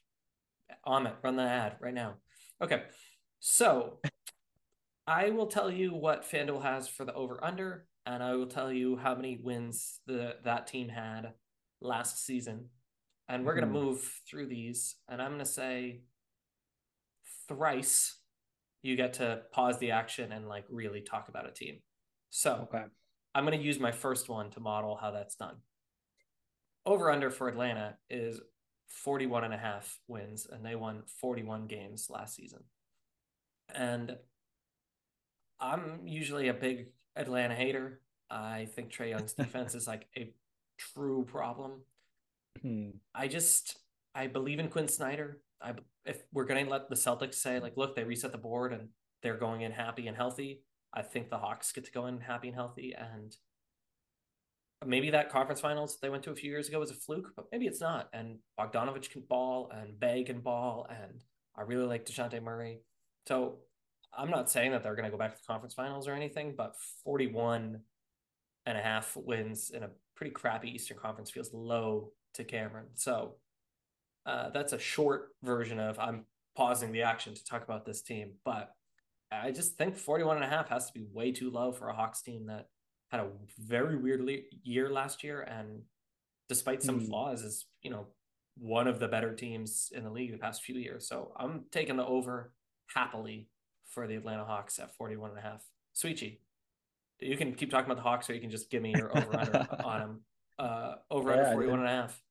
Amit, 0.86 1.14
run 1.22 1.36
the 1.36 1.42
ad 1.42 1.76
right 1.80 1.94
now. 1.94 2.14
Okay. 2.62 2.82
So 3.40 4.00
I 5.10 5.30
will 5.30 5.48
tell 5.48 5.72
you 5.72 5.92
what 5.92 6.22
FanDuel 6.22 6.62
has 6.62 6.86
for 6.86 7.04
the 7.04 7.12
over 7.14 7.42
under, 7.42 7.86
and 8.06 8.22
I 8.22 8.36
will 8.36 8.46
tell 8.46 8.72
you 8.72 8.96
how 8.96 9.16
many 9.16 9.40
wins 9.42 9.98
the 10.06 10.36
that 10.44 10.68
team 10.68 10.88
had 10.88 11.32
last 11.80 12.24
season. 12.24 12.66
And 13.28 13.44
we're 13.44 13.56
mm-hmm. 13.56 13.72
gonna 13.72 13.86
move 13.86 14.20
through 14.30 14.46
these, 14.46 14.94
and 15.08 15.20
I'm 15.20 15.32
gonna 15.32 15.44
say 15.44 16.02
thrice 17.48 18.18
you 18.82 18.94
get 18.94 19.14
to 19.14 19.42
pause 19.52 19.78
the 19.78 19.90
action 19.90 20.30
and 20.30 20.48
like 20.48 20.64
really 20.70 21.00
talk 21.00 21.28
about 21.28 21.48
a 21.48 21.52
team. 21.52 21.80
So 22.30 22.68
okay. 22.72 22.84
I'm 23.34 23.42
gonna 23.42 23.56
use 23.56 23.80
my 23.80 23.90
first 23.90 24.28
one 24.28 24.48
to 24.52 24.60
model 24.60 24.96
how 24.96 25.10
that's 25.10 25.34
done. 25.34 25.56
Over 26.86 27.10
under 27.10 27.32
for 27.32 27.48
Atlanta 27.48 27.96
is 28.10 28.40
41 28.86 29.42
and 29.42 29.54
a 29.54 29.58
half 29.58 29.98
wins, 30.06 30.46
and 30.48 30.64
they 30.64 30.76
won 30.76 31.02
41 31.20 31.66
games 31.66 32.06
last 32.08 32.36
season. 32.36 32.60
And 33.74 34.16
I'm 35.60 36.00
usually 36.06 36.48
a 36.48 36.54
big 36.54 36.88
Atlanta 37.16 37.54
hater. 37.54 38.00
I 38.30 38.68
think 38.74 38.92
Trae 38.92 39.10
Young's 39.10 39.32
defense 39.34 39.74
is 39.74 39.86
like 39.86 40.06
a 40.16 40.32
true 40.78 41.26
problem. 41.30 41.82
Hmm. 42.62 42.90
I 43.14 43.28
just 43.28 43.78
I 44.14 44.26
believe 44.26 44.58
in 44.58 44.68
Quin 44.68 44.88
Snyder. 44.88 45.40
I 45.62 45.74
if 46.04 46.22
we're 46.32 46.44
going 46.44 46.64
to 46.64 46.70
let 46.70 46.88
the 46.88 46.96
Celtics 46.96 47.34
say 47.34 47.60
like, 47.60 47.76
look, 47.76 47.94
they 47.94 48.04
reset 48.04 48.32
the 48.32 48.38
board 48.38 48.72
and 48.72 48.88
they're 49.22 49.36
going 49.36 49.60
in 49.62 49.72
happy 49.72 50.06
and 50.08 50.16
healthy. 50.16 50.62
I 50.92 51.02
think 51.02 51.30
the 51.30 51.38
Hawks 51.38 51.72
get 51.72 51.84
to 51.84 51.92
go 51.92 52.06
in 52.06 52.20
happy 52.20 52.48
and 52.48 52.56
healthy, 52.56 52.94
and 52.98 53.36
maybe 54.84 55.10
that 55.10 55.30
conference 55.30 55.60
finals 55.60 55.98
they 56.00 56.08
went 56.08 56.24
to 56.24 56.30
a 56.30 56.34
few 56.34 56.50
years 56.50 56.68
ago 56.68 56.80
was 56.80 56.90
a 56.90 56.94
fluke, 56.94 57.32
but 57.36 57.46
maybe 57.52 57.66
it's 57.66 57.80
not. 57.80 58.08
And 58.12 58.38
Bogdanovich 58.58 59.10
can 59.10 59.22
ball, 59.22 59.70
and 59.72 59.98
Bey 60.00 60.24
can 60.24 60.40
ball, 60.40 60.88
and 60.90 61.22
I 61.56 61.62
really 61.62 61.86
like 61.86 62.06
Dejounte 62.06 62.42
Murray. 62.42 62.80
So 63.28 63.58
I'm 64.16 64.30
not 64.30 64.50
saying 64.50 64.72
that 64.72 64.82
they're 64.82 64.94
going 64.96 65.04
to 65.04 65.10
go 65.10 65.16
back 65.16 65.34
to 65.34 65.40
the 65.40 65.46
conference 65.46 65.74
finals 65.74 66.08
or 66.08 66.12
anything, 66.12 66.54
but 66.56 66.74
41 67.04 67.80
and 68.66 68.78
a 68.78 68.80
half 68.82 69.16
wins 69.16 69.70
in 69.70 69.82
a 69.82 69.90
pretty 70.16 70.32
crappy 70.32 70.68
Eastern 70.70 70.98
Conference 70.98 71.30
feels 71.30 71.52
low 71.54 72.12
to 72.34 72.44
Cameron. 72.44 72.86
So 72.94 73.36
uh, 74.26 74.50
that's 74.50 74.72
a 74.72 74.78
short 74.78 75.28
version 75.42 75.78
of 75.78 75.98
I'm 75.98 76.24
pausing 76.56 76.92
the 76.92 77.02
action 77.02 77.34
to 77.34 77.44
talk 77.44 77.62
about 77.64 77.86
this 77.86 78.02
team, 78.02 78.32
but 78.44 78.74
I 79.32 79.52
just 79.52 79.76
think 79.78 79.96
41 79.96 80.36
and 80.36 80.44
a 80.44 80.48
half 80.48 80.68
has 80.68 80.86
to 80.86 80.92
be 80.92 81.06
way 81.12 81.30
too 81.32 81.50
low 81.50 81.72
for 81.72 81.88
a 81.88 81.94
Hawks 81.94 82.20
team 82.20 82.46
that 82.46 82.66
had 83.10 83.20
a 83.20 83.28
very 83.58 83.96
weird 83.96 84.20
le- 84.20 84.38
year 84.62 84.90
last 84.90 85.22
year 85.24 85.42
and 85.42 85.82
despite 86.48 86.82
some 86.82 86.98
Hmm. 87.00 87.06
flaws 87.06 87.42
is, 87.42 87.66
you 87.82 87.90
know, 87.90 88.06
one 88.58 88.88
of 88.88 88.98
the 88.98 89.08
better 89.08 89.34
teams 89.34 89.90
in 89.94 90.02
the 90.04 90.10
league 90.10 90.32
the 90.32 90.38
past 90.38 90.62
few 90.64 90.74
years. 90.74 91.08
So 91.08 91.32
I'm 91.36 91.64
taking 91.70 91.96
the 91.96 92.04
over 92.04 92.52
happily 92.94 93.48
for 93.90 94.06
the 94.06 94.14
Atlanta 94.14 94.44
Hawks 94.44 94.78
at 94.78 94.94
41 94.96 95.30
and 95.30 95.38
a 95.38 95.42
half. 95.42 95.62
Souichi, 95.94 96.38
you 97.20 97.36
can 97.36 97.52
keep 97.54 97.70
talking 97.70 97.86
about 97.90 97.96
the 97.96 98.08
Hawks 98.08 98.30
or 98.30 98.34
you 98.34 98.40
can 98.40 98.50
just 98.50 98.70
give 98.70 98.82
me 98.82 98.94
your 98.96 99.10
over 99.16 99.36
under 99.38 99.66
on 99.84 99.98
them. 100.00 100.20
Uh, 100.58 100.94
over 101.10 101.30
under 101.32 101.42
Yeah, 101.42 101.50
I 101.50 101.52
41 101.52 101.78
didn't- 101.78 101.88
and 101.90 101.98
a 101.98 102.02
half. 102.02 102.22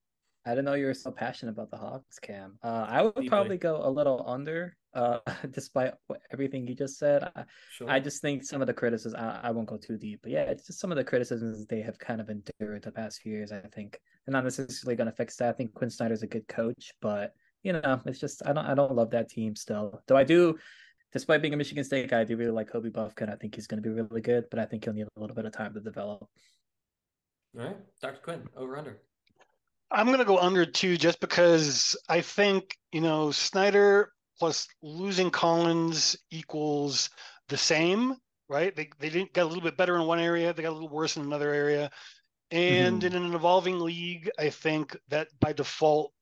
I 0.45 0.51
didn't 0.51 0.65
know 0.65 0.73
you 0.73 0.85
were 0.85 0.93
so 0.93 1.11
passionate 1.11 1.51
about 1.51 1.69
the 1.69 1.75
Hawks, 1.77 2.17
Cam. 2.17 2.57
Uh, 2.63 2.85
I 2.87 3.01
would 3.01 3.13
Deeply. 3.13 3.29
probably 3.29 3.57
go 3.57 3.81
a 3.85 3.89
little 3.89 4.23
under, 4.25 4.75
uh, 4.93 5.19
despite 5.51 5.93
what, 6.07 6.21
everything 6.31 6.65
you 6.65 6.73
just 6.73 6.97
said. 6.97 7.29
I, 7.35 7.43
Sure. 7.73 7.89
I 7.89 7.99
just 7.99 8.21
think 8.21 8.45
some 8.45 8.61
of 8.61 8.67
the 8.67 8.73
criticisms, 8.73 9.15
I, 9.15 9.41
I 9.43 9.51
won't 9.51 9.67
go 9.67 9.77
too 9.77 9.97
deep, 9.97 10.21
but 10.23 10.31
yeah, 10.31 10.43
it's 10.43 10.65
just 10.65 10.79
some 10.79 10.91
of 10.93 10.95
the 10.95 11.03
criticisms 11.03 11.67
they 11.67 11.81
have 11.81 11.99
kind 11.99 12.21
of 12.21 12.29
endured 12.29 12.83
the 12.83 12.91
past 12.91 13.21
few 13.21 13.33
years. 13.33 13.51
I 13.51 13.59
think 13.59 13.99
they're 14.25 14.31
not 14.33 14.45
necessarily 14.45 14.95
going 14.95 15.09
to 15.09 15.15
fix 15.15 15.35
that. 15.35 15.49
I 15.49 15.51
think 15.51 15.73
Quin 15.73 15.89
Snyder's 15.89 16.23
a 16.23 16.27
good 16.27 16.47
coach, 16.47 16.93
but 17.01 17.33
you 17.61 17.73
know, 17.73 17.99
it's 18.05 18.19
just 18.19 18.41
I 18.45 18.53
don't 18.53 18.65
I 18.65 18.73
don't 18.73 18.95
love 18.95 19.11
that 19.11 19.27
team 19.29 19.53
still. 19.57 20.01
Though 20.07 20.15
I 20.17 20.23
do, 20.23 20.57
despite 21.11 21.41
being 21.41 21.53
a 21.53 21.57
Michigan 21.57 21.83
State 21.83 22.09
guy, 22.09 22.21
I 22.21 22.23
do 22.23 22.37
really 22.37 22.51
like 22.51 22.69
Kobe 22.69 22.89
Buffkin. 22.89 23.29
I 23.29 23.35
think 23.35 23.55
he's 23.55 23.67
going 23.67 23.81
to 23.81 23.87
be 23.87 23.93
really 23.93 24.21
good, 24.21 24.45
but 24.49 24.59
I 24.59 24.65
think 24.65 24.83
he'll 24.83 24.93
need 24.93 25.07
a 25.15 25.19
little 25.19 25.35
bit 25.35 25.45
of 25.45 25.53
time 25.53 25.73
to 25.73 25.79
develop. 25.79 26.27
All 27.57 27.65
right. 27.65 27.77
Dr. 28.01 28.19
Quinn, 28.21 28.47
over 28.55 28.77
under. 28.77 29.01
I'm 29.91 30.11
gonna 30.11 30.25
go 30.25 30.37
under 30.37 30.65
two 30.67 30.97
just 30.97 31.19
because 31.19 31.97
I 32.07 32.21
think 32.21 32.77
you 32.91 33.01
know 33.01 33.31
Snyder 33.31 34.11
plus 34.37 34.67
losing 34.83 35.31
Collins 35.31 36.15
equals 36.29 37.09
the 37.47 37.57
same, 37.57 38.15
right? 38.47 38.75
They 38.75 38.89
they 38.99 39.09
didn't 39.09 39.33
get 39.33 39.45
a 39.45 39.47
little 39.47 39.63
bit 39.63 39.77
better 39.77 39.95
in 39.95 40.05
one 40.05 40.19
area, 40.19 40.53
they 40.53 40.61
got 40.61 40.69
a 40.69 40.73
little 40.73 40.89
worse 40.89 41.17
in 41.17 41.23
another 41.23 41.51
area, 41.51 41.89
and 42.51 43.01
Mhm. 43.01 43.05
in 43.05 43.15
an 43.15 43.33
evolving 43.33 43.79
league, 43.79 44.29
I 44.37 44.51
think 44.51 44.95
that 45.07 45.27
by 45.39 45.53
default, 45.53 46.13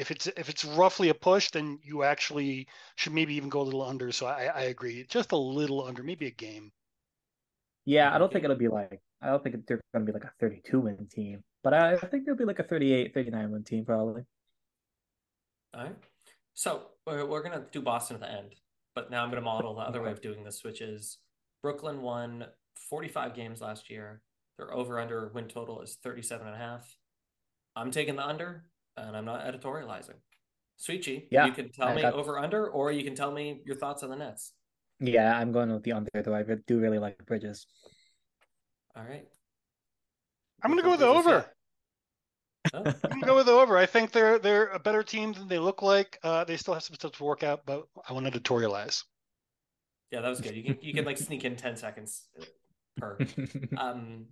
if 0.00 0.10
it's 0.10 0.26
if 0.26 0.48
it's 0.48 0.64
roughly 0.64 1.10
a 1.10 1.14
push, 1.14 1.50
then 1.50 1.78
you 1.82 2.02
actually 2.02 2.66
should 2.96 3.12
maybe 3.12 3.34
even 3.34 3.50
go 3.50 3.60
a 3.60 3.62
little 3.62 3.82
under. 3.82 4.10
So 4.12 4.26
I 4.26 4.44
I 4.44 4.62
agree, 4.62 5.04
just 5.08 5.32
a 5.32 5.36
little 5.36 5.84
under, 5.84 6.02
maybe 6.02 6.26
a 6.26 6.30
game. 6.30 6.72
Yeah, 7.84 8.14
I 8.14 8.18
don't 8.18 8.32
think 8.32 8.44
it'll 8.44 8.56
be 8.56 8.68
like 8.68 9.00
I 9.20 9.28
don't 9.28 9.42
think 9.42 9.66
they're 9.66 9.80
going 9.92 10.06
to 10.06 10.12
be 10.12 10.18
like 10.18 10.24
a 10.24 10.32
32 10.40 10.80
win 10.80 11.06
team, 11.12 11.44
but 11.62 11.74
I 11.74 11.98
think 11.98 12.24
they'll 12.24 12.34
be 12.34 12.46
like 12.46 12.58
a 12.58 12.64
38, 12.64 13.12
39 13.12 13.50
win 13.50 13.64
team 13.64 13.84
probably. 13.84 14.22
All 15.74 15.84
right. 15.84 15.96
So 16.54 16.82
we're, 17.06 17.26
we're 17.26 17.42
going 17.42 17.58
to 17.58 17.66
do 17.70 17.82
Boston 17.82 18.16
at 18.16 18.22
the 18.22 18.30
end, 18.30 18.54
but 18.94 19.10
now 19.10 19.22
I'm 19.22 19.30
going 19.30 19.40
to 19.40 19.44
model 19.44 19.74
the 19.74 19.82
other 19.82 20.02
way 20.02 20.10
of 20.10 20.20
doing 20.20 20.42
this, 20.42 20.64
which 20.64 20.80
is 20.80 21.18
Brooklyn 21.62 22.00
won 22.00 22.46
45 22.88 23.34
games 23.34 23.60
last 23.60 23.90
year. 23.90 24.22
Their 24.56 24.72
over 24.74 24.98
under 24.98 25.30
win 25.34 25.48
total 25.48 25.80
is 25.82 25.98
37 26.02 26.46
and 26.46 26.56
a 26.56 26.58
half. 26.58 26.96
I'm 27.76 27.90
taking 27.90 28.16
the 28.16 28.26
under 28.26 28.64
and 29.06 29.16
I'm 29.16 29.24
not 29.24 29.44
editorializing. 29.44 30.14
Souichi, 30.78 31.26
Yeah, 31.30 31.46
you 31.46 31.52
can 31.52 31.70
tell 31.70 31.88
I 31.88 31.94
me 31.94 32.02
got- 32.02 32.14
over 32.14 32.38
under, 32.38 32.68
or 32.68 32.90
you 32.92 33.04
can 33.04 33.14
tell 33.14 33.30
me 33.30 33.60
your 33.66 33.76
thoughts 33.76 34.02
on 34.02 34.10
the 34.10 34.16
Nets. 34.16 34.52
Yeah, 34.98 35.36
I'm 35.36 35.52
going 35.52 35.72
with 35.72 35.82
the 35.82 35.92
under 35.92 36.10
though. 36.22 36.34
I 36.34 36.42
do 36.66 36.78
really 36.78 36.98
like 36.98 37.24
Bridges. 37.26 37.66
All 38.96 39.02
right. 39.04 39.26
I'm 40.62 40.70
gonna 40.70 40.82
go 40.82 40.90
with 40.90 41.00
the 41.00 41.06
over. 41.06 41.46
Oh, 42.74 42.82
I'm 42.84 43.10
gonna 43.20 43.26
go 43.26 43.36
with 43.36 43.46
the 43.46 43.52
over. 43.52 43.78
I 43.78 43.86
think 43.86 44.12
they're 44.12 44.38
they're 44.38 44.66
a 44.68 44.78
better 44.78 45.02
team 45.02 45.32
than 45.32 45.48
they 45.48 45.58
look 45.58 45.80
like. 45.82 46.18
Uh, 46.22 46.44
they 46.44 46.56
still 46.58 46.74
have 46.74 46.82
some 46.82 46.94
stuff 46.94 47.12
to 47.12 47.24
work 47.24 47.42
out, 47.42 47.62
but 47.64 47.84
I 48.08 48.12
want 48.12 48.26
to 48.26 48.38
editorialize. 48.38 49.02
yeah, 50.10 50.20
that 50.20 50.28
was 50.28 50.40
good. 50.42 50.54
You 50.54 50.64
can 50.64 50.78
you 50.82 50.92
can 50.92 51.04
like 51.06 51.16
sneak 51.18 51.44
in 51.44 51.56
10 51.56 51.76
seconds 51.76 52.28
per. 52.98 53.16
Um, 53.78 54.26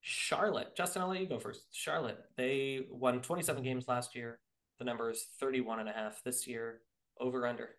Charlotte, 0.00 0.74
Justin, 0.76 1.02
I'll 1.02 1.08
let 1.08 1.20
you 1.20 1.26
go 1.26 1.38
first. 1.38 1.66
Charlotte, 1.72 2.18
they 2.36 2.86
won 2.90 3.20
27 3.20 3.62
games 3.62 3.88
last 3.88 4.14
year. 4.14 4.38
The 4.78 4.84
number 4.84 5.10
is 5.10 5.26
31 5.40 5.80
and 5.80 5.88
a 5.88 5.92
half 5.92 6.22
this 6.24 6.46
year. 6.46 6.80
Over 7.20 7.46
under. 7.46 7.70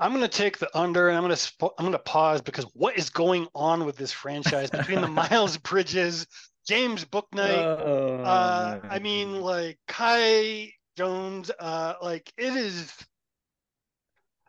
I'm 0.00 0.12
gonna 0.12 0.28
take 0.28 0.58
the 0.58 0.68
under, 0.76 1.08
and 1.08 1.16
I'm 1.16 1.22
gonna 1.22 1.36
sp- 1.38 1.74
I'm 1.78 1.84
gonna 1.84 1.98
pause 1.98 2.40
because 2.40 2.64
what 2.74 2.98
is 2.98 3.10
going 3.10 3.46
on 3.54 3.84
with 3.84 3.96
this 3.96 4.12
franchise 4.12 4.70
between 4.70 5.00
the 5.00 5.08
Miles 5.30 5.56
Bridges, 5.58 6.26
James 6.66 7.04
Bouknight? 7.04 7.62
Oh, 7.62 8.22
uh, 8.22 8.80
I 8.88 8.98
mean, 8.98 9.40
like 9.40 9.78
Kai 9.86 10.72
Jones. 10.96 11.50
Uh, 11.58 11.94
like 12.02 12.32
it 12.36 12.54
is. 12.56 12.92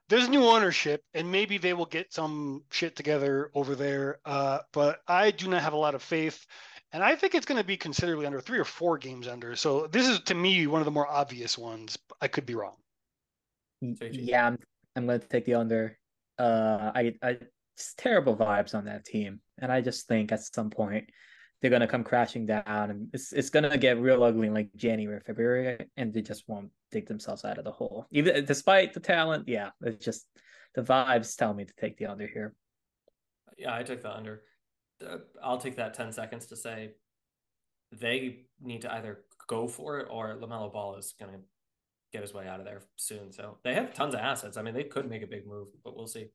There's 0.09 0.27
new 0.27 0.43
ownership, 0.43 1.03
and 1.13 1.31
maybe 1.31 1.57
they 1.59 1.73
will 1.73 1.85
get 1.85 2.11
some 2.11 2.63
shit 2.71 2.95
together 2.95 3.51
over 3.53 3.75
there. 3.75 4.19
Uh, 4.25 4.59
but 4.73 4.99
I 5.07 5.31
do 5.31 5.47
not 5.47 5.61
have 5.61 5.73
a 5.73 5.77
lot 5.77 5.95
of 5.95 6.01
faith, 6.01 6.45
and 6.91 7.03
I 7.03 7.15
think 7.15 7.35
it's 7.35 7.45
going 7.45 7.61
to 7.61 7.67
be 7.67 7.77
considerably 7.77 8.25
under 8.25 8.41
three 8.41 8.59
or 8.59 8.65
four 8.65 8.97
games 8.97 9.27
under. 9.27 9.55
So 9.55 9.87
this 9.87 10.07
is 10.07 10.19
to 10.21 10.35
me 10.35 10.65
one 10.67 10.81
of 10.81 10.85
the 10.85 10.91
more 10.91 11.07
obvious 11.07 11.57
ones. 11.57 11.97
I 12.19 12.27
could 12.27 12.45
be 12.45 12.55
wrong. 12.55 12.75
Y- 13.81 13.93
Sorry, 13.93 14.11
Chief. 14.11 14.21
Yeah, 14.21 14.47
I'm 14.47 14.57
I'm 14.95 15.05
going 15.05 15.19
to 15.19 15.27
take 15.27 15.45
the 15.45 15.53
under. 15.53 15.97
Uh, 16.37 16.91
I 16.95 17.15
I 17.21 17.37
it's 17.75 17.93
terrible 17.95 18.35
vibes 18.35 18.75
on 18.75 18.85
that 18.85 19.05
team, 19.05 19.41
and 19.59 19.71
I 19.71 19.81
just 19.81 20.07
think 20.07 20.31
at 20.31 20.41
some 20.41 20.69
point 20.69 21.09
they're 21.61 21.69
to 21.81 21.87
come 21.87 22.03
crashing 22.03 22.45
down, 22.45 22.63
and 22.65 23.09
it's 23.13 23.33
it's 23.33 23.49
to 23.69 23.77
get 23.77 23.99
real 23.99 24.23
ugly 24.23 24.47
in 24.47 24.53
like 24.53 24.69
January, 24.75 25.19
February, 25.25 25.77
and 25.97 26.13
they 26.13 26.21
just 26.21 26.47
won't 26.47 26.69
dig 26.91 27.07
themselves 27.07 27.43
out 27.43 27.57
of 27.57 27.65
the 27.65 27.71
hole. 27.71 28.05
Even 28.11 28.45
despite 28.45 28.93
the 28.93 28.99
talent, 28.99 29.47
yeah, 29.47 29.69
it's 29.81 30.03
just 30.03 30.25
the 30.75 30.81
vibes 30.81 31.35
tell 31.35 31.53
me 31.53 31.65
to 31.65 31.73
take 31.79 31.97
the 31.97 32.05
under 32.05 32.27
here. 32.27 32.53
Yeah, 33.57 33.75
I 33.75 33.83
took 33.83 34.01
the 34.01 34.15
under. 34.15 34.43
Uh, 35.05 35.17
I'll 35.43 35.57
take 35.57 35.75
that 35.77 35.93
10 35.93 36.11
seconds 36.11 36.45
to 36.47 36.55
say 36.55 36.91
they 37.91 38.45
need 38.61 38.81
to 38.81 38.93
either 38.93 39.23
go 39.47 39.67
for 39.67 39.99
it 39.99 40.07
or 40.09 40.35
LaMelo 40.35 40.71
Ball 40.71 40.95
is 40.97 41.13
to 41.33 41.39
get 42.11 42.21
his 42.21 42.33
way 42.33 42.47
out 42.47 42.59
of 42.59 42.65
there 42.65 42.81
soon. 42.97 43.31
So 43.31 43.57
they 43.63 43.73
have 43.73 43.93
tons 43.93 44.13
of 44.13 44.19
assets. 44.19 44.57
I 44.57 44.61
mean, 44.61 44.73
they 44.73 44.83
could 44.83 45.09
make 45.09 45.23
a 45.23 45.27
big 45.27 45.47
move, 45.47 45.69
but 45.83 45.95
we'll 45.95 46.07
see. 46.07 46.27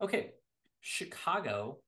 Okay. 0.00 0.32
Chicago 0.80 1.78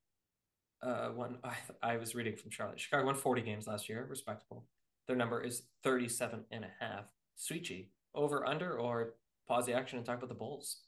uh 0.85 1.09
won 1.13 1.37
I, 1.43 1.55
I 1.81 1.97
was 1.97 2.15
reading 2.15 2.35
from 2.35 2.51
Charlotte. 2.51 2.79
Chicago 2.79 3.05
won 3.05 3.15
40 3.15 3.41
games 3.41 3.67
last 3.67 3.89
year, 3.89 4.05
respectable. 4.09 4.65
Their 5.07 5.15
number 5.15 5.41
is 5.41 5.63
37 5.83 6.45
and 6.51 6.65
a 6.65 6.71
half. 6.79 7.05
Souichi, 7.37 7.87
over 8.13 8.45
under 8.47 8.77
or 8.77 9.15
pause 9.47 9.65
the 9.65 9.73
action 9.73 9.97
and 9.97 10.05
talk 10.05 10.17
about 10.17 10.29
the 10.29 10.35
Bulls. 10.35 10.81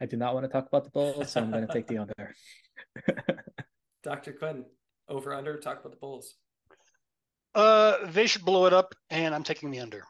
I 0.00 0.06
do 0.06 0.16
not 0.16 0.34
want 0.34 0.44
to 0.44 0.48
talk 0.48 0.66
about 0.68 0.84
the 0.84 0.90
Bulls, 0.90 1.30
so 1.32 1.40
I'm 1.40 1.50
going 1.50 1.66
to 1.66 1.72
take 1.72 1.86
the 1.86 1.98
under. 1.98 2.34
Dr. 4.04 4.32
Quinn, 4.32 4.64
over 5.08 5.34
under, 5.34 5.56
talk 5.56 5.80
about 5.80 5.90
the 5.90 5.98
Bulls. 5.98 6.34
Uh, 7.54 8.06
they 8.06 8.26
should 8.26 8.44
blow 8.44 8.66
it 8.66 8.72
up, 8.72 8.94
and 9.10 9.34
I'm 9.34 9.42
taking 9.42 9.70
the 9.70 9.80
under. 9.80 10.04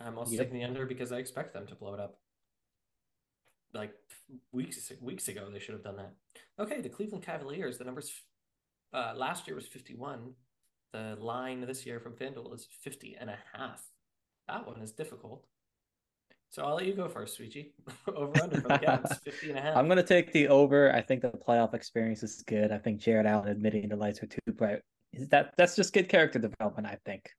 I'm 0.00 0.16
also 0.16 0.32
Yep. 0.32 0.40
taking 0.46 0.58
the 0.60 0.64
under 0.64 0.86
because 0.86 1.12
I 1.12 1.18
expect 1.18 1.52
them 1.52 1.66
to 1.66 1.74
blow 1.74 1.92
it 1.94 2.00
up. 2.00 2.18
Like 3.74 3.94
weeks 4.52 4.92
weeks 5.00 5.28
ago, 5.28 5.48
they 5.52 5.58
should 5.58 5.74
have 5.74 5.84
done 5.84 5.96
that. 5.96 6.12
Okay, 6.58 6.80
the 6.80 6.88
Cleveland 6.88 7.24
Cavaliers. 7.24 7.78
The 7.78 7.84
numbers 7.84 8.12
uh, 8.92 9.14
last 9.16 9.46
year 9.46 9.56
was 9.56 9.66
51. 9.66 10.34
The 10.92 11.16
line 11.18 11.62
this 11.62 11.86
year 11.86 12.00
from 12.00 12.12
FanDuel 12.12 12.54
is 12.54 12.68
50 12.82 13.16
and 13.18 13.30
a 13.30 13.38
half. 13.54 13.82
That 14.48 14.66
one 14.66 14.80
is 14.80 14.92
difficult. 14.92 15.46
So 16.50 16.62
I'll 16.64 16.74
let 16.74 16.84
you 16.84 16.92
go 16.92 17.08
first, 17.08 17.40
Souichi. 17.40 17.70
Over 18.14 18.42
under 18.42 18.60
for 18.60 18.68
the 18.68 18.78
Cavs, 18.78 19.18
50 19.24 19.50
and 19.50 19.58
a 19.58 19.62
half. 19.62 19.76
I'm 19.76 19.86
going 19.86 19.96
to 19.96 20.02
take 20.02 20.32
the 20.32 20.48
over. 20.48 20.94
I 20.94 21.00
think 21.00 21.22
the 21.22 21.30
playoff 21.30 21.72
experience 21.72 22.22
is 22.22 22.42
good. 22.46 22.70
I 22.70 22.76
think 22.76 23.00
Jarrett 23.00 23.24
Allen 23.24 23.48
admitting 23.48 23.88
the 23.88 23.96
lights 23.96 24.22
are 24.22 24.26
too 24.26 24.52
bright. 24.52 24.80
Is 25.14 25.28
that 25.28 25.54
that's 25.56 25.76
just 25.76 25.94
good 25.94 26.10
character 26.10 26.38
development, 26.38 26.86
I 26.86 26.98
think. 27.06 27.30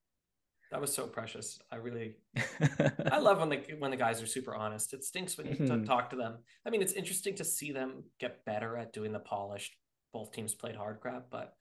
That 0.74 0.80
was 0.80 0.92
so 0.92 1.06
precious. 1.06 1.60
I 1.70 1.76
really, 1.76 2.16
I 3.12 3.20
love 3.20 3.38
when 3.38 3.48
the 3.48 3.58
when 3.78 3.92
the 3.92 3.96
guys 3.96 4.20
are 4.20 4.26
super 4.26 4.56
honest. 4.56 4.92
It 4.92 5.04
stinks 5.04 5.38
when 5.38 5.46
you 5.46 5.54
Mhm. 5.54 5.86
talk 5.86 6.10
to 6.10 6.16
them. 6.16 6.38
I 6.66 6.70
mean, 6.70 6.82
it's 6.82 6.94
interesting 6.94 7.36
to 7.36 7.44
see 7.44 7.70
them 7.70 8.02
get 8.18 8.44
better 8.44 8.76
at 8.76 8.92
doing 8.92 9.12
the 9.12 9.20
polished. 9.20 9.76
Both 10.12 10.32
teams 10.32 10.52
played 10.52 10.74
hard 10.74 10.98
crap, 10.98 11.30
but 11.30 11.56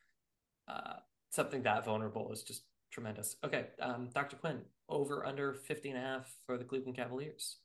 uh, 0.68 0.96
something 1.30 1.62
that 1.62 1.86
vulnerable 1.86 2.32
is 2.34 2.42
just 2.42 2.64
tremendous. 2.90 3.36
Okay, 3.44 3.68
um, 3.80 4.10
Dr. 4.16 4.36
Quinn, 4.36 4.66
over 4.90 5.24
under 5.28 5.54
50 5.54 5.90
and 5.92 6.00
a 6.00 6.02
half 6.02 6.36
for 6.48 6.58
the 6.58 6.66
Cleveland 6.66 6.98
Cavaliers. 6.98 7.58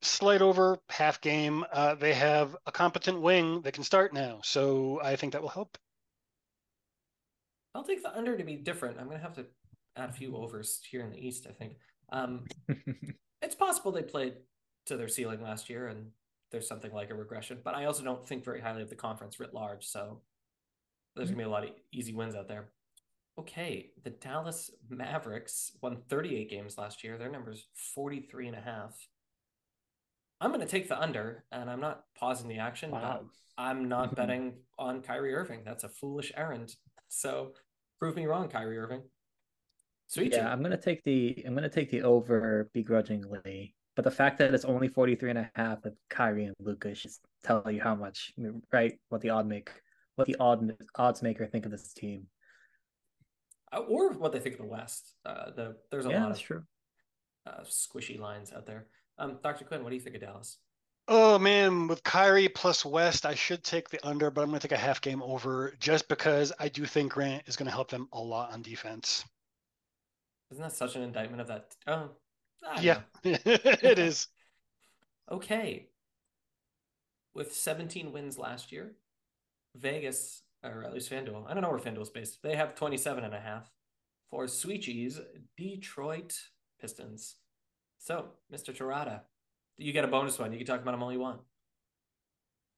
Slight 0.00 0.40
over, 0.40 0.78
half 0.88 1.20
game. 1.20 1.66
Uh, 1.70 1.96
they 1.96 2.14
have 2.14 2.56
a 2.64 2.72
competent 2.72 3.20
wing 3.20 3.60
that 3.60 3.74
can 3.74 3.84
start 3.84 4.14
now, 4.14 4.40
so 4.42 5.02
I 5.02 5.16
think 5.16 5.34
that 5.34 5.42
will 5.42 5.50
help. 5.50 5.76
I'll 7.74 7.84
take 7.84 8.02
the 8.02 8.16
under 8.16 8.38
to 8.38 8.44
be 8.44 8.56
different. 8.56 8.98
I'm 8.98 9.06
gonna 9.08 9.18
have 9.18 9.34
to 9.34 9.44
add 9.96 10.10
a 10.10 10.12
few 10.12 10.36
overs 10.36 10.80
here 10.88 11.02
in 11.02 11.10
the 11.10 11.26
East. 11.26 11.46
I 11.48 11.52
think 11.52 11.76
um, 12.12 12.44
it's 13.42 13.54
possible 13.54 13.92
they 13.92 14.02
played 14.02 14.34
to 14.86 14.96
their 14.96 15.08
ceiling 15.08 15.42
last 15.42 15.70
year, 15.70 15.88
and 15.88 16.10
there's 16.50 16.68
something 16.68 16.92
like 16.92 17.10
a 17.10 17.14
regression. 17.14 17.58
But 17.62 17.74
I 17.74 17.86
also 17.86 18.02
don't 18.02 18.26
think 18.26 18.44
very 18.44 18.60
highly 18.60 18.82
of 18.82 18.90
the 18.90 18.96
conference 18.96 19.40
writ 19.40 19.54
large. 19.54 19.86
So 19.86 20.20
there's 21.16 21.30
gonna 21.30 21.38
be 21.38 21.44
a 21.44 21.48
lot 21.48 21.64
of 21.64 21.70
easy 21.92 22.12
wins 22.12 22.34
out 22.34 22.48
there. 22.48 22.68
Okay, 23.36 23.90
the 24.04 24.10
Dallas 24.10 24.70
Mavericks 24.88 25.72
won 25.82 25.96
38 26.08 26.48
games 26.48 26.78
last 26.78 27.02
year. 27.02 27.18
Their 27.18 27.30
number's 27.30 27.66
43 27.94 28.48
and 28.48 28.56
a 28.56 28.60
half. 28.60 28.96
I'm 30.40 30.50
going 30.50 30.60
to 30.60 30.66
take 30.66 30.88
the 30.88 31.00
under, 31.00 31.44
and 31.50 31.68
I'm 31.68 31.80
not 31.80 32.04
pausing 32.16 32.48
the 32.48 32.58
action, 32.58 32.90
but 32.90 33.02
wow. 33.02 33.20
I'm 33.58 33.88
not 33.88 34.14
betting 34.16 34.54
on 34.78 35.02
Kyrie 35.02 35.34
Irving. 35.34 35.62
That's 35.64 35.84
a 35.84 35.88
foolish 35.88 36.32
errand. 36.36 36.76
So 37.08 37.54
prove 37.98 38.14
me 38.14 38.26
wrong, 38.26 38.48
Kyrie 38.48 38.78
Irving. 38.78 39.02
Sweet. 40.06 40.32
Yeah, 40.32 40.50
I'm 40.50 40.62
gonna 40.62 40.76
take 40.76 41.02
the 41.04 41.42
I'm 41.46 41.54
gonna 41.54 41.68
take 41.68 41.90
the 41.90 42.02
over 42.02 42.70
begrudgingly. 42.72 43.74
But 43.96 44.04
the 44.04 44.10
fact 44.10 44.38
that 44.38 44.52
it's 44.52 44.64
only 44.64 44.88
43 44.88 45.30
and 45.30 45.38
a 45.38 45.50
half 45.54 45.84
with 45.84 45.94
Kyrie 46.10 46.46
and 46.46 46.54
Lucas 46.58 46.98
should 46.98 47.12
tell 47.44 47.70
you 47.70 47.80
how 47.80 47.94
much 47.94 48.32
right 48.72 48.98
what 49.08 49.20
the 49.20 49.30
odd 49.30 49.46
make 49.46 49.70
what 50.16 50.26
the 50.26 50.36
odd 50.40 50.76
odds 50.96 51.22
maker 51.22 51.46
think 51.46 51.64
of 51.64 51.70
this 51.70 51.92
team. 51.92 52.26
Uh, 53.72 53.80
or 53.80 54.12
what 54.12 54.32
they 54.32 54.40
think 54.40 54.56
of 54.56 54.60
the 54.60 54.66
West. 54.66 55.14
Uh, 55.24 55.50
the 55.50 55.76
there's 55.90 56.06
a 56.06 56.10
yeah, 56.10 56.20
lot 56.22 56.28
that's 56.28 56.40
of 56.40 56.46
true. 56.46 56.62
uh, 57.46 57.62
squishy 57.62 58.18
lines 58.18 58.52
out 58.52 58.66
there. 58.66 58.86
Um, 59.18 59.38
Dr. 59.42 59.64
Quinn, 59.64 59.82
what 59.82 59.90
do 59.90 59.96
you 59.96 60.00
think 60.00 60.16
of 60.16 60.22
Dallas? 60.22 60.58
Oh 61.06 61.38
man, 61.38 61.86
with 61.86 62.02
Kyrie 62.02 62.48
plus 62.48 62.84
West, 62.84 63.26
I 63.26 63.34
should 63.34 63.62
take 63.62 63.90
the 63.90 64.04
under, 64.06 64.30
but 64.30 64.40
I'm 64.40 64.48
going 64.48 64.58
to 64.58 64.66
take 64.68 64.76
a 64.76 64.80
half 64.80 65.02
game 65.02 65.22
over 65.22 65.74
just 65.78 66.08
because 66.08 66.50
I 66.58 66.68
do 66.68 66.86
think 66.86 67.12
Grant 67.12 67.42
is 67.46 67.56
going 67.56 67.66
to 67.66 67.74
help 67.74 67.90
them 67.90 68.08
a 68.12 68.20
lot 68.20 68.52
on 68.52 68.62
defense. 68.62 69.24
Isn't 70.54 70.62
that 70.62 70.72
such 70.72 70.94
an 70.94 71.02
indictment 71.02 71.40
of 71.40 71.48
that? 71.48 71.74
Oh, 71.88 72.10
Yeah, 72.80 73.00
it 73.24 73.98
is. 73.98 74.28
Okay. 75.28 75.88
With 77.34 77.52
17 77.52 78.12
wins 78.12 78.38
last 78.38 78.70
year, 78.70 78.92
Vegas, 79.74 80.42
or 80.62 80.84
at 80.84 80.94
least 80.94 81.10
FanDuel, 81.10 81.50
I 81.50 81.54
don't 81.54 81.62
know 81.64 81.70
where 81.70 81.80
FanDuel's 81.80 82.10
based. 82.10 82.40
They 82.44 82.54
have 82.54 82.76
27 82.76 83.24
and 83.24 83.34
a 83.34 83.40
half 83.40 83.68
for 84.30 84.44
Souichi's, 84.44 85.20
Detroit 85.56 86.38
Pistons. 86.80 87.34
So, 87.98 88.26
Mr. 88.52 88.72
Terada, 88.72 89.22
you 89.76 89.92
get 89.92 90.04
a 90.04 90.08
bonus 90.08 90.38
one. 90.38 90.52
You 90.52 90.58
can 90.58 90.68
talk 90.68 90.82
about 90.82 90.92
them 90.92 91.02
all 91.02 91.12
you 91.12 91.18
want. 91.18 91.40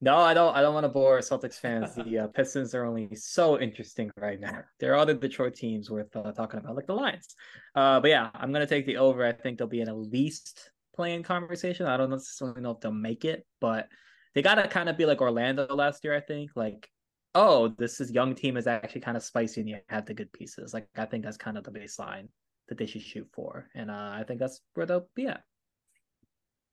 No, 0.03 0.19
I 0.19 0.35
don't. 0.35 0.55
I 0.55 0.61
don't 0.61 0.75
want 0.75 0.85
to 0.85 0.91
bore 0.91 1.19
Celtics 1.21 1.55
fans. 1.55 1.95
The 1.95 2.19
uh, 2.19 2.27
Pistons 2.29 2.75
are 2.75 2.85
only 2.85 3.15
so 3.15 3.59
interesting 3.59 4.11
right 4.19 4.39
now. 4.39 4.63
There 4.79 4.93
are 4.93 4.97
other 4.97 5.15
Detroit 5.15 5.55
teams 5.55 5.91
worth 5.91 6.15
uh, 6.15 6.33
talking 6.33 6.61
about, 6.61 6.77
like 6.77 6.87
the 6.87 6.93
Lions. 6.93 7.35
Uh, 7.75 7.99
but 8.01 8.11
yeah, 8.11 8.29
I'm 8.35 8.53
gonna 8.53 8.67
take 8.67 8.85
the 8.85 8.99
over. 8.99 9.25
I 9.25 9.33
think 9.33 9.57
they'll 9.57 9.67
be 9.67 9.81
in 9.81 9.89
at 9.89 9.97
least 9.97 10.71
playing 10.95 11.23
conversation. 11.23 11.87
I 11.87 11.97
don't 11.97 12.11
necessarily 12.11 12.61
know 12.61 12.73
if 12.73 12.81
they'll 12.81 12.93
make 12.93 13.25
it, 13.25 13.47
but 13.59 13.89
they 14.35 14.43
gotta 14.43 14.69
kind 14.69 14.91
of 14.91 14.99
be 14.99 15.07
like 15.07 15.23
Orlando 15.23 15.67
last 15.75 16.05
year. 16.05 16.15
I 16.15 16.21
think 16.21 16.51
like, 16.55 16.91
oh, 17.35 17.69
this 17.69 17.99
is 17.99 18.11
young 18.11 18.35
team 18.35 18.59
is 18.59 18.67
actually 18.67 19.01
kind 19.01 19.17
of 19.17 19.23
spicy, 19.23 19.63
and 19.63 19.71
you 19.71 19.79
have 19.89 20.05
the 20.05 20.13
good 20.13 20.31
pieces. 20.31 20.75
Like 20.75 20.89
I 20.95 21.07
think 21.07 21.25
that's 21.25 21.39
kind 21.39 21.57
of 21.57 21.65
the 21.65 21.71
baseline 21.71 22.29
that 22.69 22.77
they 22.77 22.87
should 22.87 23.03
shoot 23.03 23.29
for, 23.33 23.67
and 23.75 23.91
uh, 23.91 24.11
I 24.13 24.25
think 24.29 24.41
that's 24.41 24.61
where 24.75 24.85
they'll 24.85 25.09
be 25.15 25.29
at. 25.29 25.43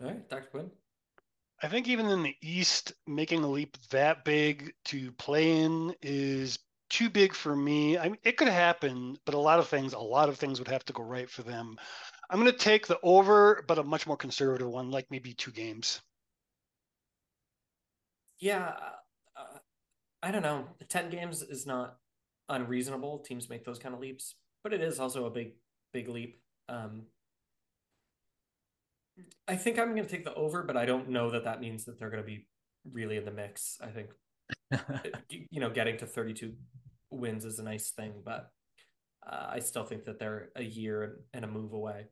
All 0.01 0.07
right, 0.07 0.29
Dr. 0.29 0.49
Quinn. 0.51 0.71
I 1.63 1.69
think 1.69 1.87
even 1.87 2.07
in 2.07 2.23
the 2.23 2.35
East, 2.41 2.91
making 3.07 3.41
a 3.41 3.47
leap 3.49 3.77
that 3.89 4.25
big 4.25 4.73
to 4.85 5.13
play 5.13 5.61
in 5.61 5.95
is 6.01 6.59
too 6.89 7.09
big 7.09 7.33
for 7.33 7.55
me. 7.55 7.97
I 7.97 8.03
mean, 8.09 8.17
it 8.23 8.35
could 8.35 8.49
happen, 8.49 9.17
but 9.25 9.33
a 9.33 9.39
lot 9.39 9.59
of 9.59 9.69
things, 9.69 9.93
a 9.93 9.99
lot 9.99 10.27
of 10.27 10.37
things 10.37 10.59
would 10.59 10.67
have 10.67 10.83
to 10.85 10.93
go 10.93 11.03
right 11.03 11.29
for 11.29 11.41
them. 11.41 11.77
I'm 12.29 12.39
going 12.41 12.51
to 12.51 12.57
take 12.57 12.85
the 12.85 12.99
over, 13.01 13.63
but 13.65 13.79
a 13.79 13.83
much 13.83 14.05
more 14.05 14.17
conservative 14.17 14.67
one, 14.67 14.91
like 14.91 15.09
maybe 15.09 15.33
two 15.33 15.51
games. 15.51 16.01
Yeah, 18.39 18.73
uh, 19.37 19.59
I 20.21 20.31
don't 20.31 20.41
know. 20.43 20.65
10 20.89 21.09
games 21.09 21.41
is 21.43 21.65
not 21.65 21.95
unreasonable. 22.49 23.19
Teams 23.19 23.49
make 23.49 23.63
those 23.63 23.79
kind 23.79 23.95
of 23.95 24.01
leaps, 24.01 24.35
but 24.63 24.73
it 24.73 24.81
is 24.81 24.99
also 24.99 25.27
a 25.27 25.31
big, 25.31 25.53
big 25.93 26.09
leap. 26.09 26.41
Um, 26.67 27.03
I 29.47 29.55
think 29.55 29.77
I'm 29.79 29.95
going 29.95 30.07
to 30.07 30.09
take 30.09 30.25
the 30.25 30.33
over, 30.33 30.63
but 30.63 30.77
I 30.77 30.85
don't 30.85 31.09
know 31.09 31.31
that 31.31 31.43
that 31.43 31.59
means 31.61 31.85
that 31.85 31.99
they're 31.99 32.09
going 32.09 32.23
to 32.23 32.27
be 32.27 32.47
really 32.91 33.17
in 33.17 33.25
the 33.25 33.31
mix. 33.31 33.77
I 33.81 33.87
think, 33.87 34.09
you 35.29 35.59
know, 35.59 35.69
getting 35.69 35.97
to 35.97 36.05
32 36.05 36.53
wins 37.11 37.45
is 37.45 37.59
a 37.59 37.63
nice 37.63 37.91
thing, 37.91 38.13
but 38.25 38.49
uh, 39.25 39.47
I 39.49 39.59
still 39.59 39.83
think 39.83 40.05
that 40.05 40.19
they're 40.19 40.49
a 40.55 40.63
year 40.63 41.19
and 41.33 41.45
a 41.45 41.47
move 41.47 41.73
away. 41.73 42.05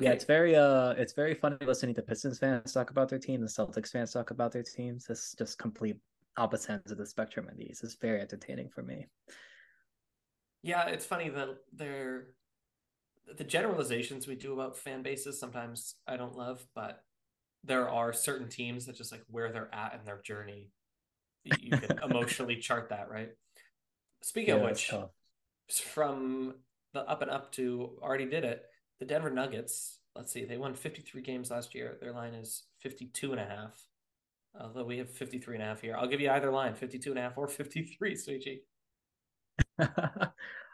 Yeah, 0.00 0.12
it's 0.12 0.24
very 0.24 0.54
uh 0.54 0.90
it's 0.92 1.12
very 1.12 1.34
funny 1.34 1.56
listening 1.60 1.94
to 1.96 2.02
Pistons 2.02 2.38
fans 2.38 2.72
talk 2.72 2.90
about 2.90 3.08
their 3.08 3.18
team, 3.18 3.40
the 3.40 3.48
Celtics 3.48 3.90
fans 3.90 4.12
talk 4.12 4.30
about 4.30 4.52
their 4.52 4.62
teams. 4.62 5.06
It's 5.10 5.34
just 5.34 5.58
complete 5.58 5.96
opposite 6.36 6.70
ends 6.70 6.92
of 6.92 6.98
the 6.98 7.06
spectrum 7.06 7.48
in 7.50 7.56
these. 7.58 7.80
It's 7.82 7.96
very 7.96 8.20
entertaining 8.20 8.70
for 8.70 8.82
me. 8.82 9.08
Yeah, 10.62 10.86
it's 10.86 11.04
funny 11.04 11.28
that 11.30 11.48
they're 11.72 12.28
the 13.38 13.44
generalizations 13.44 14.26
we 14.26 14.34
do 14.34 14.52
about 14.52 14.78
fan 14.78 15.02
bases 15.02 15.38
sometimes 15.38 15.96
I 16.06 16.16
don't 16.16 16.36
love, 16.36 16.66
but 16.74 17.02
there 17.64 17.88
are 17.88 18.12
certain 18.12 18.48
teams 18.48 18.86
that 18.86 18.96
just 18.96 19.12
like 19.12 19.22
where 19.28 19.52
they're 19.52 19.74
at 19.74 19.94
in 19.94 20.04
their 20.04 20.20
journey. 20.22 20.70
You 21.44 21.76
can 21.76 21.98
emotionally 22.02 22.56
chart 22.56 22.90
that, 22.90 23.10
right? 23.10 23.30
Speaking 24.22 24.54
Yeah, 24.54 24.56
of 24.56 24.62
which, 24.62 25.00
from 25.84 26.54
the 26.92 27.00
up 27.08 27.22
and 27.22 27.30
up 27.30 27.52
to 27.52 27.98
already 28.02 28.26
did 28.26 28.44
it, 28.44 28.64
the 28.98 29.06
Denver 29.06 29.30
Nuggets, 29.30 29.98
let's 30.16 30.32
see, 30.32 30.44
they 30.44 30.58
won 30.58 30.74
53 30.74 31.22
games 31.22 31.50
last 31.50 31.74
year. 31.74 31.98
Their 32.00 32.12
line 32.12 32.34
is 32.34 32.64
52 32.80 33.32
and 33.32 33.40
a 33.40 33.46
half. 33.46 33.86
Although 34.60 34.84
we 34.84 34.98
have 34.98 35.10
53 35.10 35.56
and 35.56 35.62
a 35.64 35.66
half 35.66 35.80
here. 35.82 35.96
I'll 35.96 36.08
give 36.08 36.20
you 36.20 36.30
either 36.30 36.50
line, 36.50 36.74
52 36.74 37.10
and 37.10 37.18
a 37.18 37.22
half 37.22 37.38
or 37.38 37.48
53, 37.48 38.14
Souichi. 38.14 38.60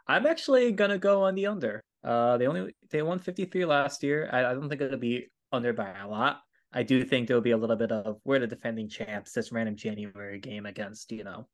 I'm 0.09 0.27
actually 0.27 0.73
gonna 0.73 0.99
go 0.99 1.25
on 1.25 1.35
the 1.35 1.47
under. 1.47 1.83
Uh, 2.07 2.39
they 2.39 2.47
only 2.47 2.75
they 2.91 3.03
won 3.03 3.19
53 3.19 3.65
last 3.65 4.03
year. 4.03 4.31
I, 4.33 4.47
I 4.47 4.55
don't 4.55 4.69
think 4.69 4.81
it'll 4.81 4.99
be 4.99 5.27
under 5.53 5.73
by 5.73 5.93
a 5.99 6.09
lot. 6.09 6.41
I 6.73 6.83
do 6.83 7.05
think 7.05 7.27
there'll 7.27 7.43
be 7.43 7.51
a 7.51 7.57
little 7.57 7.77
bit 7.77 7.91
of 7.91 8.19
we're 8.25 8.39
the 8.39 8.47
defending 8.47 8.89
champs. 8.89 9.33
This 9.33 9.51
random 9.51 9.77
January 9.77 10.39
game 10.39 10.67
against 10.67 11.11
you 11.11 11.25
know 11.25 11.49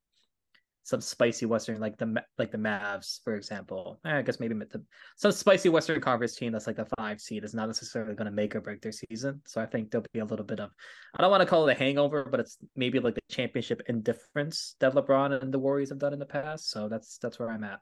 some 0.85 1.01
spicy 1.01 1.47
Western 1.47 1.81
like 1.81 1.97
the 1.97 2.23
like 2.39 2.51
the 2.51 2.59
Mavs 2.59 3.21
for 3.23 3.35
example. 3.35 3.99
Eh, 4.05 4.19
I 4.19 4.23
guess 4.23 4.41
maybe 4.41 4.55
the, 4.55 4.85
some 5.17 5.33
spicy 5.33 5.69
Western 5.71 6.01
Conference 6.01 6.35
team 6.35 6.53
that's 6.53 6.67
like 6.67 6.77
the 6.77 6.89
five 6.99 7.21
seed 7.21 7.45
is 7.45 7.55
not 7.55 7.69
necessarily 7.69 8.15
going 8.15 8.27
to 8.27 8.33
make 8.33 8.55
or 8.55 8.61
break 8.61 8.83
their 8.83 8.93
season. 8.93 9.41
So 9.47 9.61
I 9.61 9.67
think 9.67 9.91
there'll 9.91 10.07
be 10.13 10.21
a 10.21 10.25
little 10.25 10.45
bit 10.45 10.61
of 10.61 10.71
I 11.17 11.23
don't 11.23 11.31
want 11.31 11.41
to 11.43 11.47
call 11.47 11.69
it 11.69 11.73
a 11.73 11.79
hangover, 11.79 12.27
but 12.31 12.41
it's 12.41 12.59
maybe 12.77 12.99
like 12.99 13.15
the 13.15 13.23
championship 13.31 13.83
indifference 13.87 14.77
that 14.81 14.95
LeBron 14.95 15.41
and 15.41 15.55
the 15.55 15.59
Warriors 15.59 15.91
have 15.91 15.99
done 15.99 16.13
in 16.13 16.19
the 16.19 16.27
past. 16.27 16.71
So 16.71 16.89
that's 16.89 17.17
that's 17.19 17.39
where 17.39 17.51
I'm 17.51 17.65
at. 17.65 17.81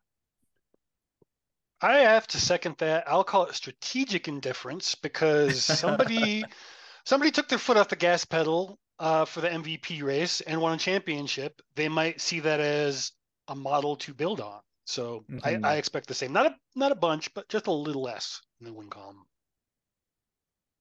I 1.83 1.99
have 1.99 2.27
to 2.29 2.39
second 2.41 2.77
that. 2.79 3.09
I'll 3.09 3.25
call 3.25 3.45
it 3.47 3.55
strategic 3.55 4.29
indifference 4.29 4.95
because 4.95 5.65
somebody 5.65 6.45
somebody 7.05 7.31
took 7.31 7.49
their 7.49 7.59
foot 7.59 7.77
off 7.77 7.89
the 7.89 7.97
gas 7.97 8.25
pedal 8.25 8.79
uh, 8.99 9.25
for 9.25 9.41
the 9.41 9.49
MVP 9.49 10.03
race 10.03 10.41
and 10.43 10.61
won 10.61 10.75
a 10.75 10.79
championship. 10.79 11.61
They 11.75 11.89
might 11.89 12.21
see 12.21 12.41
that 12.41 12.61
as 12.61 13.13
a 13.49 13.55
model 13.55 13.97
to 13.97 14.15
build 14.15 14.41
on. 14.41 14.61
So 14.85 15.25
Mhm. 15.31 15.65
I, 15.65 15.75
I 15.75 15.77
expect 15.77 16.09
the 16.09 16.15
same. 16.15 16.33
Not 16.33 16.47
a 16.47 16.57
not 16.75 16.93
a 16.93 16.97
bunch, 16.97 17.33
but 17.35 17.49
just 17.49 17.67
a 17.67 17.73
little 17.73 18.03
less 18.03 18.41
in 18.61 18.67
the 18.67 18.73
win 18.73 18.91
column. 18.91 19.27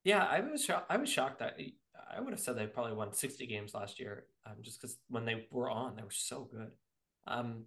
Yeah, 0.04 0.24
I 0.26 0.40
was 0.42 0.64
shocked. 0.64 0.88
I 0.90 0.98
was 0.98 1.10
shocked 1.10 1.40
that 1.40 1.60
I 2.10 2.20
would 2.20 2.32
have 2.34 2.40
said 2.40 2.58
they 2.58 2.68
probably 2.68 2.94
won 2.94 3.14
60 3.14 3.46
games 3.46 3.74
last 3.74 4.00
year, 4.00 4.26
um, 4.46 4.56
just 4.62 4.82
because 4.82 4.98
when 5.10 5.26
they 5.26 5.48
were 5.52 5.70
on, 5.70 5.96
they 5.96 6.04
were 6.04 6.10
so 6.10 6.50
good. 6.52 6.72
Um, 7.28 7.66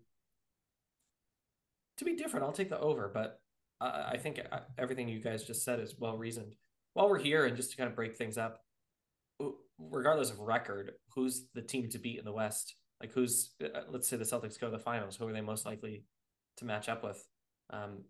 to 2.04 2.10
be 2.10 2.16
different, 2.16 2.44
I'll 2.44 2.52
take 2.52 2.70
the 2.70 2.80
over, 2.80 3.10
but 3.12 3.40
I, 3.80 4.12
I 4.12 4.16
think 4.18 4.40
uh, 4.50 4.60
everything 4.78 5.08
you 5.08 5.20
guys 5.20 5.44
just 5.44 5.64
said 5.64 5.80
is 5.80 5.94
well 5.98 6.16
reasoned. 6.16 6.54
While 6.94 7.08
we're 7.08 7.18
here, 7.18 7.46
and 7.46 7.56
just 7.56 7.70
to 7.70 7.76
kind 7.76 7.88
of 7.88 7.96
break 7.96 8.16
things 8.16 8.36
up, 8.36 8.60
regardless 9.78 10.30
of 10.30 10.38
record, 10.40 10.92
who's 11.14 11.46
the 11.54 11.62
team 11.62 11.88
to 11.90 11.98
beat 11.98 12.18
in 12.18 12.24
the 12.24 12.32
West? 12.32 12.74
Like, 13.00 13.12
who's 13.12 13.54
uh, 13.62 13.80
let's 13.88 14.08
say 14.08 14.16
the 14.16 14.24
Celtics 14.24 14.60
go 14.60 14.66
to 14.70 14.76
the 14.76 14.82
finals, 14.82 15.16
who 15.16 15.26
are 15.26 15.32
they 15.32 15.40
most 15.40 15.66
likely 15.66 16.04
to 16.58 16.64
match 16.64 16.88
up 16.88 17.02
with? 17.02 17.26
Um, 17.70 18.04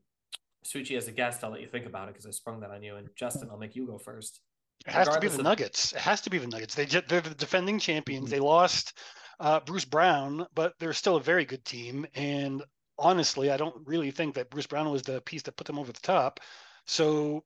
Souichi, 0.64 0.97
as 0.97 1.09
a 1.09 1.12
guest, 1.12 1.43
I'll 1.43 1.51
let 1.51 1.61
you 1.61 1.68
think 1.68 1.86
about 1.86 2.09
it 2.09 2.14
because 2.14 2.26
I 2.26 2.30
sprung 2.30 2.61
that 2.61 2.70
on 2.70 2.82
you. 2.82 2.97
And 2.97 3.09
Justin, 3.16 3.49
I'll 3.51 3.59
make 3.59 3.74
you 3.74 3.86
go 3.86 3.99
first. 3.99 4.40
It 4.86 4.93
has 4.93 5.09
to 5.09 5.20
be 5.20 5.28
the 5.28 5.38
of- 5.38 5.45
Nuggets. 5.45 5.93
It 5.93 6.01
has 6.01 6.20
to 6.22 6.30
be 6.30 6.38
the 6.38 6.47
Nuggets. 6.47 6.74
They 6.74 6.86
they're 6.86 7.20
the 7.20 7.34
defending 7.34 7.78
champions. 7.78 8.26
Mm-hmm. 8.26 8.34
They 8.34 8.40
lost 8.40 8.99
uh, 9.40 9.61
Bruce 9.61 9.84
Brown, 9.84 10.47
but 10.55 10.74
they're 10.78 10.93
still 10.93 11.16
a 11.16 11.22
very 11.22 11.45
good 11.45 11.64
team. 11.64 12.07
And 12.14 12.62
honestly, 12.99 13.51
I 13.51 13.57
don't 13.57 13.86
really 13.86 14.11
think 14.11 14.34
that 14.34 14.51
Bruce 14.51 14.66
Brown 14.66 14.90
was 14.90 15.03
the 15.03 15.20
piece 15.20 15.43
that 15.43 15.57
put 15.57 15.66
them 15.66 15.78
over 15.78 15.93
the 15.93 16.01
top. 16.01 16.40
So, 16.86 17.45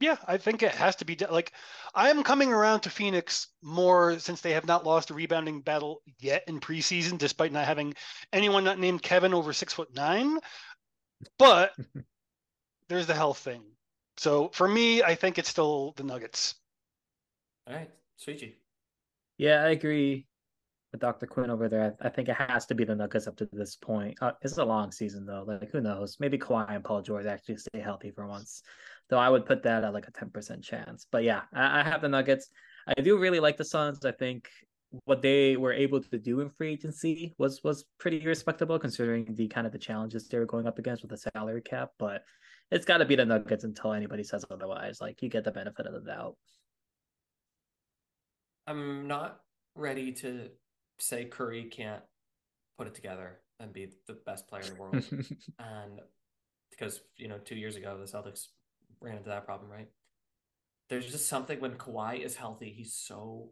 yeah, 0.00 0.16
I 0.26 0.36
think 0.36 0.62
it 0.62 0.72
has 0.72 0.96
to 0.96 1.04
be 1.04 1.14
de- 1.14 1.30
like 1.30 1.52
I 1.94 2.10
am 2.10 2.22
coming 2.22 2.52
around 2.52 2.80
to 2.80 2.90
Phoenix 2.90 3.48
more 3.62 4.18
since 4.18 4.40
they 4.40 4.52
have 4.52 4.66
not 4.66 4.84
lost 4.84 5.10
a 5.10 5.14
rebounding 5.14 5.60
battle 5.60 6.02
yet 6.18 6.44
in 6.48 6.60
preseason, 6.60 7.18
despite 7.18 7.52
not 7.52 7.66
having 7.66 7.94
anyone 8.32 8.64
not 8.64 8.78
named 8.78 9.02
Kevin 9.02 9.34
over 9.34 9.52
six 9.52 9.72
foot 9.72 9.94
nine. 9.94 10.38
But 11.38 11.72
there's 12.88 13.06
the 13.06 13.14
health 13.14 13.38
thing. 13.38 13.62
So 14.16 14.48
for 14.50 14.68
me, 14.68 15.02
I 15.02 15.14
think 15.14 15.38
it's 15.38 15.48
still 15.48 15.92
the 15.96 16.04
Nuggets. 16.04 16.54
All 17.66 17.74
right, 17.74 17.90
Souichi. 18.18 18.54
Yeah, 19.38 19.62
I 19.62 19.70
agree 19.70 20.26
with 20.94 21.00
Dr. 21.00 21.26
Quinn 21.26 21.50
over 21.50 21.68
there. 21.68 21.96
I, 22.00 22.06
I 22.06 22.08
think 22.08 22.28
it 22.28 22.36
has 22.36 22.66
to 22.66 22.74
be 22.74 22.84
the 22.84 22.94
Nuggets 22.94 23.26
up 23.26 23.36
to 23.38 23.48
this 23.52 23.74
point. 23.74 24.16
Uh, 24.22 24.32
it's 24.42 24.58
a 24.58 24.64
long 24.64 24.92
season 24.92 25.26
though. 25.26 25.44
Like 25.46 25.70
who 25.72 25.80
knows? 25.80 26.16
Maybe 26.20 26.38
Kawhi 26.38 26.70
and 26.70 26.84
Paul 26.84 27.02
George 27.02 27.26
actually 27.26 27.56
stay 27.56 27.80
healthy 27.80 28.12
for 28.12 28.26
once. 28.28 28.62
Though 29.10 29.18
I 29.18 29.28
would 29.28 29.44
put 29.44 29.64
that 29.64 29.82
at 29.82 29.92
like 29.92 30.06
a 30.06 30.12
ten 30.12 30.30
percent 30.30 30.62
chance. 30.62 31.06
But 31.10 31.24
yeah, 31.24 31.42
I, 31.52 31.80
I 31.80 31.82
have 31.82 32.00
the 32.00 32.08
Nuggets. 32.08 32.48
I 32.86 33.00
do 33.02 33.18
really 33.18 33.40
like 33.40 33.56
the 33.56 33.64
Suns. 33.64 34.04
I 34.04 34.12
think 34.12 34.48
what 35.04 35.20
they 35.20 35.56
were 35.56 35.72
able 35.72 36.00
to 36.00 36.18
do 36.18 36.40
in 36.40 36.48
free 36.48 36.72
agency 36.72 37.34
was 37.38 37.60
was 37.64 37.84
pretty 37.98 38.24
respectable 38.24 38.78
considering 38.78 39.34
the 39.34 39.48
kind 39.48 39.66
of 39.66 39.72
the 39.72 39.78
challenges 39.78 40.28
they 40.28 40.38
were 40.38 40.46
going 40.46 40.68
up 40.68 40.78
against 40.78 41.02
with 41.02 41.10
the 41.10 41.30
salary 41.34 41.60
cap. 41.60 41.90
But 41.98 42.22
it's 42.70 42.86
got 42.86 42.98
to 42.98 43.04
be 43.04 43.16
the 43.16 43.26
Nuggets 43.26 43.64
until 43.64 43.92
anybody 43.92 44.22
says 44.22 44.44
otherwise. 44.48 45.00
Like 45.00 45.20
you 45.22 45.28
get 45.28 45.42
the 45.42 45.50
benefit 45.50 45.86
of 45.86 45.92
the 45.92 46.08
doubt. 46.08 46.36
I'm 48.68 49.08
not 49.08 49.40
ready 49.74 50.12
to 50.12 50.48
say 50.98 51.24
Curry 51.24 51.64
can't 51.64 52.02
put 52.78 52.86
it 52.86 52.94
together 52.94 53.40
and 53.60 53.72
be 53.72 53.92
the 54.06 54.18
best 54.26 54.48
player 54.48 54.62
in 54.62 54.70
the 54.70 54.80
world. 54.80 55.04
and 55.58 56.00
because, 56.70 57.00
you 57.16 57.28
know, 57.28 57.38
two 57.38 57.56
years 57.56 57.76
ago, 57.76 57.96
the 57.98 58.04
Celtics 58.04 58.46
ran 59.00 59.16
into 59.16 59.28
that 59.28 59.44
problem, 59.44 59.70
right? 59.70 59.88
There's 60.88 61.10
just 61.10 61.28
something 61.28 61.60
when 61.60 61.74
Kawhi 61.74 62.20
is 62.24 62.36
healthy, 62.36 62.70
he's 62.70 62.94
so 62.94 63.50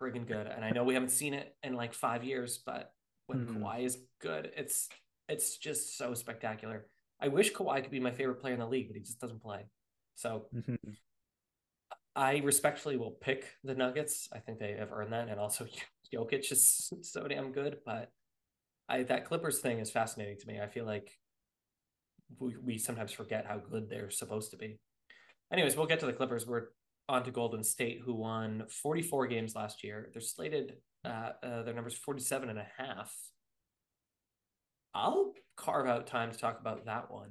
friggin' 0.00 0.26
good. 0.26 0.46
And 0.46 0.64
I 0.64 0.70
know 0.70 0.84
we 0.84 0.94
haven't 0.94 1.10
seen 1.10 1.34
it 1.34 1.56
in 1.62 1.74
like 1.74 1.92
five 1.92 2.24
years, 2.24 2.58
but 2.58 2.92
when 3.26 3.46
Mhm. 3.46 3.60
Kawhi 3.60 3.84
is 3.84 3.98
good, 4.20 4.52
it's 4.56 4.88
it's 5.28 5.56
just 5.56 5.96
so 5.96 6.14
spectacular. 6.14 6.88
I 7.20 7.28
wish 7.28 7.52
Kawhi 7.52 7.82
could 7.82 7.90
be 7.92 8.00
my 8.00 8.10
favorite 8.10 8.40
player 8.40 8.54
in 8.54 8.60
the 8.60 8.66
league, 8.66 8.88
but 8.88 8.96
he 8.96 9.02
just 9.02 9.20
doesn't 9.20 9.40
play. 9.40 9.66
So 10.14 10.48
I 12.14 12.38
respectfully 12.38 12.96
will 12.96 13.12
pick 13.12 13.46
the 13.64 13.74
Nuggets. 13.74 14.28
I 14.32 14.38
think 14.40 14.58
they 14.58 14.72
have 14.72 14.92
earned 14.92 15.12
that, 15.12 15.28
and 15.28 15.40
also 15.40 15.66
Jokic 16.14 16.50
is 16.52 16.92
so 17.02 17.26
damn 17.26 17.52
good. 17.52 17.78
But 17.84 18.10
I 18.88 19.02
that 19.04 19.26
Clippers 19.26 19.60
thing 19.60 19.78
is 19.78 19.90
fascinating 19.90 20.38
to 20.40 20.46
me. 20.46 20.60
I 20.60 20.68
feel 20.68 20.86
like 20.86 21.10
we 22.38 22.56
we 22.62 22.78
sometimes 22.78 23.12
forget 23.12 23.46
how 23.46 23.58
good 23.58 23.88
they're 23.88 24.10
supposed 24.10 24.50
to 24.52 24.56
be. 24.56 24.78
Anyways, 25.52 25.76
we'll 25.76 25.86
get 25.86 26.00
to 26.00 26.06
the 26.06 26.12
Clippers. 26.12 26.46
We're 26.46 26.68
on 27.08 27.24
to 27.24 27.30
Golden 27.30 27.62
State, 27.62 28.00
who 28.04 28.14
won 28.14 28.64
44 28.68 29.26
games 29.26 29.54
last 29.54 29.84
year. 29.84 30.08
They're 30.12 30.22
slated. 30.22 30.74
Uh, 31.04 31.30
uh, 31.42 31.62
their 31.64 31.74
numbers 31.74 31.94
47 31.94 32.48
and 32.48 32.58
a 32.58 32.66
half. 32.78 33.12
I'll 34.94 35.32
carve 35.56 35.88
out 35.88 36.06
time 36.06 36.30
to 36.30 36.38
talk 36.38 36.60
about 36.60 36.86
that 36.86 37.10
one, 37.10 37.30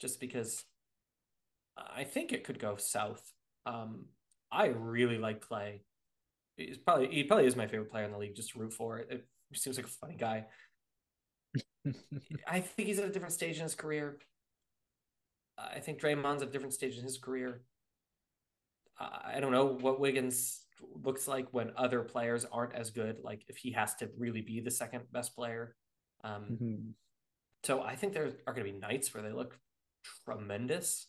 just 0.00 0.20
because 0.20 0.64
I 1.76 2.04
think 2.04 2.32
it 2.32 2.44
could 2.44 2.58
go 2.58 2.76
south. 2.76 3.22
Um, 3.66 4.06
I 4.50 4.66
really 4.66 5.18
like 5.18 5.46
Klay. 5.46 5.80
He's 6.58 6.76
probably 6.76 7.08
he 7.08 7.24
probably 7.24 7.46
is 7.46 7.56
my 7.56 7.66
favorite 7.66 7.90
player 7.90 8.04
in 8.04 8.12
the 8.12 8.18
league. 8.18 8.34
Just 8.34 8.50
to 8.52 8.58
root 8.58 8.74
for 8.74 8.98
it. 8.98 9.08
It 9.10 9.26
seems 9.54 9.76
like 9.76 9.86
a 9.86 9.90
funny 9.90 10.16
guy. 10.16 10.46
I 12.46 12.60
think 12.60 12.88
he's 12.88 12.98
at 12.98 13.08
a 13.08 13.12
different 13.12 13.32
stage 13.32 13.56
in 13.56 13.62
his 13.62 13.74
career. 13.74 14.18
I 15.56 15.78
think 15.80 16.00
Draymond's 16.00 16.42
at 16.42 16.48
a 16.48 16.50
different 16.50 16.74
stage 16.74 16.96
in 16.98 17.04
his 17.04 17.16
career. 17.18 17.62
I 18.98 19.38
don't 19.40 19.52
know 19.52 19.66
what 19.66 20.00
Wiggins 20.00 20.60
looks 21.04 21.28
like 21.28 21.46
when 21.52 21.72
other 21.76 22.02
players 22.02 22.44
aren't 22.44 22.74
as 22.74 22.90
good. 22.90 23.18
Like 23.22 23.44
if 23.48 23.56
he 23.56 23.72
has 23.72 23.94
to 23.96 24.10
really 24.18 24.40
be 24.40 24.60
the 24.60 24.70
second 24.70 25.04
best 25.12 25.34
player. 25.36 25.76
Um, 26.24 26.58
Mhm. 26.60 26.94
so 27.64 27.82
I 27.82 27.94
think 27.94 28.12
there 28.12 28.26
are 28.46 28.52
going 28.52 28.66
to 28.66 28.72
be 28.72 28.78
nights 28.78 29.14
where 29.14 29.22
they 29.22 29.32
look 29.32 29.58
tremendous. 30.24 31.06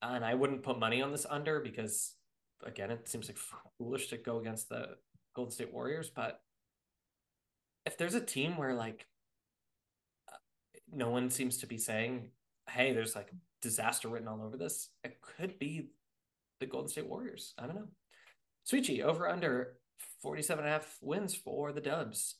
And 0.00 0.24
I 0.24 0.34
wouldn't 0.34 0.62
put 0.62 0.78
money 0.78 1.02
on 1.02 1.12
this 1.12 1.26
under 1.28 1.60
because, 1.60 2.14
again, 2.64 2.90
it 2.90 3.08
seems 3.08 3.28
like 3.28 3.38
foolish 3.78 4.08
to 4.08 4.16
go 4.16 4.38
against 4.38 4.68
the 4.68 4.96
Golden 5.34 5.52
State 5.52 5.72
Warriors. 5.72 6.10
But 6.10 6.40
if 7.86 7.96
there's 7.96 8.14
a 8.14 8.20
team 8.20 8.56
where, 8.56 8.74
like, 8.74 9.06
no 10.92 11.10
one 11.10 11.30
seems 11.30 11.58
to 11.58 11.66
be 11.66 11.78
saying, 11.78 12.30
hey, 12.68 12.92
there's 12.92 13.14
like 13.14 13.30
disaster 13.62 14.08
written 14.08 14.28
all 14.28 14.42
over 14.42 14.56
this, 14.56 14.90
it 15.04 15.20
could 15.20 15.58
be 15.58 15.90
the 16.60 16.66
Golden 16.66 16.88
State 16.88 17.08
Warriors. 17.08 17.54
I 17.58 17.66
don't 17.66 17.76
know. 17.76 17.88
Souichi, 18.70 19.02
over 19.02 19.28
under 19.28 19.76
47 20.22 20.64
and 20.64 20.68
a 20.68 20.72
half 20.72 20.96
wins 21.00 21.34
for 21.34 21.72
the 21.72 21.80
Dubs. 21.80 22.36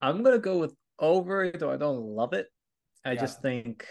I'm 0.00 0.22
gonna 0.22 0.38
go 0.38 0.58
with 0.58 0.74
over, 0.98 1.50
though 1.50 1.70
I 1.70 1.76
don't 1.76 2.00
love 2.00 2.32
it. 2.32 2.48
I 3.04 3.12
Yeah. 3.12 3.20
just 3.20 3.42
think, 3.42 3.86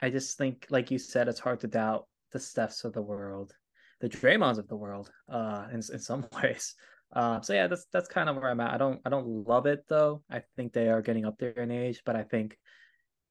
I 0.00 0.10
just 0.10 0.36
think, 0.36 0.66
like 0.70 0.90
you 0.90 0.98
said, 0.98 1.28
it's 1.28 1.40
hard 1.40 1.60
to 1.60 1.66
doubt 1.68 2.08
the 2.32 2.38
Stephs 2.38 2.84
of 2.84 2.92
the 2.92 3.02
world, 3.02 3.54
the 4.00 4.08
Draymonds 4.08 4.58
of 4.58 4.68
the 4.68 4.76
world, 4.76 5.10
uh, 5.28 5.66
in 5.70 5.76
in 5.76 5.98
some 5.98 6.26
ways. 6.42 6.74
Uh, 7.12 7.40
so 7.40 7.54
yeah, 7.54 7.66
that's 7.66 7.86
that's 7.92 8.08
kind 8.08 8.28
of 8.28 8.36
where 8.36 8.50
I'm 8.50 8.60
at. 8.60 8.72
I 8.72 8.78
don't 8.78 9.00
I 9.04 9.10
don't 9.10 9.46
love 9.46 9.66
it 9.66 9.84
though. 9.88 10.22
I 10.30 10.42
think 10.56 10.72
they 10.72 10.88
are 10.88 11.02
getting 11.02 11.24
up 11.24 11.38
there 11.38 11.50
in 11.50 11.70
age, 11.70 12.02
but 12.04 12.16
I 12.16 12.22
think, 12.22 12.56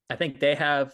I 0.10 0.16
think 0.16 0.40
they 0.40 0.56
have 0.56 0.94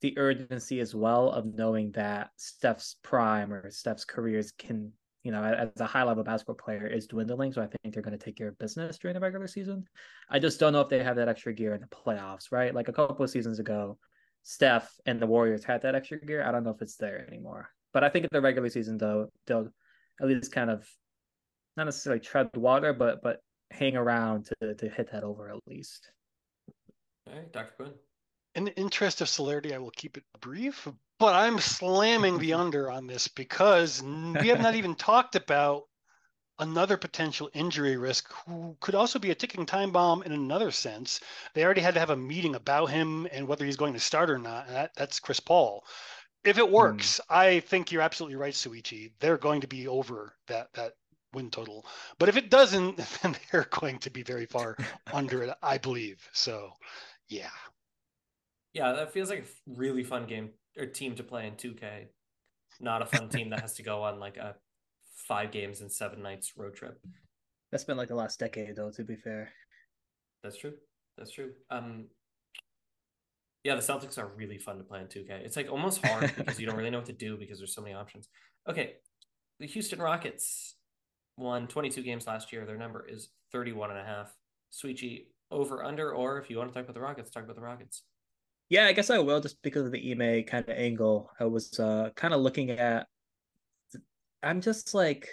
the 0.00 0.16
urgency 0.18 0.80
as 0.80 0.94
well 0.94 1.30
of 1.30 1.46
knowing 1.46 1.92
that 1.92 2.30
Steph's 2.36 2.96
prime 3.02 3.52
or 3.52 3.70
Steph's 3.70 4.04
careers 4.04 4.52
can, 4.52 4.92
you 5.22 5.30
know, 5.30 5.42
as 5.42 5.80
a 5.80 5.86
high 5.86 6.02
level 6.02 6.24
basketball 6.24 6.56
player 6.56 6.86
is 6.86 7.06
dwindling. 7.06 7.52
So 7.52 7.62
I 7.62 7.68
think 7.68 7.94
they're 7.94 8.02
going 8.02 8.18
to 8.18 8.24
take 8.24 8.36
care 8.36 8.48
of 8.48 8.58
business 8.58 8.98
during 8.98 9.14
the 9.14 9.20
regular 9.20 9.46
season. 9.46 9.84
I 10.28 10.40
just 10.40 10.58
don't 10.58 10.72
know 10.72 10.80
if 10.80 10.88
they 10.88 11.02
have 11.02 11.16
that 11.16 11.28
extra 11.28 11.54
gear 11.54 11.74
in 11.74 11.80
the 11.80 11.86
playoffs, 11.86 12.50
right? 12.50 12.74
Like 12.74 12.88
a 12.88 12.92
couple 12.92 13.24
of 13.24 13.30
seasons 13.30 13.60
ago, 13.60 13.96
Steph 14.42 14.92
and 15.06 15.20
the 15.20 15.26
Warriors 15.26 15.64
had 15.64 15.82
that 15.82 15.94
extra 15.94 16.20
gear. 16.20 16.42
I 16.44 16.50
don't 16.50 16.64
know 16.64 16.70
if 16.70 16.82
it's 16.82 16.96
there 16.96 17.24
anymore. 17.28 17.68
But 17.92 18.04
I 18.04 18.08
think 18.08 18.24
in 18.24 18.30
the 18.32 18.40
regular 18.40 18.68
season, 18.68 18.98
though, 18.98 19.28
they'll 19.46 19.68
at 20.20 20.28
least 20.28 20.52
kind 20.52 20.70
of 20.70 20.86
not 21.76 21.84
necessarily 21.84 22.20
tread 22.20 22.48
water, 22.54 22.92
but 22.92 23.22
but 23.22 23.40
hang 23.70 23.96
around 23.96 24.46
to 24.60 24.74
to 24.74 24.88
hit 24.88 25.10
that 25.12 25.24
over 25.24 25.48
at 25.48 25.60
least. 25.66 26.10
All 27.26 27.34
right, 27.34 27.52
Dr. 27.52 27.72
Quinn. 27.76 27.92
In 28.54 28.64
the 28.64 28.76
interest 28.76 29.20
of 29.22 29.28
celerity, 29.28 29.74
I 29.74 29.78
will 29.78 29.92
keep 29.92 30.18
it 30.18 30.24
brief, 30.40 30.86
but 31.18 31.34
I'm 31.34 31.58
slamming 31.58 32.38
the 32.38 32.52
under 32.64 32.90
on 32.90 33.06
this 33.06 33.28
because 33.28 34.02
we 34.02 34.48
have 34.48 34.60
not 34.60 34.74
even 34.74 34.94
talked 34.94 35.36
about 35.36 35.84
another 36.58 36.96
potential 36.96 37.50
injury 37.54 37.96
risk 37.96 38.30
who 38.46 38.76
could 38.80 38.94
also 38.94 39.18
be 39.18 39.30
a 39.30 39.34
ticking 39.34 39.64
time 39.64 39.90
bomb 39.90 40.22
in 40.22 40.32
another 40.32 40.70
sense. 40.70 41.20
They 41.54 41.64
already 41.64 41.80
had 41.80 41.94
to 41.94 42.00
have 42.00 42.10
a 42.10 42.16
meeting 42.16 42.54
about 42.54 42.86
him 42.86 43.26
and 43.32 43.48
whether 43.48 43.64
he's 43.64 43.76
going 43.76 43.94
to 43.94 44.00
start 44.00 44.30
or 44.30 44.38
not, 44.38 44.66
and 44.66 44.76
that, 44.76 44.92
that's 44.94 45.18
Chris 45.18 45.40
Paul. 45.40 45.84
If 46.44 46.58
it 46.58 46.68
works, 46.68 47.20
I 47.28 47.60
think 47.60 47.92
you're 47.92 48.02
absolutely 48.02 48.36
right, 48.36 48.54
Souichi. 48.54 49.12
They're 49.20 49.38
going 49.38 49.60
to 49.60 49.68
be 49.68 49.86
over 49.86 50.34
that 50.48 50.72
that 50.74 50.94
win 51.32 51.50
total. 51.50 51.86
But 52.18 52.28
if 52.28 52.36
it 52.36 52.50
doesn't, 52.50 52.96
then 53.22 53.36
they're 53.50 53.68
going 53.70 53.98
to 53.98 54.10
be 54.10 54.22
very 54.22 54.46
far 54.46 54.76
under 55.12 55.42
it, 55.42 55.54
I 55.62 55.78
believe. 55.78 56.28
So, 56.32 56.72
yeah. 57.28 57.50
Yeah, 58.74 58.92
that 58.92 59.12
feels 59.12 59.30
like 59.30 59.40
a 59.40 59.70
really 59.78 60.02
fun 60.02 60.26
game 60.26 60.50
or 60.78 60.86
team 60.86 61.14
to 61.16 61.22
play 61.22 61.46
in 61.46 61.54
2K. 61.54 62.06
Not 62.80 63.02
a 63.02 63.06
fun 63.06 63.28
team 63.28 63.50
that 63.50 63.60
has 63.60 63.74
to 63.74 63.82
go 63.82 64.02
on 64.02 64.18
like 64.18 64.38
a 64.38 64.56
five 65.28 65.52
games 65.52 65.80
and 65.82 65.92
seven 65.92 66.22
nights 66.22 66.54
road 66.56 66.74
trip. 66.74 66.98
That's 67.70 67.84
been 67.84 67.96
like 67.96 68.08
the 68.08 68.14
last 68.14 68.38
decade, 68.40 68.74
though. 68.76 68.90
To 68.90 69.04
be 69.04 69.14
fair, 69.14 69.50
That's 70.42 70.56
true. 70.56 70.74
That's 71.16 71.30
true. 71.30 71.52
Um, 71.70 72.06
yeah, 73.64 73.76
the 73.76 73.80
Celtics 73.80 74.18
are 74.18 74.28
really 74.36 74.58
fun 74.58 74.78
to 74.78 74.84
play 74.84 75.00
in 75.00 75.06
2K. 75.06 75.30
It's 75.44 75.56
like 75.56 75.70
almost 75.70 76.04
hard 76.04 76.32
because 76.36 76.58
you 76.58 76.66
don't 76.66 76.76
really 76.76 76.90
know 76.90 76.98
what 76.98 77.06
to 77.06 77.12
do 77.12 77.36
because 77.36 77.58
there's 77.58 77.74
so 77.74 77.82
many 77.82 77.94
options. 77.94 78.28
Okay, 78.68 78.94
the 79.60 79.66
Houston 79.66 80.00
Rockets 80.00 80.76
won 81.36 81.68
22 81.68 82.02
games 82.02 82.26
last 82.26 82.52
year. 82.52 82.66
Their 82.66 82.76
number 82.76 83.06
is 83.08 83.28
31 83.52 83.90
and 83.90 84.00
a 84.00 84.04
half. 84.04 84.34
Souichi, 84.72 85.26
over 85.50 85.84
under, 85.84 86.12
or 86.12 86.38
if 86.38 86.50
you 86.50 86.56
want 86.58 86.70
to 86.70 86.74
talk 86.74 86.84
about 86.84 86.94
the 86.94 87.00
Rockets, 87.00 87.30
talk 87.30 87.44
about 87.44 87.56
the 87.56 87.62
Rockets. 87.62 88.02
yeah, 88.68 88.86
I 88.86 88.92
guess 88.92 89.10
I 89.10 89.18
will 89.18 89.40
just 89.40 89.62
because 89.62 89.86
of 89.86 89.92
the 89.92 90.12
Ime 90.12 90.44
kind 90.44 90.68
of 90.68 90.76
angle. 90.76 91.30
I 91.38 91.44
was 91.44 91.78
uh 91.78 92.10
kind 92.16 92.34
of 92.34 92.40
looking 92.40 92.70
at. 92.70 93.06
I'm 94.42 94.60
just 94.60 94.92
like, 94.94 95.28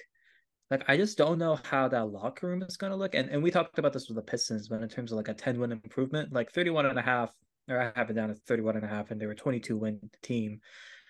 like 0.69 0.83
I 0.87 0.97
just 0.97 1.17
don't 1.17 1.39
know 1.39 1.57
how 1.63 1.87
that 1.87 2.11
locker 2.11 2.47
room 2.47 2.61
is 2.61 2.77
going 2.77 2.91
to 2.91 2.97
look. 2.97 3.15
And 3.15 3.29
and 3.29 3.41
we 3.41 3.49
talked 3.49 3.79
about 3.79 3.93
this 3.93 4.07
with 4.07 4.17
the 4.17 4.21
Pistons, 4.21 4.67
but 4.67 4.83
in 4.83 4.89
terms 4.89 5.11
of 5.11 5.17
like 5.17 5.29
a 5.29 5.33
10 5.33 5.59
win 5.59 5.71
improvement, 5.71 6.31
like 6.33 6.51
31 6.51 6.85
and 6.85 6.99
a 6.99 7.01
half 7.01 7.31
or 7.69 7.81
I 7.81 7.91
have 7.99 8.09
it 8.09 8.13
down 8.13 8.31
as 8.31 8.39
31 8.39 8.77
and 8.77 8.85
a 8.85 8.87
half, 8.87 9.11
and 9.11 9.19
they 9.19 9.25
were 9.25 9.35
22 9.35 9.77
win 9.77 10.09
team. 10.21 10.59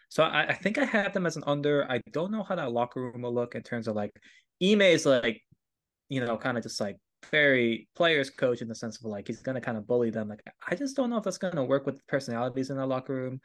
So 0.09 0.23
I, 0.23 0.47
I 0.47 0.53
think 0.53 0.77
I 0.77 0.85
have 0.85 1.13
them 1.13 1.25
as 1.25 1.37
an 1.37 1.43
under. 1.45 1.89
I 1.89 2.01
don't 2.11 2.31
know 2.31 2.43
how 2.43 2.55
that 2.55 2.71
locker 2.71 3.01
room 3.01 3.21
will 3.21 3.33
look 3.33 3.55
in 3.55 3.61
terms 3.63 3.87
of 3.87 3.95
like 3.95 4.11
Ime 4.61 4.81
is 4.81 5.05
like, 5.05 5.41
you 6.09 6.23
know, 6.23 6.37
kind 6.37 6.57
of 6.57 6.63
just 6.63 6.81
like 6.81 6.97
very 7.31 7.87
players 7.95 8.29
coach 8.29 8.61
in 8.61 8.67
the 8.67 8.75
sense 8.75 8.97
of 8.97 9.05
like 9.05 9.27
he's 9.27 9.41
gonna 9.41 9.61
kind 9.61 9.77
of 9.77 9.85
bully 9.85 10.09
them. 10.09 10.29
Like 10.29 10.41
I 10.67 10.75
just 10.75 10.95
don't 10.95 11.09
know 11.09 11.17
if 11.17 11.23
that's 11.23 11.37
gonna 11.37 11.63
work 11.63 11.85
with 11.85 12.05
personalities 12.07 12.69
in 12.69 12.77
the 12.77 12.85
locker 12.85 13.13
room. 13.13 13.41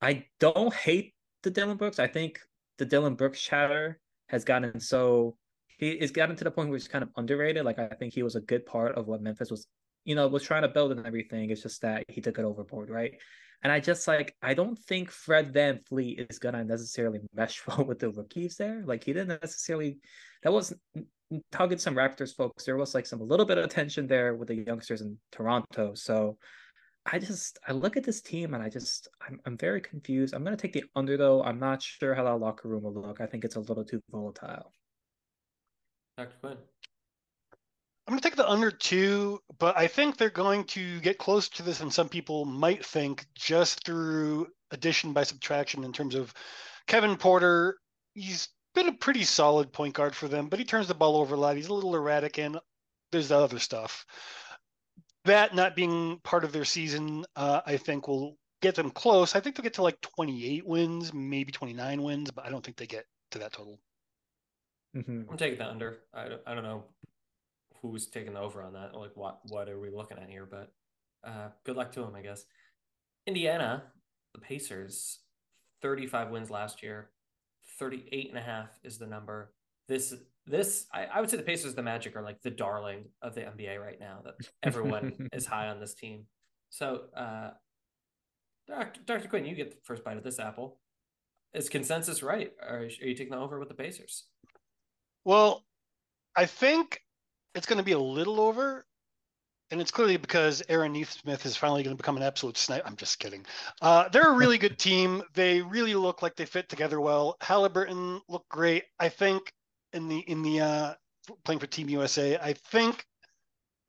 I 0.00 0.26
don't 0.38 0.72
hate 0.72 1.14
the 1.42 1.50
Dillon 1.50 1.76
Brooks. 1.76 1.98
I 1.98 2.06
think 2.06 2.40
the 2.78 2.84
Dillon 2.84 3.14
Brooks 3.14 3.40
chatter 3.40 3.98
has 4.28 4.44
gotten 4.44 4.78
so 4.78 5.36
he 5.78 5.96
gotten 6.08 6.34
to 6.36 6.44
the 6.44 6.50
point 6.50 6.68
where 6.68 6.76
he's 6.76 6.88
kind 6.88 7.02
of 7.02 7.10
underrated. 7.16 7.64
Like 7.64 7.78
I 7.78 7.88
think 7.88 8.12
he 8.12 8.22
was 8.22 8.36
a 8.36 8.40
good 8.40 8.66
part 8.66 8.96
of 8.96 9.06
what 9.06 9.22
Memphis 9.22 9.50
was, 9.50 9.66
you 10.08 10.14
know, 10.14 10.26
was 10.26 10.42
trying 10.42 10.62
to 10.62 10.68
build 10.68 10.90
and 10.90 11.06
everything. 11.06 11.50
It's 11.50 11.62
just 11.62 11.82
that 11.82 12.02
he 12.08 12.22
took 12.22 12.38
it 12.38 12.44
overboard, 12.46 12.88
right? 12.88 13.12
And 13.62 13.70
I 13.70 13.78
just 13.78 14.08
like 14.08 14.34
I 14.40 14.54
don't 14.54 14.78
think 14.78 15.10
Fred 15.10 15.52
VanVleet 15.52 16.30
is 16.30 16.38
gonna 16.38 16.64
necessarily 16.64 17.20
mesh 17.34 17.60
well 17.66 17.84
with 17.84 17.98
the 17.98 18.08
rookies 18.08 18.56
there. 18.56 18.82
Like 18.86 19.04
he 19.04 19.12
didn't 19.12 19.42
necessarily 19.42 19.98
that 20.42 20.50
was 20.50 20.72
talking 21.52 21.76
some 21.76 21.94
Raptors 21.94 22.34
folks, 22.34 22.64
there 22.64 22.78
was 22.78 22.94
like 22.94 23.04
some 23.04 23.20
a 23.20 23.24
little 23.24 23.44
bit 23.44 23.58
of 23.58 23.68
tension 23.68 24.06
there 24.06 24.34
with 24.34 24.48
the 24.48 24.54
youngsters 24.54 25.02
in 25.02 25.18
Toronto. 25.30 25.92
So 25.94 26.38
I 27.04 27.18
just 27.18 27.58
I 27.68 27.72
look 27.72 27.98
at 27.98 28.04
this 28.04 28.22
team 28.22 28.54
and 28.54 28.62
I 28.62 28.70
just 28.70 29.08
I'm 29.20 29.38
I'm 29.44 29.58
very 29.58 29.82
confused. 29.82 30.32
I'm 30.32 30.42
gonna 30.42 30.56
take 30.56 30.72
the 30.72 30.84
under 30.96 31.18
though. 31.18 31.42
I'm 31.42 31.58
not 31.58 31.82
sure 31.82 32.14
how 32.14 32.24
that 32.24 32.40
locker 32.40 32.66
room 32.66 32.84
will 32.84 32.94
look. 32.94 33.20
I 33.20 33.26
think 33.26 33.44
it's 33.44 33.56
a 33.56 33.60
little 33.60 33.84
too 33.84 34.00
volatile. 34.10 34.72
Dr. 36.16 36.32
Quinn. 36.40 36.56
I'm 38.08 38.12
going 38.12 38.22
to 38.22 38.28
take 38.30 38.36
the 38.36 38.50
under 38.50 38.70
two, 38.70 39.42
but 39.58 39.76
I 39.76 39.86
think 39.86 40.16
they're 40.16 40.30
going 40.30 40.64
to 40.68 40.98
get 41.00 41.18
close 41.18 41.50
to 41.50 41.62
this 41.62 41.82
and 41.82 41.92
some 41.92 42.08
people 42.08 42.46
might 42.46 42.82
think 42.82 43.26
just 43.34 43.84
through 43.84 44.46
addition 44.70 45.12
by 45.12 45.24
subtraction 45.24 45.84
in 45.84 45.92
terms 45.92 46.14
of 46.14 46.32
Kevin 46.86 47.18
Porter. 47.18 47.76
He's 48.14 48.48
been 48.74 48.88
a 48.88 48.94
pretty 48.94 49.24
solid 49.24 49.74
point 49.74 49.92
guard 49.92 50.16
for 50.16 50.26
them, 50.26 50.48
but 50.48 50.58
he 50.58 50.64
turns 50.64 50.88
the 50.88 50.94
ball 50.94 51.16
over 51.16 51.34
a 51.34 51.38
lot. 51.38 51.56
He's 51.56 51.68
a 51.68 51.74
little 51.74 51.94
erratic, 51.94 52.38
and 52.38 52.58
there's 53.12 53.28
the 53.28 53.36
other 53.36 53.58
stuff. 53.58 54.06
That 55.26 55.54
not 55.54 55.76
being 55.76 56.18
part 56.24 56.44
of 56.44 56.52
their 56.52 56.64
season, 56.64 57.26
uh, 57.36 57.60
I 57.66 57.76
think 57.76 58.08
will 58.08 58.38
get 58.62 58.74
them 58.74 58.90
close. 58.90 59.36
I 59.36 59.40
think 59.40 59.54
they'll 59.54 59.64
get 59.64 59.74
to 59.74 59.82
like 59.82 60.00
28 60.00 60.66
wins, 60.66 61.12
maybe 61.12 61.52
29 61.52 62.02
wins, 62.02 62.30
but 62.30 62.46
I 62.46 62.48
don't 62.48 62.64
think 62.64 62.78
they 62.78 62.86
get 62.86 63.04
to 63.32 63.40
that 63.40 63.52
total. 63.52 63.78
Mm-hmm. 64.96 65.30
I'm 65.30 65.36
taking 65.36 65.58
the 65.58 65.68
under. 65.68 65.98
I, 66.14 66.28
I 66.46 66.54
don't 66.54 66.64
know 66.64 66.84
who's 67.82 68.06
taking 68.06 68.36
over 68.36 68.62
on 68.62 68.72
that. 68.74 68.94
Like 68.94 69.12
what 69.14 69.40
what 69.48 69.68
are 69.68 69.80
we 69.80 69.90
looking 69.90 70.18
at 70.18 70.30
here? 70.30 70.48
But 70.50 70.72
uh, 71.26 71.48
good 71.64 71.76
luck 71.76 71.92
to 71.92 72.02
him, 72.02 72.14
I 72.14 72.22
guess. 72.22 72.44
Indiana, 73.26 73.84
the 74.34 74.40
Pacers, 74.40 75.20
35 75.82 76.30
wins 76.30 76.50
last 76.50 76.82
year. 76.82 77.10
38 77.78 78.30
and 78.30 78.38
a 78.38 78.42
half 78.42 78.70
is 78.82 78.98
the 78.98 79.06
number. 79.06 79.52
This 79.86 80.14
this 80.46 80.86
I, 80.92 81.04
I 81.04 81.20
would 81.20 81.30
say 81.30 81.36
the 81.36 81.42
Pacers 81.42 81.74
the 81.74 81.82
Magic 81.82 82.16
are 82.16 82.22
like 82.22 82.42
the 82.42 82.50
darling 82.50 83.04
of 83.22 83.34
the 83.34 83.42
NBA 83.42 83.80
right 83.80 84.00
now. 84.00 84.20
That 84.24 84.34
everyone 84.62 85.28
is 85.32 85.46
high 85.46 85.68
on 85.68 85.80
this 85.80 85.94
team. 85.94 86.24
So 86.70 87.02
uh 87.16 87.50
Dr. 88.66 89.00
Dr. 89.06 89.28
Quinn, 89.28 89.46
you 89.46 89.54
get 89.54 89.70
the 89.70 89.78
first 89.84 90.04
bite 90.04 90.18
of 90.18 90.24
this 90.24 90.38
apple. 90.38 90.78
Is 91.54 91.70
consensus 91.70 92.22
right? 92.22 92.52
Or 92.60 92.80
are 92.80 92.84
you 92.84 93.14
taking 93.14 93.30
the 93.30 93.38
over 93.38 93.58
with 93.58 93.68
the 93.68 93.74
Pacers? 93.74 94.24
Well, 95.24 95.64
I 96.36 96.44
think 96.44 97.00
it's 97.58 97.66
going 97.66 97.78
to 97.78 97.84
be 97.84 97.92
a 97.92 97.98
little 97.98 98.40
over, 98.40 98.86
and 99.70 99.80
it's 99.80 99.90
clearly 99.90 100.16
because 100.16 100.62
Aaron 100.68 100.92
Nesmith 100.94 101.44
is 101.44 101.56
finally 101.56 101.82
going 101.82 101.94
to 101.94 102.02
become 102.02 102.16
an 102.16 102.22
absolute 102.22 102.56
snipe. 102.56 102.82
I'm 102.86 102.96
just 102.96 103.18
kidding. 103.18 103.44
Uh, 103.82 104.08
they're 104.08 104.32
a 104.32 104.36
really 104.36 104.58
good 104.58 104.78
team. 104.78 105.22
They 105.34 105.60
really 105.60 105.94
look 105.94 106.22
like 106.22 106.36
they 106.36 106.46
fit 106.46 106.68
together 106.68 107.00
well. 107.00 107.36
Halliburton 107.42 108.22
looked 108.28 108.48
great. 108.48 108.84
I 108.98 109.10
think 109.10 109.52
in 109.92 110.08
the 110.08 110.18
in 110.20 110.42
the 110.42 110.60
uh, 110.60 110.94
playing 111.44 111.58
for 111.58 111.66
Team 111.66 111.88
USA. 111.88 112.38
I 112.38 112.54
think 112.54 113.04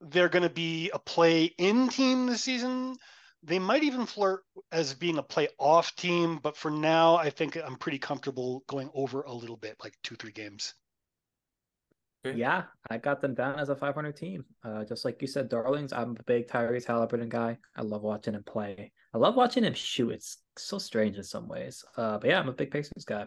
they're 0.00 0.28
going 0.28 0.42
to 0.42 0.50
be 0.50 0.90
a 0.92 0.98
play-in 0.98 1.88
team 1.88 2.26
this 2.26 2.42
season. 2.42 2.96
They 3.42 3.58
might 3.58 3.84
even 3.84 4.06
flirt 4.06 4.42
as 4.70 4.94
being 4.94 5.18
a 5.18 5.22
play-off 5.22 5.94
team, 5.96 6.38
but 6.42 6.56
for 6.56 6.70
now, 6.70 7.16
I 7.16 7.30
think 7.30 7.56
I'm 7.56 7.76
pretty 7.76 7.98
comfortable 7.98 8.62
going 8.66 8.90
over 8.94 9.22
a 9.22 9.32
little 9.32 9.56
bit, 9.56 9.76
like 9.82 9.94
two, 10.02 10.16
three 10.16 10.32
games. 10.32 10.74
Yeah, 12.24 12.64
I 12.90 12.98
got 12.98 13.20
them 13.20 13.34
down 13.34 13.58
as 13.58 13.70
a 13.70 13.76
500 13.76 14.14
team. 14.14 14.44
Uh, 14.62 14.84
just 14.84 15.04
like 15.04 15.22
you 15.22 15.28
said, 15.28 15.48
Darlings. 15.48 15.92
I'm 15.92 16.16
a 16.18 16.22
big 16.24 16.48
Tyrese 16.48 16.84
Halliburton 16.84 17.30
guy. 17.30 17.56
I 17.76 17.82
love 17.82 18.02
watching 18.02 18.34
him 18.34 18.42
play. 18.44 18.92
I 19.14 19.18
love 19.18 19.36
watching 19.36 19.64
him 19.64 19.74
shoot. 19.74 20.10
It's 20.10 20.38
so 20.58 20.78
strange 20.78 21.16
in 21.16 21.24
some 21.24 21.48
ways. 21.48 21.82
Uh, 21.96 22.18
but 22.18 22.28
yeah, 22.28 22.38
I'm 22.38 22.48
a 22.48 22.52
big 22.52 22.70
Pacers 22.70 23.04
guy. 23.06 23.26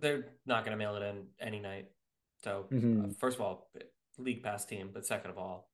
They're 0.00 0.26
not 0.44 0.64
going 0.64 0.76
to 0.76 0.84
mail 0.84 0.96
it 0.96 1.02
in 1.02 1.26
any 1.40 1.60
night. 1.60 1.86
So 2.42 2.66
mm-hmm. 2.72 3.04
uh, 3.04 3.08
first 3.18 3.36
of 3.36 3.42
all, 3.42 3.70
league 4.18 4.42
pass 4.42 4.64
team, 4.64 4.90
but 4.92 5.06
second 5.06 5.30
of 5.30 5.38
all, 5.38 5.70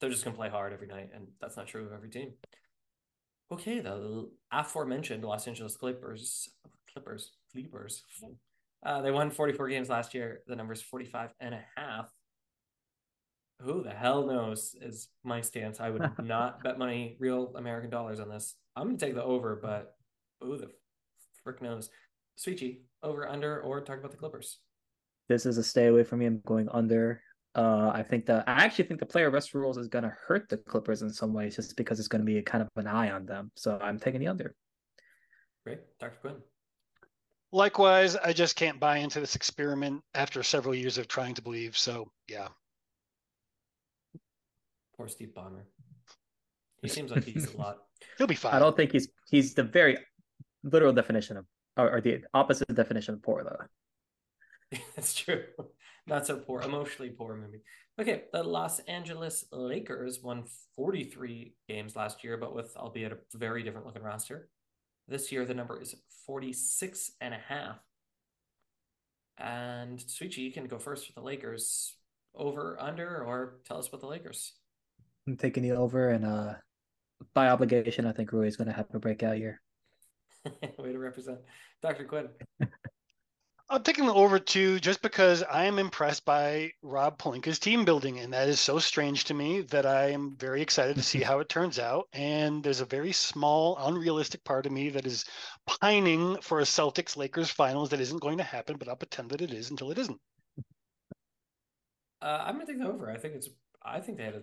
they're 0.00 0.10
just 0.10 0.24
going 0.24 0.34
to 0.34 0.38
play 0.38 0.48
hard 0.48 0.72
every 0.72 0.86
night, 0.86 1.10
and 1.14 1.26
that's 1.40 1.56
not 1.56 1.66
true 1.66 1.86
of 1.86 1.92
every 1.92 2.10
team. 2.10 2.32
Okay, 3.50 3.80
the 3.80 4.30
aforementioned 4.52 5.24
Los 5.24 5.48
Angeles 5.48 5.76
Clippers, 5.76 6.50
Clippers, 6.92 7.32
Clippers, 7.52 8.04
uh, 8.84 9.02
they 9.02 9.10
won 9.10 9.30
44 9.30 9.68
games 9.68 9.88
last 9.88 10.14
year. 10.14 10.40
The 10.46 10.56
number's 10.56 10.82
45 10.82 11.30
and 11.40 11.54
a 11.54 11.64
half. 11.76 12.08
Who 13.60 13.82
the 13.82 13.90
hell 13.90 14.26
knows 14.26 14.76
is 14.80 15.08
my 15.24 15.40
stance. 15.40 15.80
I 15.80 15.90
would 15.90 16.08
not 16.22 16.62
bet 16.62 16.78
money, 16.78 17.16
real 17.18 17.54
American 17.56 17.90
dollars 17.90 18.20
on 18.20 18.28
this. 18.28 18.54
I'm 18.76 18.84
going 18.84 18.96
to 18.96 19.04
take 19.04 19.14
the 19.14 19.24
over, 19.24 19.58
but 19.60 19.96
who 20.40 20.56
the 20.56 20.70
frick 21.42 21.60
knows? 21.60 21.90
Souichi, 22.38 22.82
over, 23.02 23.28
under, 23.28 23.60
or 23.60 23.80
talk 23.80 23.98
about 23.98 24.12
the 24.12 24.16
Clippers. 24.16 24.58
This 25.28 25.44
is 25.44 25.58
a 25.58 25.64
stay 25.64 25.86
away 25.86 26.04
from 26.04 26.20
me. 26.20 26.26
I'm 26.26 26.40
going 26.46 26.68
under. 26.70 27.20
Uh, 27.56 27.90
I 27.92 28.04
think 28.04 28.26
that 28.26 28.48
I 28.48 28.64
actually 28.64 28.84
think 28.84 29.00
the 29.00 29.06
player 29.06 29.30
rest 29.30 29.54
rules 29.54 29.76
is 29.76 29.88
going 29.88 30.04
to 30.04 30.16
hurt 30.26 30.48
the 30.48 30.58
Clippers 30.58 31.02
in 31.02 31.10
some 31.10 31.32
ways, 31.32 31.56
just 31.56 31.76
because 31.76 31.98
it's 31.98 32.06
going 32.06 32.20
to 32.20 32.26
be 32.26 32.38
a 32.38 32.42
kind 32.42 32.62
of 32.62 32.68
an 32.76 32.86
eye 32.86 33.10
on 33.10 33.26
them. 33.26 33.50
So 33.56 33.76
I'm 33.82 33.98
taking 33.98 34.20
the 34.20 34.28
under. 34.28 34.54
Great, 35.64 35.80
Dr. 35.98 36.16
Quinn. 36.20 36.36
Likewise, 37.52 38.14
I 38.16 38.32
just 38.32 38.56
can't 38.56 38.78
buy 38.78 38.98
into 38.98 39.20
this 39.20 39.34
experiment 39.34 40.02
after 40.14 40.42
several 40.42 40.74
years 40.74 40.98
of 40.98 41.08
trying 41.08 41.34
to 41.34 41.42
believe. 41.42 41.76
So, 41.76 42.10
yeah. 42.28 42.48
Poor 44.96 45.08
Steve 45.08 45.30
Ballmer. 45.34 45.62
He 46.82 46.88
seems 46.88 47.10
like 47.10 47.24
he's 47.24 47.54
a 47.54 47.56
lot. 47.56 47.78
He'll 48.18 48.26
be 48.26 48.34
fine. 48.34 48.54
I 48.54 48.58
don't 48.58 48.76
think 48.76 48.92
he's 48.92 49.08
he's 49.28 49.54
the 49.54 49.62
very 49.62 49.98
literal 50.62 50.92
definition 50.92 51.36
of 51.36 51.46
or, 51.76 51.96
or 51.96 52.00
the 52.00 52.20
opposite 52.34 52.72
definition 52.74 53.14
of 53.14 53.22
poor 53.22 53.44
though. 53.44 54.78
That's 54.96 55.14
true. 55.14 55.44
Not 56.06 56.26
so 56.26 56.38
poor, 56.38 56.62
emotionally 56.62 57.10
poor 57.10 57.36
maybe. 57.36 57.62
Okay, 58.00 58.24
the 58.32 58.42
Los 58.42 58.78
Angeles 58.80 59.44
Lakers 59.50 60.20
won 60.22 60.44
43 60.76 61.54
games 61.68 61.96
last 61.96 62.22
year, 62.22 62.36
but 62.36 62.54
with 62.54 62.76
albeit 62.76 63.12
a 63.12 63.18
very 63.34 63.62
different 63.62 63.86
looking 63.86 64.02
roster. 64.02 64.48
This 65.08 65.32
year, 65.32 65.46
the 65.46 65.54
number 65.54 65.80
is 65.80 65.94
46 66.26 67.12
and 67.22 67.32
a 67.32 67.38
half. 67.38 67.78
And 69.38 69.98
Souichi, 69.98 70.38
you 70.38 70.52
can 70.52 70.66
go 70.66 70.78
first 70.78 71.06
for 71.06 71.12
the 71.12 71.22
Lakers. 71.22 71.94
Over, 72.34 72.76
under, 72.78 73.24
or 73.24 73.60
tell 73.66 73.78
us 73.78 73.88
about 73.88 74.02
the 74.02 74.06
Lakers. 74.06 74.52
I'm 75.26 75.36
taking 75.36 75.62
the 75.62 75.72
over, 75.72 76.10
and 76.10 76.24
uh, 76.24 76.54
by 77.34 77.48
obligation, 77.48 78.06
I 78.06 78.12
think 78.12 78.32
Rui 78.32 78.46
is 78.46 78.56
going 78.56 78.68
to 78.68 78.74
have 78.74 78.86
a 78.92 78.98
breakout 78.98 79.38
year. 79.38 79.60
Way 80.78 80.92
to 80.92 80.98
represent 80.98 81.38
Dr. 81.82 82.04
Quinn. 82.04 82.28
I'm 83.70 83.82
taking 83.82 84.06
the 84.06 84.14
over 84.14 84.38
two 84.38 84.80
just 84.80 85.02
because 85.02 85.42
I 85.42 85.64
am 85.64 85.78
impressed 85.78 86.24
by 86.24 86.72
Rob 86.80 87.18
Pelinka's 87.18 87.58
team 87.58 87.84
building, 87.84 88.18
and 88.18 88.32
that 88.32 88.48
is 88.48 88.60
so 88.60 88.78
strange 88.78 89.24
to 89.24 89.34
me 89.34 89.60
that 89.62 89.84
I 89.84 90.10
am 90.10 90.36
very 90.36 90.62
excited 90.62 90.96
to 90.96 91.02
see 91.02 91.20
how 91.22 91.40
it 91.40 91.50
turns 91.50 91.78
out. 91.78 92.08
And 92.14 92.64
there's 92.64 92.80
a 92.80 92.86
very 92.86 93.12
small, 93.12 93.76
unrealistic 93.78 94.42
part 94.44 94.64
of 94.64 94.72
me 94.72 94.88
that 94.90 95.04
is 95.04 95.26
pining 95.66 96.40
for 96.40 96.60
a 96.60 96.64
Celtics 96.64 97.14
Lakers 97.14 97.50
finals 97.50 97.90
that 97.90 98.00
isn't 98.00 98.22
going 98.22 98.38
to 98.38 98.44
happen, 98.44 98.76
but 98.78 98.88
I'll 98.88 98.96
pretend 98.96 99.30
that 99.30 99.42
it 99.42 99.52
is 99.52 99.70
until 99.70 99.90
it 99.90 99.98
isn't. 99.98 100.18
Uh, 102.22 102.42
I'm 102.46 102.54
gonna 102.54 102.66
take 102.66 102.80
the 102.80 102.88
over. 102.88 103.10
I 103.10 103.18
think 103.18 103.34
it's. 103.34 103.48
I 103.82 104.00
think 104.00 104.16
they 104.18 104.24
had 104.24 104.34
a 104.34 104.42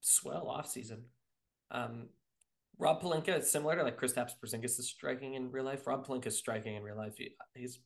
swell 0.00 0.48
off 0.48 0.68
season. 0.68 1.04
Um, 1.70 2.08
Rob 2.78 3.00
Pelinka 3.00 3.38
is 3.38 3.50
similar 3.50 3.76
to 3.76 3.84
like 3.84 3.98
Kristaps 3.98 4.32
Porzingis 4.42 4.78
is 4.78 4.88
striking 4.88 5.34
in 5.34 5.50
real 5.50 5.64
life. 5.64 5.86
Rob 5.86 6.06
Pelinka 6.06 6.26
is 6.26 6.36
striking 6.36 6.74
in 6.74 6.82
real 6.82 6.96
life. 6.96 7.14
He, 7.16 7.30
he's 7.54 7.78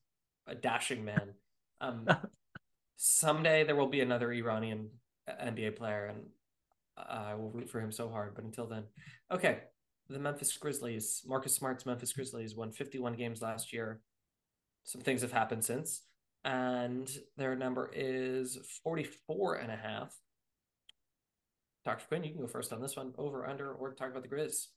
a 0.48 0.54
dashing 0.54 1.04
man. 1.04 1.34
Um, 1.80 2.08
someday 2.96 3.64
there 3.64 3.76
will 3.76 3.88
be 3.88 4.00
another 4.00 4.32
Iranian 4.32 4.90
NBA 5.28 5.76
player, 5.76 6.06
and 6.06 6.26
I 6.96 7.34
will 7.34 7.50
root 7.50 7.70
for 7.70 7.80
him 7.80 7.92
so 7.92 8.08
hard. 8.08 8.34
But 8.34 8.44
until 8.44 8.66
then, 8.66 8.84
okay. 9.30 9.60
The 10.10 10.18
Memphis 10.18 10.56
Grizzlies, 10.56 11.22
Marcus 11.26 11.54
Smart's 11.54 11.84
Memphis 11.84 12.14
Grizzlies 12.14 12.56
won 12.56 12.72
51 12.72 13.12
games 13.14 13.42
last 13.42 13.74
year. 13.74 14.00
Some 14.84 15.02
things 15.02 15.20
have 15.20 15.32
happened 15.32 15.62
since, 15.62 16.02
and 16.46 17.10
their 17.36 17.54
number 17.54 17.90
is 17.94 18.56
44 18.82 19.56
and 19.56 19.70
a 19.70 19.76
half. 19.76 20.16
Dr. 21.84 22.06
Quinn, 22.08 22.24
you 22.24 22.32
can 22.32 22.40
go 22.40 22.46
first 22.46 22.72
on 22.72 22.80
this 22.80 22.96
one. 22.96 23.12
Over, 23.18 23.46
under, 23.46 23.72
or 23.72 23.92
talk 23.92 24.10
about 24.10 24.22
the 24.22 24.28
Grizz. 24.28 24.68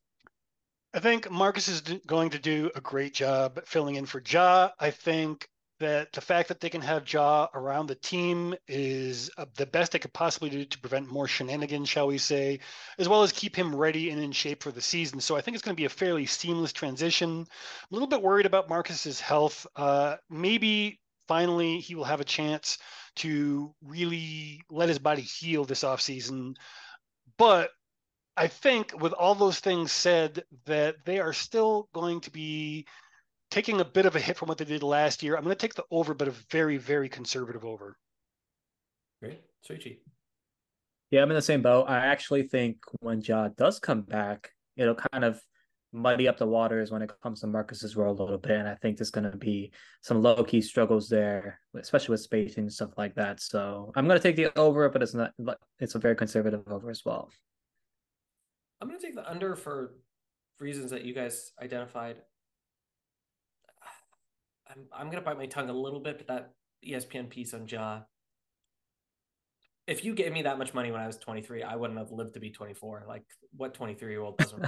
I 0.93 0.99
think 0.99 1.32
Marcus 1.32 1.69
is 1.69 1.82
going 2.05 2.32
to 2.32 2.39
do 2.39 2.69
a 2.76 2.82
great 2.82 3.13
job 3.13 3.61
filling 3.65 3.95
in 3.95 4.05
for 4.05 4.22
Ja. 4.26 4.72
I 4.80 4.91
think 4.91 5.47
that 5.82 6.13
the 6.13 6.21
fact 6.21 6.47
that 6.47 6.59
they 6.59 6.69
can 6.69 6.82
have 6.82 7.11
Ja 7.11 7.47
around 7.53 7.88
the 7.88 7.95
team 7.95 8.55
is 8.67 9.29
uh, 9.38 9.45
the 9.57 9.65
best 9.65 9.91
they 9.91 9.99
could 9.99 10.13
possibly 10.13 10.49
do 10.49 10.63
to 10.63 10.79
prevent 10.79 11.11
more 11.11 11.27
shenanigans, 11.27 11.89
shall 11.89 12.07
we 12.07 12.19
say, 12.19 12.59
as 12.99 13.09
well 13.09 13.23
as 13.23 13.32
keep 13.32 13.55
him 13.55 13.75
ready 13.75 14.11
and 14.11 14.21
in 14.21 14.32
shape 14.32 14.61
for 14.63 14.71
the 14.71 14.79
season. 14.82 15.19
So 15.19 15.36
I 15.36 15.41
think 15.41 15.55
it's 15.55 15.63
going 15.63 15.75
to 15.75 15.82
be 15.82 15.86
a 15.86 15.89
fairly 15.89 16.25
seamless 16.27 16.71
transition. 16.71 17.45
A 17.49 17.93
little 17.93 18.07
bit 18.07 18.21
worried 18.21 18.45
about 18.45 18.69
Marcus's 18.69 19.19
health. 19.19 19.65
Uh, 19.75 20.17
maybe 20.29 20.99
finally 21.27 21.79
he 21.79 21.95
will 21.95 22.03
have 22.03 22.21
a 22.21 22.25
chance 22.25 22.77
to 23.15 23.73
really 23.84 24.61
let 24.69 24.88
his 24.89 24.99
body 24.99 25.23
heal 25.23 25.65
this 25.65 25.84
offseason. 25.84 26.55
But 27.38 27.71
I 28.38 28.47
think 28.47 29.01
with 29.01 29.13
all 29.13 29.36
those 29.36 29.59
things 29.59 29.91
said, 29.91 30.43
that 30.65 30.95
they 31.05 31.19
are 31.19 31.34
still 31.34 31.89
going 31.93 32.21
to 32.21 32.32
be 32.32 32.86
taking 33.52 33.82
a 33.82 33.86
bit 33.86 34.06
of 34.06 34.16
a 34.16 34.20
hit 34.20 34.38
from 34.38 34.47
what 34.47 34.58
they 34.58 34.66
did 34.66 34.82
last 34.82 35.22
year. 35.22 35.36
I'm 35.36 35.43
going 35.43 35.56
to 35.56 35.60
take 35.60 35.76
the 35.76 35.84
over, 35.91 36.14
but 36.14 36.30
a 36.30 36.34
very, 36.49 36.78
very 36.78 37.10
conservative 37.10 37.66
over. 37.66 37.97
Great. 39.22 39.41
Souichi. 39.70 39.99
Yeah, 41.12 41.22
I'm 41.22 41.30
in 41.30 41.36
the 41.36 41.41
same 41.41 41.62
boat. 41.62 41.86
I 41.89 41.97
actually 41.97 42.43
think 42.43 42.78
when 43.02 43.22
Ja 43.22 43.49
does 43.49 43.80
come 43.80 44.02
back, 44.02 44.49
it'll 44.78 44.95
kind 44.95 45.26
of 45.26 45.39
muddy 45.93 46.30
up 46.30 46.38
the 46.38 46.47
waters 46.47 46.89
when 46.89 47.02
it 47.02 47.12
comes 47.22 47.41
to 47.41 47.47
Marcus's 47.47 47.97
role 47.97 48.14
a 48.14 48.20
little 48.24 48.38
bit. 48.38 48.52
And 48.52 48.70
I 48.70 48.76
think 48.76 48.97
there's 48.97 49.12
going 49.12 49.30
to 49.30 49.38
be 49.38 49.74
some 50.02 50.22
low 50.22 50.41
key 50.41 50.62
struggles 50.62 51.10
there, 51.10 51.60
especially 51.76 52.14
with 52.14 52.22
spacing 52.22 52.64
and 52.64 52.74
stuff 52.74 52.91
like 52.97 53.14
that. 53.16 53.41
So 53.41 53.91
I'm 53.97 54.08
going 54.08 54.18
to 54.18 54.24
take 54.24 54.38
the 54.38 54.58
over, 54.58 54.88
but 54.88 55.04
it's 55.04 55.14
not, 55.14 55.34
it's 55.80 55.95
a 55.95 55.99
very 55.99 56.16
conservative 56.16 56.62
over 56.70 56.89
as 56.89 57.04
well. 57.06 57.30
I'm 58.80 58.88
going 58.88 58.99
to 58.99 59.06
take 59.06 59.16
the 59.16 59.30
under 59.30 59.58
for 59.58 59.95
reasons 60.60 60.91
that 60.91 61.04
you 61.04 61.14
guys 61.14 61.52
identified. 61.62 62.16
I'm, 64.72 64.86
I'm 64.93 65.05
going 65.07 65.17
to 65.17 65.26
bite 65.26 65.38
my 65.38 65.45
tongue 65.45 65.69
a 65.69 65.74
little 65.74 65.99
bit, 65.99 66.17
but 66.17 66.28
that 66.28 66.51
ESPN 66.88 67.30
piece 67.30 67.53
on 67.53 67.67
Ja. 67.67 68.01
If 69.88 70.05
you 70.05 70.13
gave 70.13 70.32
me 70.32 70.43
that 70.43 70.57
much 70.57 70.74
money 70.74 70.91
when 70.91 71.01
I 71.01 71.07
was 71.07 71.17
23, 71.17 71.63
I 71.63 71.76
wouldn't 71.76 71.99
have 71.99 72.11
lived 72.11 72.36
to 72.36 72.39
be 72.39 72.49
24. 72.49 73.05
Like, 73.07 73.24
what 73.55 73.74
23 73.74 74.11
year 74.11 74.22
old 74.22 74.38
doesn't 74.38 74.65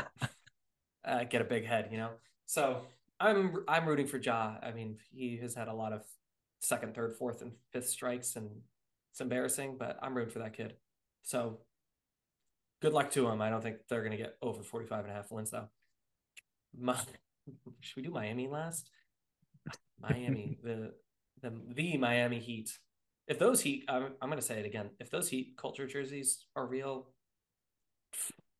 uh, 1.05 1.23
get 1.25 1.41
a 1.41 1.45
big 1.45 1.65
head, 1.65 1.89
you 1.91 1.97
know? 1.97 2.09
So 2.45 2.81
I'm 3.19 3.63
I'm 3.67 3.87
rooting 3.87 4.07
for 4.07 4.17
Ja. 4.17 4.55
I 4.61 4.71
mean, 4.71 4.97
he 5.11 5.37
has 5.41 5.55
had 5.55 5.67
a 5.67 5.73
lot 5.73 5.93
of 5.93 6.01
second, 6.59 6.95
third, 6.95 7.15
fourth, 7.15 7.41
and 7.41 7.51
fifth 7.71 7.89
strikes, 7.89 8.35
and 8.35 8.49
it's 9.11 9.21
embarrassing, 9.21 9.77
but 9.77 9.97
I'm 10.01 10.15
rooting 10.15 10.33
for 10.33 10.39
that 10.39 10.57
kid. 10.57 10.73
So 11.23 11.59
good 12.81 12.93
luck 12.93 13.11
to 13.11 13.27
him. 13.27 13.41
I 13.41 13.49
don't 13.49 13.61
think 13.61 13.77
they're 13.87 14.01
going 14.01 14.11
to 14.11 14.17
get 14.17 14.35
over 14.41 14.61
45 14.63 15.05
and 15.05 15.11
a 15.11 15.15
half 15.15 15.31
wins, 15.31 15.51
though. 15.51 15.69
My, 16.77 16.99
should 17.79 17.95
we 17.97 18.03
do 18.03 18.11
Miami 18.11 18.47
last? 18.47 18.89
Miami, 20.03 20.57
the 20.63 20.93
the 21.41 21.53
the 21.73 21.97
Miami 21.97 22.39
Heat. 22.39 22.77
If 23.27 23.39
those 23.39 23.61
Heat, 23.61 23.85
I'm 23.87 24.13
I'm 24.21 24.29
gonna 24.29 24.41
say 24.41 24.59
it 24.59 24.65
again. 24.65 24.89
If 24.99 25.09
those 25.09 25.29
Heat 25.29 25.53
culture 25.57 25.87
jerseys 25.87 26.45
are 26.55 26.67
real, 26.67 27.09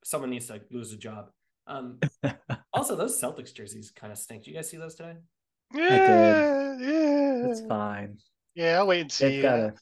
someone 0.04 0.30
needs 0.30 0.48
to 0.48 0.62
lose 0.72 0.94
a 0.94 0.98
job. 0.98 1.30
Um, 1.68 2.00
also, 2.74 2.96
those 2.96 3.22
Celtics 3.22 3.54
jerseys 3.54 3.92
kind 3.92 4.12
of 4.12 4.18
stink. 4.18 4.44
Do 4.44 4.52
you 4.52 4.58
guys 4.58 4.70
see 4.70 4.78
those 4.78 4.96
today? 4.96 5.16
Yeah, 5.74 6.78
yeah, 6.78 7.48
it's 7.48 7.62
fine. 7.62 8.18
Yeah, 8.56 8.80
I'll 8.80 8.88
wait 8.88 9.02
and 9.02 9.12
see. 9.12 9.42
Gotta, 9.42 9.74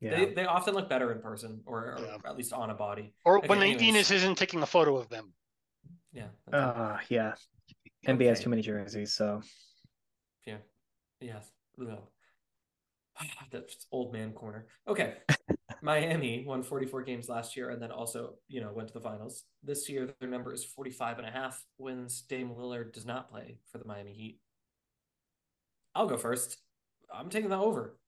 yeah. 0.00 0.16
They, 0.16 0.34
they 0.34 0.44
often 0.44 0.74
look 0.74 0.88
better 0.88 1.12
in 1.12 1.20
person, 1.20 1.62
or, 1.64 1.78
or 1.78 1.98
yeah. 2.00 2.16
at 2.30 2.36
least 2.36 2.52
on 2.52 2.70
a 2.70 2.74
body. 2.74 3.14
Or 3.24 3.38
okay, 3.38 3.48
when 3.48 3.62
anyways. 3.62 4.10
isn't 4.10 4.36
taking 4.36 4.62
a 4.62 4.66
photo 4.66 4.96
of 4.96 5.08
them. 5.08 5.32
Yeah. 6.12 6.26
Uh, 6.52 6.98
yeah. 7.08 7.34
NBA 8.06 8.14
okay. 8.14 8.26
has 8.26 8.40
too 8.40 8.50
many 8.50 8.60
jerseys, 8.60 9.14
so 9.14 9.40
yeah. 9.42 9.48
Yes. 11.24 11.50
That's 13.50 13.86
old 13.90 14.12
man 14.12 14.32
corner. 14.32 14.66
Okay. 14.86 15.14
Miami 15.82 16.44
won 16.46 16.62
44 16.62 17.02
games 17.02 17.28
last 17.28 17.56
year 17.56 17.70
and 17.70 17.80
then 17.80 17.90
also, 17.90 18.34
you 18.48 18.60
know, 18.60 18.72
went 18.72 18.88
to 18.88 18.94
the 18.94 19.00
finals. 19.00 19.44
This 19.62 19.88
year, 19.88 20.14
their 20.20 20.28
number 20.28 20.52
is 20.52 20.64
45 20.64 21.18
and 21.18 21.26
a 21.26 21.30
half 21.30 21.62
wins. 21.78 22.22
Dame 22.22 22.50
Lillard 22.50 22.92
does 22.92 23.04
not 23.06 23.30
play 23.30 23.58
for 23.70 23.78
the 23.78 23.84
Miami 23.84 24.12
Heat. 24.12 24.40
I'll 25.94 26.06
go 26.06 26.16
first. 26.16 26.58
I'm 27.12 27.30
taking 27.30 27.50
the 27.50 27.58
over. 27.58 27.98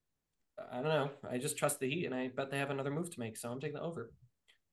I 0.72 0.76
don't 0.76 0.84
know. 0.84 1.10
I 1.30 1.38
just 1.38 1.58
trust 1.58 1.80
the 1.80 1.88
Heat 1.88 2.06
and 2.06 2.14
I 2.14 2.28
bet 2.28 2.50
they 2.50 2.58
have 2.58 2.70
another 2.70 2.90
move 2.90 3.10
to 3.10 3.20
make. 3.20 3.36
So 3.36 3.50
I'm 3.50 3.60
taking 3.60 3.76
the 3.76 3.82
over. 3.82 4.12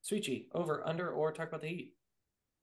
Souichi, 0.02 0.46
over, 0.54 0.86
under, 0.86 1.10
or 1.10 1.32
talk 1.32 1.48
about 1.48 1.62
the 1.62 1.68
Heat. 1.68 1.94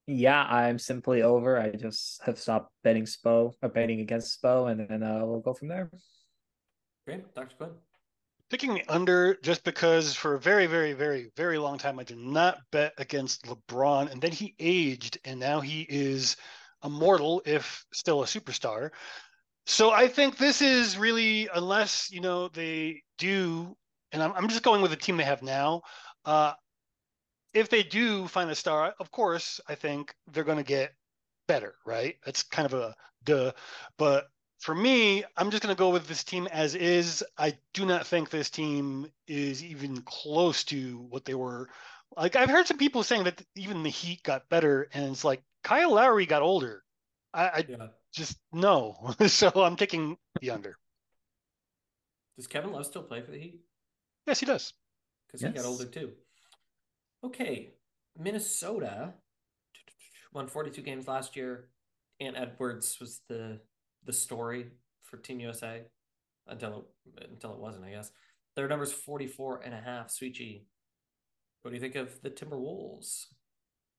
Yeah, 0.06 0.42
I'm 0.42 0.78
simply 0.78 1.22
over. 1.22 1.60
I 1.60 1.70
just 1.70 2.22
have 2.24 2.38
stopped 2.38 2.72
betting 2.82 3.04
Spo 3.04 3.52
or 3.62 3.68
betting 3.68 4.00
against 4.00 4.40
Spo, 4.40 4.70
and 4.70 4.88
then 4.88 5.02
uh, 5.02 5.24
we'll 5.24 5.40
go 5.40 5.54
from 5.54 5.68
there. 5.68 5.90
Great, 7.06 7.32
Dr. 7.34 7.56
Quinn. 7.56 7.70
Picking 8.50 8.74
the 8.74 8.84
under 8.88 9.36
just 9.42 9.64
because 9.64 10.14
for 10.14 10.34
a 10.34 10.40
very, 10.40 10.66
very, 10.66 10.92
very, 10.92 11.30
very 11.36 11.56
long 11.56 11.78
time 11.78 11.98
I 11.98 12.04
did 12.04 12.18
not 12.18 12.58
bet 12.70 12.92
against 12.98 13.46
LeBron, 13.46 14.10
and 14.10 14.20
then 14.20 14.32
he 14.32 14.54
aged, 14.58 15.18
and 15.24 15.38
now 15.38 15.60
he 15.60 15.86
is 15.88 16.36
immortal, 16.84 17.40
if 17.46 17.84
still 17.92 18.22
a 18.22 18.26
superstar. 18.26 18.90
So 19.66 19.92
I 19.92 20.08
think 20.08 20.36
this 20.36 20.60
is 20.60 20.98
really, 20.98 21.48
unless 21.54 22.10
you 22.10 22.20
know 22.20 22.48
they 22.48 23.02
do, 23.18 23.76
and 24.10 24.22
I'm, 24.22 24.32
I'm 24.32 24.48
just 24.48 24.64
going 24.64 24.82
with 24.82 24.90
the 24.90 24.96
team 24.96 25.16
they 25.16 25.24
have 25.24 25.42
now. 25.42 25.82
Uh, 26.24 26.52
if 27.54 27.68
they 27.68 27.82
do 27.82 28.26
find 28.28 28.50
a 28.50 28.54
star, 28.54 28.94
of 28.98 29.10
course, 29.10 29.60
I 29.68 29.74
think 29.74 30.14
they're 30.32 30.44
going 30.44 30.58
to 30.58 30.64
get 30.64 30.94
better, 31.46 31.74
right? 31.84 32.16
That's 32.24 32.42
kind 32.42 32.66
of 32.66 32.74
a 32.74 32.94
duh. 33.24 33.52
But 33.98 34.28
for 34.58 34.74
me, 34.74 35.24
I'm 35.36 35.50
just 35.50 35.62
going 35.62 35.74
to 35.74 35.78
go 35.78 35.90
with 35.90 36.06
this 36.06 36.24
team 36.24 36.46
as 36.46 36.74
is. 36.74 37.24
I 37.36 37.56
do 37.74 37.84
not 37.84 38.06
think 38.06 38.30
this 38.30 38.50
team 38.50 39.10
is 39.26 39.62
even 39.64 40.02
close 40.02 40.64
to 40.64 40.98
what 41.10 41.24
they 41.24 41.34
were. 41.34 41.68
Like 42.16 42.36
I've 42.36 42.50
heard 42.50 42.66
some 42.66 42.78
people 42.78 43.02
saying 43.02 43.24
that 43.24 43.42
even 43.56 43.82
the 43.82 43.90
Heat 43.90 44.22
got 44.22 44.48
better, 44.48 44.88
and 44.92 45.10
it's 45.12 45.24
like 45.24 45.42
Kyle 45.64 45.94
Lowry 45.94 46.26
got 46.26 46.42
older. 46.42 46.84
I, 47.34 47.44
I 47.44 47.64
yeah. 47.68 47.86
just 48.12 48.38
no. 48.52 49.14
so 49.26 49.50
I'm 49.56 49.76
taking 49.76 50.16
the 50.40 50.50
under. 50.50 50.76
Does 52.36 52.46
Kevin 52.46 52.72
Love 52.72 52.86
still 52.86 53.02
play 53.02 53.22
for 53.22 53.30
the 53.30 53.38
Heat? 53.38 53.60
Yes, 54.26 54.40
he 54.40 54.46
does. 54.46 54.72
Because 55.26 55.42
yes. 55.42 55.52
he 55.52 55.56
got 55.56 55.66
older 55.66 55.86
too. 55.86 56.12
Okay, 57.24 57.74
Minnesota 58.18 59.14
won 60.32 60.48
42 60.48 60.82
games 60.82 61.06
last 61.06 61.36
year. 61.36 61.68
Ant 62.20 62.36
Edwards 62.36 62.98
was 63.00 63.20
the 63.28 63.60
the 64.04 64.12
story 64.12 64.66
for 65.02 65.16
Team 65.16 65.40
USA 65.40 65.82
until 66.48 66.86
it, 67.16 67.28
until 67.30 67.52
it 67.52 67.58
wasn't, 67.58 67.84
I 67.84 67.90
guess. 67.90 68.10
Their 68.56 68.68
number's 68.68 68.92
44 68.92 69.62
and 69.64 69.74
a 69.74 69.80
half. 69.80 70.08
Souichi, 70.08 70.64
what 71.62 71.70
do 71.70 71.76
you 71.76 71.80
think 71.80 71.94
of 71.94 72.20
the 72.22 72.30
Timberwolves? 72.30 73.26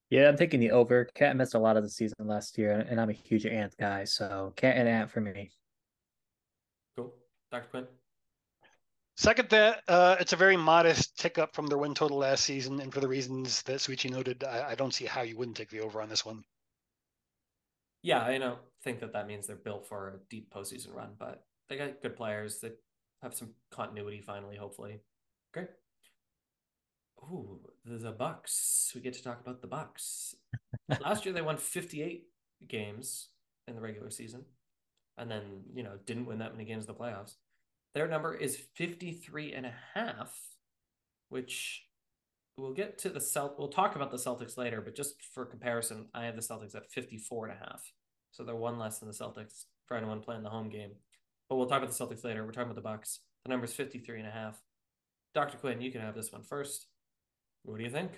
Yeah, 0.09 0.27
I'm 0.27 0.37
taking 0.37 0.59
the 0.59 0.71
over. 0.71 1.07
KAT 1.15 1.35
missed 1.37 1.55
a 1.55 1.59
lot 1.59 1.77
of 1.77 1.83
the 1.83 1.89
season 1.89 2.27
last 2.27 2.57
year, 2.57 2.85
and 2.87 2.99
I'm 2.99 3.09
a 3.09 3.13
huge 3.13 3.45
Ant 3.45 3.73
guy, 3.79 4.03
so 4.03 4.53
KAT 4.57 4.75
and 4.75 4.87
Ant 4.87 5.09
for 5.09 5.21
me. 5.21 5.49
Cool. 6.95 7.13
Dr. 7.51 7.67
Quinn? 7.69 7.87
Second, 9.15 9.49
that 9.49 9.83
uh, 9.87 10.15
it's 10.19 10.33
a 10.33 10.37
very 10.37 10.57
modest 10.57 11.17
tick 11.19 11.37
up 11.37 11.53
from 11.53 11.67
their 11.67 11.77
win 11.77 11.93
total 11.93 12.17
last 12.17 12.43
season, 12.43 12.79
and 12.79 12.91
for 12.91 12.99
the 12.99 13.07
reasons 13.07 13.61
that 13.63 13.77
Souichi 13.77 14.09
noted, 14.09 14.43
I, 14.43 14.71
I, 14.71 14.75
don't 14.75 14.93
see 14.93 15.05
how 15.05 15.21
you 15.21 15.37
wouldn't 15.37 15.55
take 15.55 15.69
the 15.69 15.81
over 15.81 16.01
on 16.01 16.09
this 16.09 16.25
one. 16.25 16.43
Yeah, 18.01 18.23
I 18.23 18.39
don't 18.39 18.59
think 18.83 18.99
that 19.01 19.13
that 19.13 19.27
means 19.27 19.45
they're 19.45 19.55
built 19.55 19.87
for 19.87 20.09
a 20.09 20.29
deep 20.29 20.51
postseason 20.51 20.95
run, 20.95 21.11
but 21.19 21.45
they 21.69 21.77
got 21.77 22.01
good 22.01 22.15
players 22.15 22.59
that 22.61 22.75
have 23.21 23.35
some 23.35 23.51
continuity 23.71 24.19
finally. 24.19 24.57
Hopefully, 24.57 24.99
great. 25.53 25.69
Ooh, 27.21 27.59
the 27.85 28.11
Bucks. 28.11 28.91
We 28.95 29.01
get 29.01 29.13
to 29.13 29.23
talk 29.23 29.39
about 29.39 29.61
the 29.61 29.67
Bucks. 29.67 30.35
last 31.01 31.23
year 31.23 31.33
they 31.33 31.41
won 31.41 31.57
58 31.57 32.23
games 32.67 33.29
in 33.67 33.75
the 33.75 33.81
regular 33.81 34.09
season, 34.09 34.43
and 35.19 35.29
then 35.29 35.43
you 35.73 35.83
know 35.83 35.99
didn't 36.05 36.25
win 36.25 36.39
that 36.39 36.51
many 36.51 36.65
games 36.65 36.85
in 36.85 36.93
the 36.93 36.99
playoffs. 36.99 37.35
Their 37.93 38.07
number 38.07 38.33
is 38.33 38.57
53 38.75 39.53
and 39.53 39.65
a 39.65 39.73
half, 39.93 40.35
which 41.29 41.85
we'll 42.57 42.73
get 42.73 42.97
to 42.99 43.09
the 43.09 43.19
Celt. 43.19 43.55
We'll 43.57 43.67
talk 43.67 43.95
about 43.95 44.11
the 44.11 44.17
Celtics 44.17 44.57
later, 44.57 44.81
but 44.81 44.95
just 44.95 45.21
for 45.33 45.45
comparison, 45.45 46.07
I 46.13 46.25
have 46.25 46.35
the 46.35 46.41
Celtics 46.41 46.75
at 46.75 46.91
54 46.91 47.47
and 47.47 47.57
a 47.57 47.59
half. 47.59 47.91
So 48.31 48.43
they're 48.43 48.55
one 48.55 48.79
less 48.79 48.99
than 48.99 49.09
the 49.09 49.15
Celtics 49.15 49.65
for 49.85 49.95
anyone 49.95 50.21
playing 50.21 50.43
the 50.43 50.49
home 50.49 50.69
game. 50.69 50.91
But 51.49 51.57
we'll 51.57 51.67
talk 51.67 51.83
about 51.83 51.95
the 51.95 52.03
Celtics 52.03 52.23
later. 52.23 52.43
We're 52.43 52.51
talking 52.51 52.71
about 52.71 52.75
the 52.75 52.81
Bucks. 52.81 53.19
The 53.45 53.49
number 53.49 53.65
is 53.65 53.73
53 53.73 54.19
and 54.19 54.27
a 54.27 54.31
half. 54.31 54.59
Dr. 55.35 55.57
Quinn, 55.57 55.81
you 55.81 55.91
can 55.91 56.01
have 56.01 56.15
this 56.15 56.31
one 56.31 56.43
first. 56.43 56.87
What 57.63 57.77
do 57.77 57.83
you 57.83 57.89
think? 57.89 58.11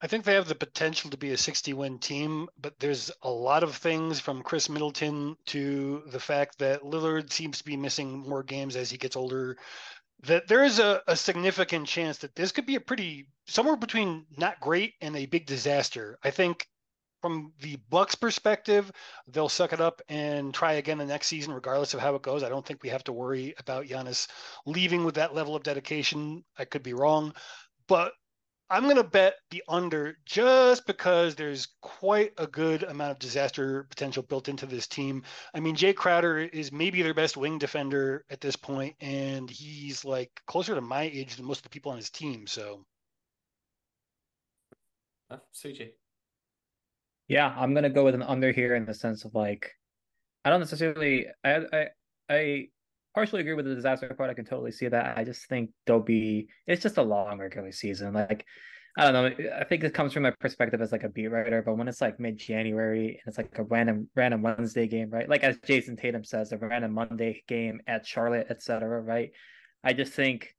I 0.00 0.06
think 0.06 0.24
they 0.24 0.34
have 0.34 0.48
the 0.48 0.54
potential 0.54 1.10
to 1.10 1.16
be 1.16 1.32
a 1.32 1.36
60 1.38 1.72
win 1.74 1.98
team, 1.98 2.48
but 2.60 2.78
there's 2.78 3.10
a 3.22 3.30
lot 3.30 3.62
of 3.64 3.76
things 3.76 4.20
from 4.20 4.42
Khris 4.42 4.68
Middleton 4.68 5.36
to 5.46 6.02
the 6.06 6.20
fact 6.20 6.58
that 6.58 6.82
Lillard 6.82 7.32
seems 7.32 7.58
to 7.58 7.64
be 7.64 7.76
missing 7.76 8.18
more 8.28 8.42
games 8.44 8.76
as 8.76 8.90
he 8.90 8.98
gets 8.98 9.16
older. 9.16 9.56
that 10.24 10.48
there 10.48 10.64
is 10.64 10.78
a, 10.80 11.02
a 11.08 11.16
significant 11.16 11.86
chance 11.86 12.18
that 12.18 12.34
this 12.36 12.52
could 12.52 12.66
be 12.66 12.76
a 12.76 12.80
pretty 12.80 13.28
somewhere 13.46 13.76
between 13.76 14.26
not 14.36 14.60
great 14.60 14.94
and 15.00 15.16
a 15.16 15.26
big 15.26 15.46
disaster. 15.46 16.18
I 16.24 16.30
think 16.30 16.66
from 17.22 17.52
the 17.60 17.76
Bucks 17.90 18.14
perspective, 18.14 18.90
they'll 19.28 19.48
suck 19.48 19.72
it 19.72 19.80
up 19.80 20.02
and 20.08 20.54
try 20.54 20.74
again 20.74 20.98
the 20.98 21.06
next 21.06 21.26
season, 21.28 21.52
regardless 21.52 21.94
of 21.94 22.00
how 22.00 22.14
it 22.14 22.22
goes. 22.22 22.42
I 22.42 22.48
don't 22.48 22.64
think 22.66 22.82
we 22.82 22.90
have 22.90 23.04
to 23.04 23.12
worry 23.12 23.54
about 23.58 23.86
Giannis 23.86 24.28
leaving 24.66 25.04
with 25.04 25.16
that 25.16 25.34
level 25.34 25.56
of 25.56 25.62
dedication. 25.64 26.44
I 26.58 26.64
could 26.64 26.82
be 26.82 26.94
wrong, 26.94 27.34
but 27.88 28.12
I'm 28.70 28.82
going 28.84 28.96
to 28.96 29.04
bet 29.04 29.36
the 29.50 29.62
under 29.66 30.18
just 30.26 30.86
because 30.86 31.34
there's 31.34 31.68
quite 31.80 32.32
a 32.36 32.46
good 32.46 32.82
amount 32.82 33.12
of 33.12 33.18
disaster 33.18 33.86
potential 33.88 34.22
built 34.22 34.48
into 34.48 34.66
this 34.66 34.86
team. 34.86 35.22
I 35.54 35.60
mean, 35.60 35.74
Jae 35.74 35.94
Crowder 35.94 36.38
is 36.38 36.70
maybe 36.70 37.00
their 37.00 37.14
best 37.14 37.38
wing 37.38 37.58
defender 37.58 38.26
at 38.28 38.42
this 38.42 38.56
point, 38.56 38.94
and 39.00 39.48
he's 39.48 40.04
like 40.04 40.30
closer 40.46 40.74
to 40.74 40.82
my 40.82 41.02
age 41.02 41.36
than 41.36 41.46
most 41.46 41.58
of 41.58 41.62
the 41.62 41.70
people 41.70 41.92
on 41.92 41.96
his 41.96 42.10
team. 42.10 42.46
So, 42.46 42.84
uh, 45.30 45.38
Souichi. 45.54 45.92
Yeah, 47.26 47.54
I'm 47.56 47.74
gonna 47.74 47.90
go 47.90 48.04
with 48.04 48.14
an 48.14 48.22
under 48.22 48.52
here 48.52 48.74
in 48.74 48.84
the 48.84 48.94
sense 48.94 49.24
of 49.24 49.34
like, 49.34 49.72
I 50.44 50.50
don't 50.50 50.60
necessarily, 50.60 51.26
I, 51.42 51.64
I, 51.72 51.86
I 52.28 52.68
partially 53.18 53.40
agree 53.40 53.54
with 53.54 53.64
the 53.64 53.74
disaster 53.74 54.14
part. 54.14 54.30
I 54.30 54.34
can 54.34 54.44
totally 54.44 54.70
see 54.70 54.86
that. 54.86 55.18
I 55.18 55.24
just 55.24 55.46
think 55.46 55.70
there'll 55.86 56.00
be, 56.00 56.46
it's 56.68 56.84
just 56.84 56.98
a 56.98 57.02
long 57.02 57.40
regular 57.40 57.72
season. 57.72 58.12
Like, 58.12 58.44
I 58.96 59.10
don't 59.10 59.12
know. 59.12 59.50
I 59.58 59.64
think 59.64 59.82
it 59.82 59.92
comes 59.92 60.12
from 60.12 60.22
my 60.22 60.30
perspective 60.38 60.80
as 60.80 60.92
like 60.92 61.02
a 61.02 61.08
beat 61.08 61.26
writer, 61.26 61.60
but 61.66 61.76
when 61.76 61.88
it's 61.88 62.00
like 62.00 62.20
mid 62.20 62.38
January 62.38 63.08
and 63.08 63.18
it's 63.26 63.36
like 63.36 63.58
a 63.58 63.64
random 63.64 64.08
random 64.14 64.42
Wednesday 64.42 64.86
game, 64.86 65.10
right? 65.10 65.28
Like 65.28 65.42
as 65.42 65.56
Jayson 65.58 65.96
Tatum 65.96 66.22
says, 66.22 66.52
a 66.52 66.58
random 66.58 66.92
Monday 66.92 67.42
game 67.48 67.80
at 67.88 68.06
Charlotte, 68.06 68.46
etc. 68.50 69.00
Right? 69.00 69.30
I 69.82 69.92
just 69.94 70.12
think 70.12 70.54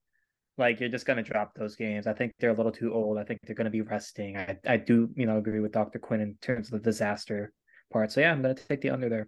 like 0.57 0.81
you're 0.81 0.89
just 0.89 1.05
gonna 1.05 1.23
drop 1.23 1.53
those 1.55 1.77
games. 1.77 2.07
I 2.07 2.13
think 2.13 2.33
they're 2.39 2.51
a 2.51 2.57
little 2.57 2.71
too 2.71 2.93
old. 2.93 3.17
I 3.17 3.23
think 3.23 3.39
they're 3.43 3.55
gonna 3.55 3.69
be 3.69 3.81
resting. 3.81 4.37
I 4.37 4.57
I 4.65 4.77
do 4.77 5.09
you 5.15 5.25
know 5.25 5.37
agree 5.37 5.61
with 5.61 5.71
Dr. 5.71 5.99
Quinn 5.99 6.21
in 6.21 6.35
terms 6.41 6.67
of 6.67 6.81
the 6.81 6.89
disaster 6.91 7.51
part. 7.91 8.11
So 8.11 8.19
yeah, 8.21 8.31
I'm 8.31 8.41
gonna 8.41 8.55
take 8.55 8.81
the 8.81 8.89
under 8.89 9.09
there. 9.09 9.27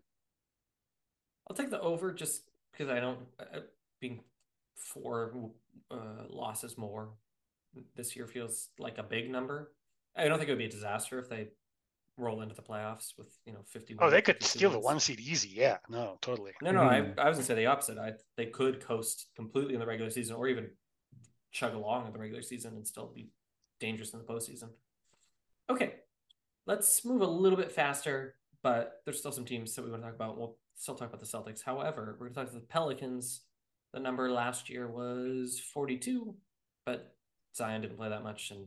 I'll 1.50 1.56
take 1.56 1.70
the 1.70 1.82
over 1.82 2.14
just 2.14 2.51
because 2.82 2.96
I 2.96 3.00
don't 3.00 3.20
uh, 3.40 3.60
being 4.00 4.22
four 4.76 5.52
uh, 5.90 6.24
losses 6.30 6.78
more 6.78 7.10
this 7.96 8.16
year 8.16 8.28
feels 8.28 8.70
like 8.80 8.98
a 8.98 9.04
big 9.04 9.30
number. 9.30 9.72
I 10.16 10.28
don't 10.28 10.38
think 10.38 10.50
it 10.50 10.54
would 10.54 10.60
be 10.60 10.66
a 10.66 10.70
disaster 10.70 11.20
if 11.20 11.30
they 11.30 11.50
roll 12.18 12.42
into 12.42 12.54
the 12.54 12.62
playoffs 12.62 13.14
with 13.18 13.30
you 13.46 13.54
know 13.54 13.62
50 13.68 13.96
oh 14.00 14.10
they 14.10 14.22
could 14.22 14.44
steal 14.44 14.70
wins. 14.70 14.82
the 14.82 14.86
one 14.86 15.00
seed 15.00 15.20
easy 15.20 15.50
yeah 15.56 15.78
no 15.90 16.18
totally 16.22 16.52
no 16.62 16.72
no 16.72 16.82
mm. 16.82 17.18
I, 17.18 17.22
I 17.22 17.30
was 17.30 17.38
gonna 17.38 17.46
say 17.46 17.56
the 17.56 17.68
opposite 17.68 17.98
i 17.98 18.12
they 18.36 18.48
could 18.48 18.86
coast 18.86 19.28
completely 19.36 19.74
in 19.74 19.80
the 19.80 19.88
regular 19.88 20.12
season 20.12 20.36
or 20.36 20.48
even 20.50 20.68
chug 21.52 21.74
along 21.74 22.08
in 22.08 22.14
the 22.14 22.20
regular 22.20 22.42
season 22.42 22.76
and 22.76 22.88
still 22.88 23.12
be 23.14 23.30
dangerous 23.80 24.14
in 24.14 24.20
the 24.20 24.26
postseason. 24.26 24.70
Okay, 25.70 25.96
let's 26.66 27.04
move 27.06 27.22
a 27.22 27.28
little 27.28 27.58
bit 27.58 27.72
faster, 27.72 28.36
but 28.64 29.02
there's 29.06 29.20
still 29.20 29.32
some 29.32 29.46
teams 29.46 29.76
that 29.76 29.84
we 29.84 29.92
want 29.92 30.02
to 30.02 30.08
talk 30.08 30.16
about. 30.16 30.38
We'll 30.38 30.58
still 30.82 30.96
talk 30.96 31.10
about 31.10 31.20
the 31.20 31.28
Celtics. 31.28 31.64
However, 31.64 32.18
we're 32.20 32.30
going 32.30 32.34
to 32.34 32.40
talk 32.40 32.50
about 32.50 32.62
the 32.62 32.68
Pelicans. 32.68 33.42
The 33.94 34.00
number 34.00 34.32
last 34.32 34.68
year 34.68 34.88
was 34.88 35.62
42, 35.74 36.34
but 36.88 37.16
Zion 37.56 37.82
didn't 37.82 37.98
play 37.98 38.10
that 38.10 38.24
much 38.24 38.50
and 38.50 38.66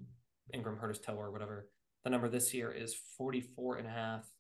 Ingram 0.53 0.77
hurt 0.77 0.91
his 0.91 1.01
toe 1.01 1.17
or 1.17 1.33
whatever. 1.33 1.69
The 2.05 2.11
number 2.11 2.29
this 2.29 2.55
year 2.55 2.71
is 2.71 2.95
44 2.95 3.79
and 3.79 3.89
a 3.89 3.91
half. 3.91 4.31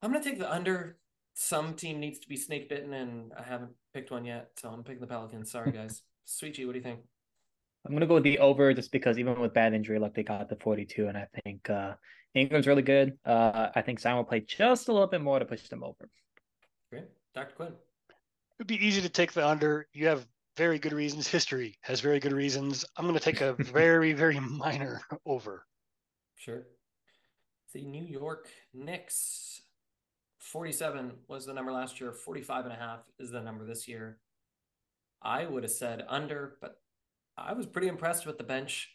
I'm 0.00 0.12
going 0.12 0.22
to 0.22 0.28
take 0.28 0.38
the 0.38 0.50
under. 0.50 0.96
Some 1.34 1.74
team 1.74 2.00
needs 2.00 2.20
to 2.20 2.28
be 2.28 2.36
snake 2.36 2.68
bitten, 2.68 2.94
and 2.94 3.32
I 3.36 3.42
haven't 3.42 3.72
picked 3.92 4.10
one 4.10 4.24
yet, 4.24 4.50
so 4.56 4.70
I'm 4.70 4.84
picking 4.84 5.00
the 5.00 5.06
Pelicans. 5.06 5.50
Sorry, 5.50 5.72
guys. 5.72 6.02
Souichi, 6.26 6.64
what 6.64 6.72
do 6.72 6.78
you 6.78 6.84
think? 6.84 7.00
I'm 7.84 7.92
gonna 7.92 8.06
go 8.06 8.14
with 8.14 8.24
the 8.24 8.38
over 8.38 8.72
just 8.72 8.92
because 8.92 9.18
even 9.18 9.38
with 9.38 9.52
bad 9.52 9.74
injury 9.74 9.98
luck, 9.98 10.14
they 10.14 10.22
got 10.22 10.48
the 10.48 10.56
42, 10.56 11.08
and 11.08 11.18
I 11.18 11.26
think 11.44 11.68
uh, 11.68 11.94
Ingram's 12.34 12.66
really 12.66 12.82
good. 12.82 13.18
Uh, 13.24 13.68
I 13.74 13.82
think 13.82 14.00
Zion 14.00 14.16
will 14.16 14.24
play 14.24 14.40
just 14.40 14.88
a 14.88 14.92
little 14.92 15.06
bit 15.06 15.20
more 15.20 15.38
to 15.38 15.44
push 15.44 15.68
them 15.68 15.84
over. 15.84 16.08
Great, 16.90 17.04
Dr. 17.34 17.54
Quinn. 17.54 17.72
It'd 18.58 18.66
be 18.66 18.84
easy 18.84 19.02
to 19.02 19.08
take 19.08 19.32
the 19.32 19.46
under. 19.46 19.86
You 19.92 20.06
have 20.06 20.26
very 20.56 20.78
good 20.78 20.92
reasons. 20.92 21.26
History 21.26 21.76
has 21.82 22.00
very 22.00 22.20
good 22.20 22.32
reasons. 22.32 22.84
I'm 22.96 23.06
going 23.06 23.18
to 23.18 23.24
take 23.24 23.40
a 23.40 23.54
very, 23.58 24.12
very 24.12 24.38
minor 24.38 25.00
over. 25.26 25.66
Sure. 26.36 26.62
The 27.72 27.84
New 27.84 28.04
York 28.04 28.48
Knicks, 28.72 29.62
47 30.38 31.12
was 31.28 31.46
the 31.46 31.52
number 31.52 31.72
last 31.72 32.00
year. 32.00 32.12
45 32.12 32.66
and 32.66 32.72
a 32.72 32.76
half 32.76 33.00
is 33.18 33.30
the 33.30 33.40
number 33.40 33.64
this 33.64 33.88
year. 33.88 34.18
I 35.22 35.46
would 35.46 35.64
have 35.64 35.72
said 35.72 36.04
under, 36.08 36.56
but 36.60 36.78
I 37.36 37.52
was 37.52 37.66
pretty 37.66 37.88
impressed 37.88 38.26
with 38.26 38.38
the 38.38 38.44
bench 38.44 38.90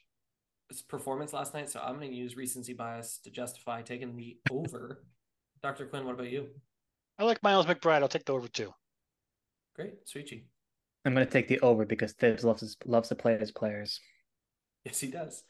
performance 0.87 1.33
last 1.33 1.53
night. 1.53 1.69
So 1.69 1.79
I'm 1.79 1.97
going 1.97 2.11
to 2.11 2.15
use 2.15 2.37
recency 2.37 2.73
bias 2.73 3.19
to 3.23 3.31
justify 3.31 3.81
taking 3.81 4.15
the 4.15 4.37
over. 4.51 5.03
Dr. 5.61 5.85
Quinn, 5.87 6.05
what 6.05 6.15
about 6.15 6.29
you? 6.29 6.47
I 7.17 7.23
like 7.23 7.43
Miles 7.43 7.65
McBride. 7.65 8.01
I'll 8.01 8.07
take 8.07 8.25
the 8.25 8.33
over 8.33 8.47
too. 8.47 8.73
Great. 9.75 10.05
Souichi. 10.05 10.43
I'm 11.05 11.13
going 11.13 11.25
to 11.25 11.31
take 11.31 11.47
the 11.47 11.59
over 11.61 11.85
because 11.85 12.13
Thibs 12.13 12.43
loves 12.43 12.61
his, 12.61 12.77
loves 12.85 13.09
to 13.09 13.15
play 13.15 13.37
his 13.37 13.51
players. 13.51 13.99
Yes, 14.85 14.99
he 14.99 15.07
does. 15.07 15.43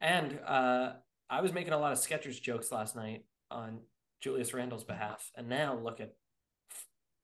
And 0.00 0.38
uh, 0.46 0.92
I 1.28 1.40
was 1.42 1.52
making 1.52 1.72
a 1.72 1.78
lot 1.78 1.92
of 1.92 1.98
Skechers 1.98 2.40
jokes 2.40 2.72
last 2.72 2.96
night 2.96 3.24
on 3.50 3.80
Julius 4.20 4.54
Randle's 4.54 4.84
behalf. 4.84 5.30
And 5.36 5.48
now 5.48 5.78
look 5.78 6.00
at 6.00 6.14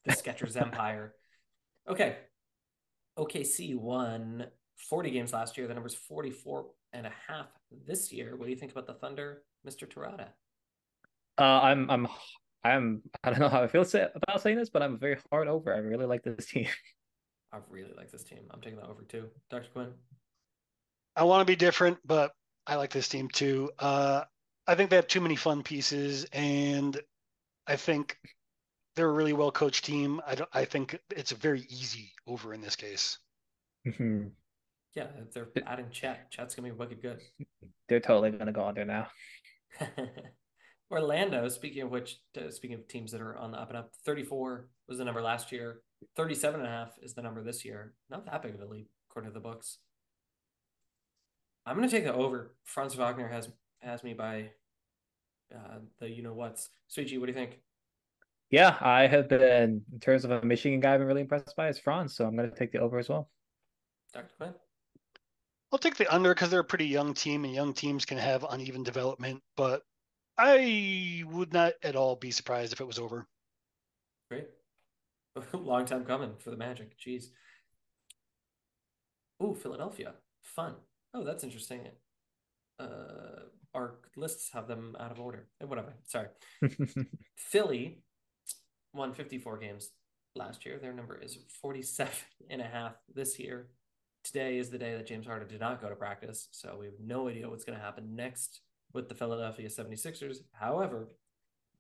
the 0.05 0.13
Skechers 0.15 0.61
empire. 0.61 1.15
Okay. 1.89 2.17
OKC 3.19 3.77
won 3.77 4.47
40 4.77 5.11
games 5.11 5.33
last 5.33 5.57
year. 5.57 5.67
The 5.67 5.75
number's 5.75 5.95
44 5.95 6.67
and 6.93 7.07
a 7.07 7.13
half 7.29 7.49
this 7.87 8.13
year. 8.13 8.37
What 8.37 8.47
do 8.47 8.51
you 8.51 8.57
think 8.57 8.73
about 8.73 8.87
the 8.87 8.95
Thunder, 8.95 9.43
Mr. 9.67 9.89
Terada? 9.89 10.29
Uh, 11.39 11.61
I'm, 11.63 11.91
I'm, 11.91 12.09
I'm, 12.65 13.03
I 13.23 13.31
don't 13.31 13.41
know 13.41 13.49
how 13.49 13.63
I 13.63 13.69
feel 13.69 13.85
say, 13.85 14.07
about 14.15 14.41
saying 14.41 14.57
this, 14.57 14.71
but 14.71 14.83
I'm 14.83 14.99
very 14.99 15.19
hard 15.31 15.49
over. 15.49 15.75
I 15.75 15.79
really 15.79 16.07
like 16.07 16.23
this 16.23 16.47
team. 16.47 16.67
I 17.53 17.59
really 17.71 17.93
like 17.97 18.11
this 18.11 18.25
team. 18.25 18.41
I'm 18.51 18.61
taking 18.61 18.79
that 18.79 18.89
over 18.89 19.03
too. 19.03 19.29
Dr. 19.51 19.69
Quinn? 19.73 19.93
I 21.15 21.25
want 21.25 21.41
to 21.41 21.51
be 21.51 21.57
different, 21.57 21.99
but 22.05 22.33
I 22.67 22.77
like 22.77 22.91
this 22.91 23.09
team 23.09 23.29
too. 23.29 23.71
Uh, 23.79 24.25
I 24.67 24.75
think 24.75 24.91
they 24.91 24.97
have 24.97 25.07
too 25.07 25.21
many 25.21 25.37
fun 25.37 25.63
pieces, 25.63 26.27
and 26.33 27.01
I 27.67 27.77
think 27.77 28.19
they're 28.97 29.09
a 29.09 29.13
really 29.13 29.33
well 29.33 29.53
coached 29.53 29.85
team. 29.85 30.21
I 30.27 30.35
don't, 30.35 30.51
I 30.53 30.65
think 30.65 30.99
it's 31.11 31.33
a 31.33 31.37
very 31.37 31.61
easy 31.69 32.13
over 32.27 32.53
in 32.53 32.61
this 32.61 32.77
case. 32.77 33.19
Mm-hmm. 33.87 34.29
Yeah, 34.97 35.09
if 35.19 35.33
they're 35.33 35.49
adding 35.67 35.91
Chet, 35.91 36.31
Chet's 36.31 36.55
gonna 36.55 36.69
be 36.69 36.75
wicked 36.75 37.03
good. 37.03 37.21
They're 37.89 38.01
totally 38.01 38.31
gonna 38.31 38.51
go 38.51 38.65
under 38.65 38.85
now. 38.85 39.09
Orlando, 40.91 41.49
speaking 41.49 41.83
of 41.83 41.91
which, 41.91 42.19
uh, 42.37 42.51
speaking 42.51 42.79
of 42.79 42.89
teams 42.89 43.13
that 43.13 43.21
are 43.21 43.37
on 43.37 43.53
the 43.53 43.61
up 43.61 43.69
and 43.69 43.77
up, 43.77 43.93
34 44.05 44.69
was 44.89 44.99
the 44.99 45.05
number 45.05 45.21
last 45.21 45.53
year. 45.53 45.83
37 46.17 46.61
and 46.61 46.69
a 46.69 46.73
half 46.73 46.93
is 47.03 47.15
the 47.15 47.23
number 47.23 47.43
this 47.43 47.65
year. 47.65 47.95
Not 48.09 48.25
that 48.27 48.43
big 48.43 48.55
of 48.55 48.61
a 48.61 48.67
leap, 48.67 48.89
according 49.11 49.31
to 49.31 49.35
the 49.35 49.41
books. 49.41 49.79
I'm 51.67 51.77
going 51.77 51.89
to 51.89 51.95
take 51.95 52.05
the 52.05 52.15
over. 52.15 52.55
Franz 52.65 52.95
Wagner 52.95 53.29
has 53.29 53.49
has 53.81 54.05
me 54.05 54.15
by 54.15 54.51
uh, 55.55 55.79
the 55.99 56.09
you 56.09 56.23
know 56.23 56.33
what's. 56.33 56.71
Souichi, 56.89 57.19
what 57.19 57.27
do 57.27 57.33
you 57.33 57.39
think? 57.39 57.59
Yeah, 58.51 58.77
I 58.81 59.09
have 59.09 59.29
been 59.29 59.83
in 59.93 60.01
terms 60.01 60.25
of 60.25 60.31
a 60.31 60.43
Michigan 60.45 60.81
guy. 60.81 60.95
I've 60.95 61.01
been 61.01 61.09
really 61.09 61.23
impressed 61.23 61.57
by 61.57 61.69
is 61.69 61.79
Franz, 61.79 62.15
so 62.15 62.25
I'm 62.25 62.37
going 62.37 62.49
to 62.49 62.57
take 62.57 62.71
the 62.73 62.79
over 62.79 62.99
as 62.99 63.09
well. 63.09 63.29
Dr. 64.15 64.31
Quinn. 64.39 64.55
I'll 65.77 65.81
take 65.81 65.97
the 65.97 66.09
under 66.09 66.33
because 66.33 66.49
they're 66.49 66.61
a 66.61 66.65
pretty 66.65 66.87
young 66.87 67.13
team, 67.13 67.45
and 67.45 67.53
young 67.53 67.75
teams 67.75 68.07
can 68.07 68.17
have 68.17 68.47
uneven 68.49 68.83
development. 68.83 69.43
But 69.59 69.83
I 70.39 71.23
would 71.27 71.53
not 71.53 71.75
at 71.83 71.95
all 71.95 72.17
be 72.17 72.31
surprised 72.31 72.73
if 72.73 72.81
it 72.81 72.87
was 72.87 72.99
over. 72.99 73.27
Great. 74.31 74.47
Long 75.53 75.85
time 75.85 76.07
coming 76.07 76.33
for 76.39 76.51
the 76.51 76.57
Magic. 76.57 76.99
Jeez. 76.99 77.27
Ooh, 79.43 79.55
Philadelphia. 79.55 80.15
Fun. 80.41 80.77
Oh, 81.13 81.25
that's 81.25 81.45
interesting. 81.45 81.83
Uh, 82.81 83.43
our 83.75 83.97
lists 84.17 84.49
have 84.55 84.69
them 84.69 84.97
out 84.99 85.13
of 85.13 85.21
order. 85.21 85.47
Eh, 85.61 85.67
whatever. 85.67 85.93
Sorry. 86.05 86.29
Philly 87.37 88.01
won 88.95 89.13
54 89.13 89.59
games 89.59 89.91
last 90.35 90.65
year. 90.65 90.79
Their 90.79 90.95
number 90.95 91.21
is 91.21 91.37
47 91.61 92.11
and 92.49 92.63
a 92.63 92.67
half 92.67 92.95
this 93.15 93.39
year. 93.39 93.69
Today 94.27 94.59
is 94.59 94.71
the 94.71 94.79
day 94.79 94.97
that 94.97 95.07
James 95.07 95.25
Harden 95.25 95.47
did 95.47 95.61
not 95.61 95.81
go 95.81 95.89
to 95.89 95.95
practice, 95.95 96.49
so 96.51 96.77
we 96.81 96.87
have 96.87 96.97
no 97.01 97.29
idea 97.29 97.49
what's 97.49 97.63
going 97.63 97.79
to 97.79 97.85
happen 97.85 98.17
next 98.17 98.63
with 98.93 99.09
the 99.09 99.15
Philadelphia 99.15 99.69
76ers. 99.69 100.39
However, 100.51 101.11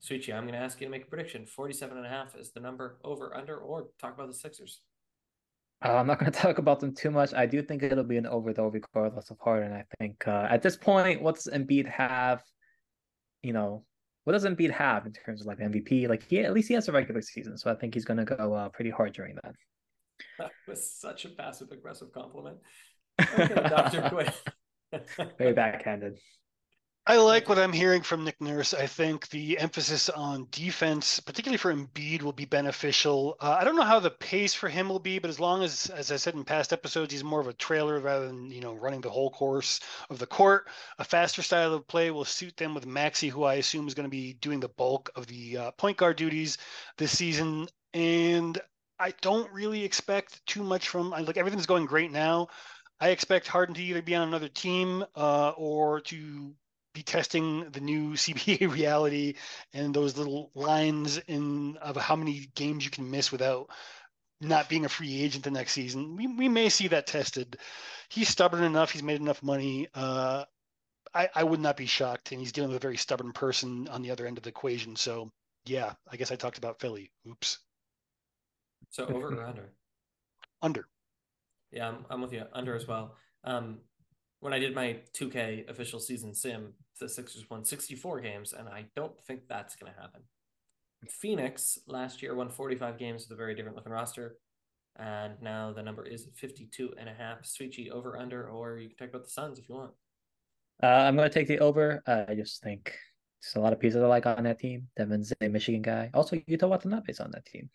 Souichi, 0.01 0.33
I'm 0.33 0.45
going 0.45 0.55
to 0.55 0.61
ask 0.61 0.81
you 0.81 0.87
to 0.87 0.91
make 0.93 1.03
a 1.03 1.07
prediction. 1.07 1.45
47 1.45 1.97
and 1.97 2.07
a 2.07 2.09
half 2.09 2.37
is 2.37 2.53
the 2.53 2.61
number 2.61 2.99
over, 3.03 3.37
under, 3.37 3.57
or 3.57 3.89
talk 4.01 4.15
about 4.15 4.29
the 4.29 4.33
Sixers. 4.33 4.83
Uh, 5.85 5.95
I'm 5.95 6.07
not 6.07 6.21
going 6.21 6.31
to 6.33 6.39
talk 6.39 6.59
about 6.59 6.79
them 6.79 6.95
too 6.95 7.11
much. 7.11 7.35
I 7.35 7.47
do 7.47 7.63
think 7.63 7.83
it'll 7.83 8.05
be 8.05 8.17
an 8.17 8.29
over, 8.29 8.53
though, 8.53 8.69
regardless 8.69 9.31
of 9.31 9.39
Harden. 9.41 9.73
I 9.73 9.85
think 9.99 10.29
uh, 10.29 10.47
at 10.49 10.63
this 10.63 10.77
point, 10.77 11.21
what 11.21 11.35
does 11.35 11.49
Embiid 11.53 11.89
have? 11.89 12.45
You 13.43 13.55
know, 13.55 13.85
what 14.23 14.35
does 14.35 14.45
Embiid 14.45 14.71
have 14.71 15.05
in 15.05 15.13
terms 15.13 15.41
of 15.41 15.49
like 15.49 15.59
MVP? 15.59 16.09
Like, 16.09 16.23
he 16.23 16.39
at 16.45 16.55
least 16.55 16.69
he 16.69 16.75
has 16.75 16.87
a 16.87 16.93
regular 16.93 17.23
season, 17.23 17.59
so 17.59 17.73
I 17.73 17.75
think 17.75 17.95
he's 17.95 18.05
going 18.05 18.25
to 18.25 18.37
go 18.37 18.55
uh, 18.55 18.69
pretty 18.69 18.91
hard 18.91 19.15
during 19.15 19.35
that. 19.43 19.57
That 20.39 20.51
was 20.69 20.91
such 20.91 21.25
a 21.25 21.31
passive 21.31 21.71
aggressive 21.73 22.13
compliment. 22.13 22.59
Okay, 23.21 23.55
Dr. 23.55 24.11
Quinn. 24.11 24.31
Very 25.39 25.55
backhanded. 25.55 26.19
I 27.09 27.19
like 27.19 27.49
what 27.49 27.59
I'm 27.59 27.73
hearing 27.73 28.03
from 28.03 28.25
Nick 28.25 28.41
Nurse. 28.41 28.75
I 28.75 28.89
think 28.89 29.29
the 29.29 29.59
emphasis 29.59 30.09
on 30.09 30.49
defense, 30.51 31.21
particularly 31.21 31.57
for 31.57 31.73
Embiid, 31.73 32.23
will 32.23 32.33
be 32.33 32.47
beneficial. 32.47 33.37
Uh, 33.41 33.57
I 33.61 33.63
don't 33.63 33.77
know 33.77 33.83
how 33.83 34.01
the 34.01 34.11
pace 34.11 34.55
for 34.55 34.69
him 34.69 34.89
will 34.89 34.99
be, 34.99 35.21
but 35.21 35.31
as 35.31 35.39
long 35.39 35.63
as, 35.63 35.89
as 35.91 36.11
I 36.11 36.17
said 36.17 36.35
in 36.35 36.43
past 36.43 36.73
episodes, 36.73 37.13
he's 37.13 37.23
more 37.23 37.39
of 37.39 37.47
a 37.47 37.53
trailer 37.53 38.01
rather 38.01 38.27
than 38.27 38.51
you 38.51 38.61
know 38.61 38.75
running 38.75 39.03
the 39.03 39.11
whole 39.11 39.31
course 39.31 39.79
of 40.11 40.19
the 40.19 40.27
court. 40.27 40.67
A 40.99 41.05
faster 41.05 41.43
style 41.43 41.75
of 41.75 41.87
play 41.87 42.11
will 42.11 42.25
suit 42.25 42.57
them 42.57 42.75
with 42.75 42.87
Maxey, 42.87 43.29
who 43.29 43.45
I 43.45 43.55
assume 43.55 43.87
is 43.87 43.95
going 43.95 44.07
to 44.07 44.11
be 44.11 44.33
doing 44.33 44.59
the 44.59 44.69
bulk 44.69 45.09
of 45.15 45.29
the 45.29 45.57
uh, 45.57 45.71
point 45.73 45.99
guard 45.99 46.17
duties 46.17 46.59
this 46.99 47.17
season. 47.17 47.69
And 47.95 48.61
I 48.99 49.13
don't 49.21 49.53
really 49.53 49.85
expect 49.85 50.45
too 50.47 50.63
much 50.63 50.89
from 50.89 51.11
like 51.11 51.37
everything's 51.37 51.67
going 51.67 51.87
great 51.87 52.11
now. 52.11 52.49
I 52.99 53.11
expect 53.11 53.47
Harden 53.47 53.75
to 53.75 53.83
either 53.83 54.03
be 54.03 54.15
on 54.15 54.27
another 54.27 54.49
team 54.49 55.05
uh, 55.15 55.51
or 55.57 56.01
to 56.03 56.55
be 56.95 57.03
testing 57.03 57.69
the 57.71 57.81
new 57.81 58.13
CBA 58.15 58.73
reality 58.73 59.35
and 59.73 59.95
those 59.95 60.17
little 60.17 60.51
lines 60.55 61.19
in 61.19 61.77
of 61.77 61.97
how 61.97 62.17
many 62.17 62.49
games 62.55 62.85
you 62.85 62.91
can 62.91 63.11
miss 63.11 63.31
without 63.31 63.71
not 64.41 64.69
being 64.69 64.85
a 64.85 64.89
free 64.89 65.23
agent 65.23 65.45
the 65.45 65.51
next 65.51 65.73
season. 65.73 66.17
We, 66.17 66.27
we 66.27 66.49
may 66.49 66.69
see 66.69 66.89
that 66.89 67.07
tested. 67.07 67.59
He's 68.09 68.29
stubborn 68.29 68.65
enough. 68.65 68.91
He's 68.91 69.03
made 69.03 69.21
enough 69.21 69.43
money. 69.43 69.89
Uh, 69.95 70.45
I, 71.15 71.29
I 71.35 71.45
would 71.45 71.61
not 71.61 71.77
be 71.77 71.87
shocked. 71.87 72.33
And 72.33 72.41
he's 72.41 72.53
dealing 72.53 72.71
with 72.71 72.77
a 72.77 72.87
very 72.87 72.99
stubborn 72.99 73.33
person 73.33 73.89
on 73.89 74.03
the 74.03 74.11
other 74.11 74.27
end 74.27 74.37
of 74.37 74.45
the 74.45 74.51
equation. 74.51 74.97
So, 74.97 75.31
yeah, 75.65 75.95
I 76.11 76.17
guess 76.17 76.33
I 76.33 76.37
talked 76.37 76.59
about 76.59 76.81
Philly. 76.81 77.11
Oops. 77.29 77.59
So 78.91 79.07
over 79.07 79.29
or 79.29 79.45
under? 79.45 79.73
Under. 80.63 80.89
Yeah, 81.73 81.89
I'm, 81.89 82.07
I'm 82.09 82.23
with 82.23 82.33
you. 82.33 82.45
Under 82.53 82.75
as 82.75 82.87
well. 82.87 83.17
Um, 83.45 83.79
when 84.41 84.53
I 84.53 84.59
did 84.59 84.75
my 84.75 84.99
2K 85.19 85.69
official 85.69 86.01
season 86.01 86.35
sim, 86.35 86.73
the 87.01 87.09
Sixers 87.09 87.49
won 87.51 87.65
64 87.65 88.21
games, 88.21 88.53
and 88.53 88.69
I 88.69 88.87
don't 88.95 89.19
think 89.27 89.43
that's 89.49 89.77
going 89.77 89.93
to 89.93 90.01
happen. 90.01 90.23
Phoenix 91.09 91.79
last 91.87 92.23
year 92.23 92.35
won 92.35 92.49
45 92.49 92.99
games 92.99 93.25
with 93.25 93.37
a 93.37 93.39
very 93.39 93.55
different 93.55 93.77
looking 93.77 93.93
roster, 93.93 94.39
and 94.99 95.35
now 95.41 95.73
the 95.73 95.83
number 95.83 96.05
is 96.05 96.29
52 96.37 96.95
and 96.99 97.09
a 97.09 97.15
half. 97.15 97.43
Souichi 97.43 97.91
over 97.91 98.19
under, 98.19 98.49
or 98.49 98.79
you 98.79 98.89
can 98.89 98.97
talk 98.97 99.09
about 99.09 99.25
the 99.25 99.31
Suns 99.31 99.59
if 99.59 99.69
you 99.69 99.75
want. 99.75 99.93
Uh, 100.83 100.87
I'm 100.87 101.17
going 101.17 101.29
to 101.29 101.35
take 101.35 101.49
the 101.49 101.59
over. 101.59 102.03
Uh, 102.07 102.25
I 102.29 102.35
just 102.35 102.63
think 102.63 102.95
there's 103.43 103.57
a 103.57 103.61
lot 103.61 103.73
of 103.73 103.81
pieces 103.81 104.03
I 104.03 104.07
like 104.07 104.27
on 104.27 104.45
that 104.45 104.59
team. 104.59 104.89
Devin's 104.97 105.33
a 105.41 105.49
Michigan 105.49 105.83
guy. 105.83 106.11
Also, 106.15 106.37
Yuta 106.37 106.69
Watanabe's 106.69 107.21
on 107.21 107.31
that 107.33 107.47
team. 107.47 107.71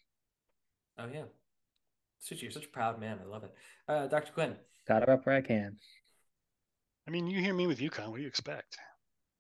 Oh, 1.02 1.08
yeah. 1.12 1.24
Souichi, 2.22 2.44
you're 2.44 2.52
such 2.52 2.66
a 2.66 2.70
proud 2.70 3.00
man. 3.00 3.20
I 3.24 3.28
love 3.28 3.44
it. 3.44 3.54
Uh, 3.88 4.08
Dr. 4.08 4.32
Quinn. 4.34 4.56
Got 4.88 5.04
it 5.04 5.10
up 5.10 5.26
where 5.26 5.36
I 5.36 5.42
can. 5.42 5.78
I 7.08 7.12
mean, 7.12 7.28
you 7.28 7.42
hear 7.42 7.54
me 7.54 7.66
with 7.66 7.80
UConn. 7.80 8.10
What 8.10 8.18
do 8.18 8.22
you 8.22 8.28
expect? 8.28 8.78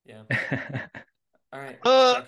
Yeah. 0.05 0.23
All 1.53 1.59
right. 1.59 1.77
Uh, 1.85 2.23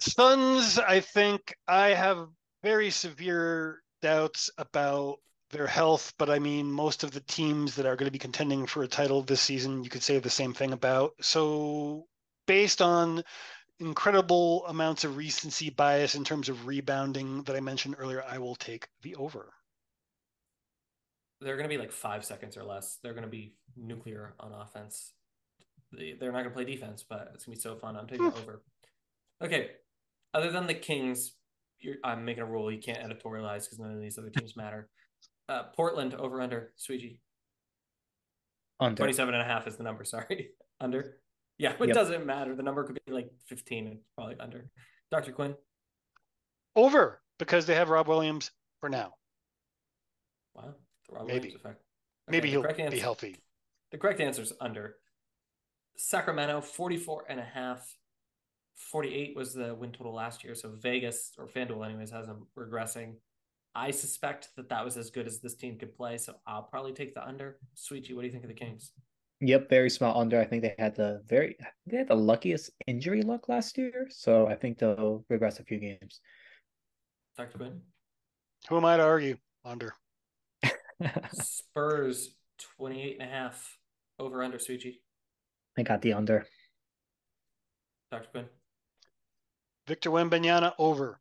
Suns, 0.00 0.78
I 0.78 1.00
think 1.00 1.54
I 1.66 1.88
have 1.88 2.28
very 2.62 2.90
severe 2.90 3.82
doubts 4.02 4.50
about 4.58 5.16
their 5.50 5.66
health, 5.66 6.12
but 6.18 6.30
I 6.30 6.38
mean, 6.38 6.70
most 6.70 7.02
of 7.02 7.10
the 7.10 7.20
teams 7.20 7.74
that 7.76 7.86
are 7.86 7.96
going 7.96 8.06
to 8.06 8.12
be 8.12 8.18
contending 8.18 8.66
for 8.66 8.82
a 8.82 8.88
title 8.88 9.22
this 9.22 9.40
season, 9.40 9.82
you 9.82 9.90
could 9.90 10.02
say 10.02 10.18
the 10.18 10.30
same 10.30 10.52
thing 10.52 10.72
about. 10.72 11.12
So, 11.20 12.06
based 12.46 12.80
on 12.80 13.24
incredible 13.80 14.64
amounts 14.66 15.04
of 15.04 15.16
recency 15.16 15.70
bias 15.70 16.14
in 16.14 16.24
terms 16.24 16.48
of 16.48 16.66
rebounding 16.66 17.42
that 17.44 17.56
I 17.56 17.60
mentioned 17.60 17.96
earlier, 17.98 18.22
I 18.28 18.38
will 18.38 18.54
take 18.54 18.88
the 19.02 19.14
over. 19.16 19.52
They're 21.40 21.56
going 21.56 21.68
to 21.68 21.74
be 21.74 21.80
like 21.80 21.92
five 21.92 22.24
seconds 22.24 22.56
or 22.56 22.64
less. 22.64 22.98
They're 23.02 23.12
going 23.12 23.24
to 23.24 23.30
be 23.30 23.54
nuclear 23.76 24.34
on 24.40 24.52
offense. 24.52 25.12
They're 25.92 26.32
not 26.32 26.42
going 26.42 26.44
to 26.44 26.50
play 26.50 26.64
defense, 26.64 27.04
but 27.08 27.30
it's 27.34 27.44
going 27.44 27.56
to 27.56 27.58
be 27.58 27.62
so 27.62 27.76
fun. 27.76 27.96
I'm 27.96 28.06
taking 28.06 28.30
Hmm. 28.30 28.38
over. 28.38 28.62
Okay. 29.42 29.70
Other 30.32 30.50
than 30.50 30.66
the 30.66 30.74
Kings, 30.74 31.32
you're, 31.80 31.96
I'm 32.02 32.24
making 32.24 32.42
a 32.42 32.46
rule. 32.46 32.72
You 32.72 32.80
can't 32.80 32.98
editorialize 32.98 33.64
because 33.64 33.78
none 33.78 33.92
of 33.92 34.00
these 34.00 34.18
other 34.18 34.30
teams 34.30 34.56
matter. 34.56 34.88
Uh, 35.48 35.64
Portland 35.76 36.14
over 36.14 36.40
under. 36.40 36.72
Souichi. 36.78 37.18
Under. 38.80 38.96
27 38.96 39.34
and 39.34 39.42
a 39.42 39.46
half 39.46 39.66
is 39.66 39.76
the 39.76 39.82
number. 39.84 40.04
Sorry. 40.04 40.50
under. 40.80 41.18
Yeah, 41.58 41.72
it 41.72 41.80
Yep. 41.80 41.94
doesn't 41.94 42.26
matter. 42.26 42.54
The 42.56 42.62
number 42.62 42.84
could 42.84 42.98
be 43.06 43.12
like 43.12 43.30
15 43.46 43.86
and 43.86 44.00
probably 44.16 44.38
under. 44.40 44.68
Dr. 45.10 45.32
Quinn. 45.32 45.56
Over 46.74 47.22
because 47.38 47.66
they 47.66 47.74
have 47.76 47.90
Rob 47.90 48.08
Williams 48.08 48.50
for 48.80 48.88
now. 48.88 49.14
Wow. 50.54 50.74
The 51.08 51.14
Rob 51.14 51.26
Maybe. 51.26 51.38
Williams 51.40 51.54
effect. 51.54 51.82
Maybe 52.28 52.50
he'll 52.50 52.62
correct 52.62 52.90
be 52.90 52.98
healthy. 52.98 53.36
The 53.92 53.98
correct 53.98 54.20
answer 54.20 54.42
is 54.42 54.52
under. 54.60 54.96
Sacramento, 55.96 56.60
44 56.60 57.26
and 57.28 57.38
a 57.38 57.44
half. 57.44 57.96
48 58.76 59.36
was 59.36 59.54
the 59.54 59.74
win 59.74 59.92
total 59.92 60.12
last 60.14 60.42
year. 60.42 60.54
So 60.56 60.70
Vegas, 60.80 61.32
or 61.38 61.46
FanDuel, 61.46 61.84
anyways, 61.84 62.10
has 62.10 62.26
them 62.26 62.48
regressing. 62.58 63.14
I 63.76 63.92
suspect 63.92 64.48
that 64.56 64.68
that 64.70 64.84
was 64.84 64.96
as 64.96 65.10
good 65.10 65.26
as 65.26 65.40
this 65.40 65.54
team 65.54 65.78
could 65.78 65.94
play. 65.96 66.18
So 66.18 66.34
I'll 66.46 66.64
probably 66.64 66.92
take 66.92 67.14
the 67.14 67.24
under. 67.24 67.58
Souichi, 67.76 68.14
what 68.14 68.22
do 68.22 68.26
you 68.26 68.32
think 68.32 68.44
of 68.44 68.48
the 68.48 68.54
Kings? 68.54 68.92
Yep, 69.40 69.68
very 69.68 69.90
small 69.90 70.18
under. 70.18 70.40
I 70.40 70.44
think 70.44 70.62
they 70.62 70.74
had 70.78 70.94
the 70.94 71.22
very 71.26 71.56
they 71.86 71.98
had 71.98 72.08
the 72.08 72.14
luckiest 72.14 72.70
injury 72.86 73.22
luck 73.22 73.48
last 73.48 73.76
year, 73.76 74.06
so 74.10 74.46
I 74.46 74.54
think 74.54 74.78
they'll 74.78 75.24
regress 75.28 75.58
a 75.58 75.64
few 75.64 75.78
games. 75.78 76.20
Dr. 77.36 77.58
Quinn? 77.58 77.80
Who 78.68 78.76
am 78.76 78.84
I 78.84 78.96
to 78.96 79.02
argue? 79.02 79.36
Under. 79.64 79.92
Spurs, 81.32 82.34
28 82.76 83.18
and 83.20 83.28
a 83.28 83.32
half. 83.32 83.78
Over 84.18 84.42
under, 84.44 84.58
Souichi. 84.58 85.00
I 85.76 85.82
got 85.82 86.00
the 86.00 86.12
under. 86.12 86.46
Dr. 88.12 88.28
Quinn? 88.30 88.44
Victor 89.88 90.10
Wembanyama 90.10 90.72
over. 90.78 91.20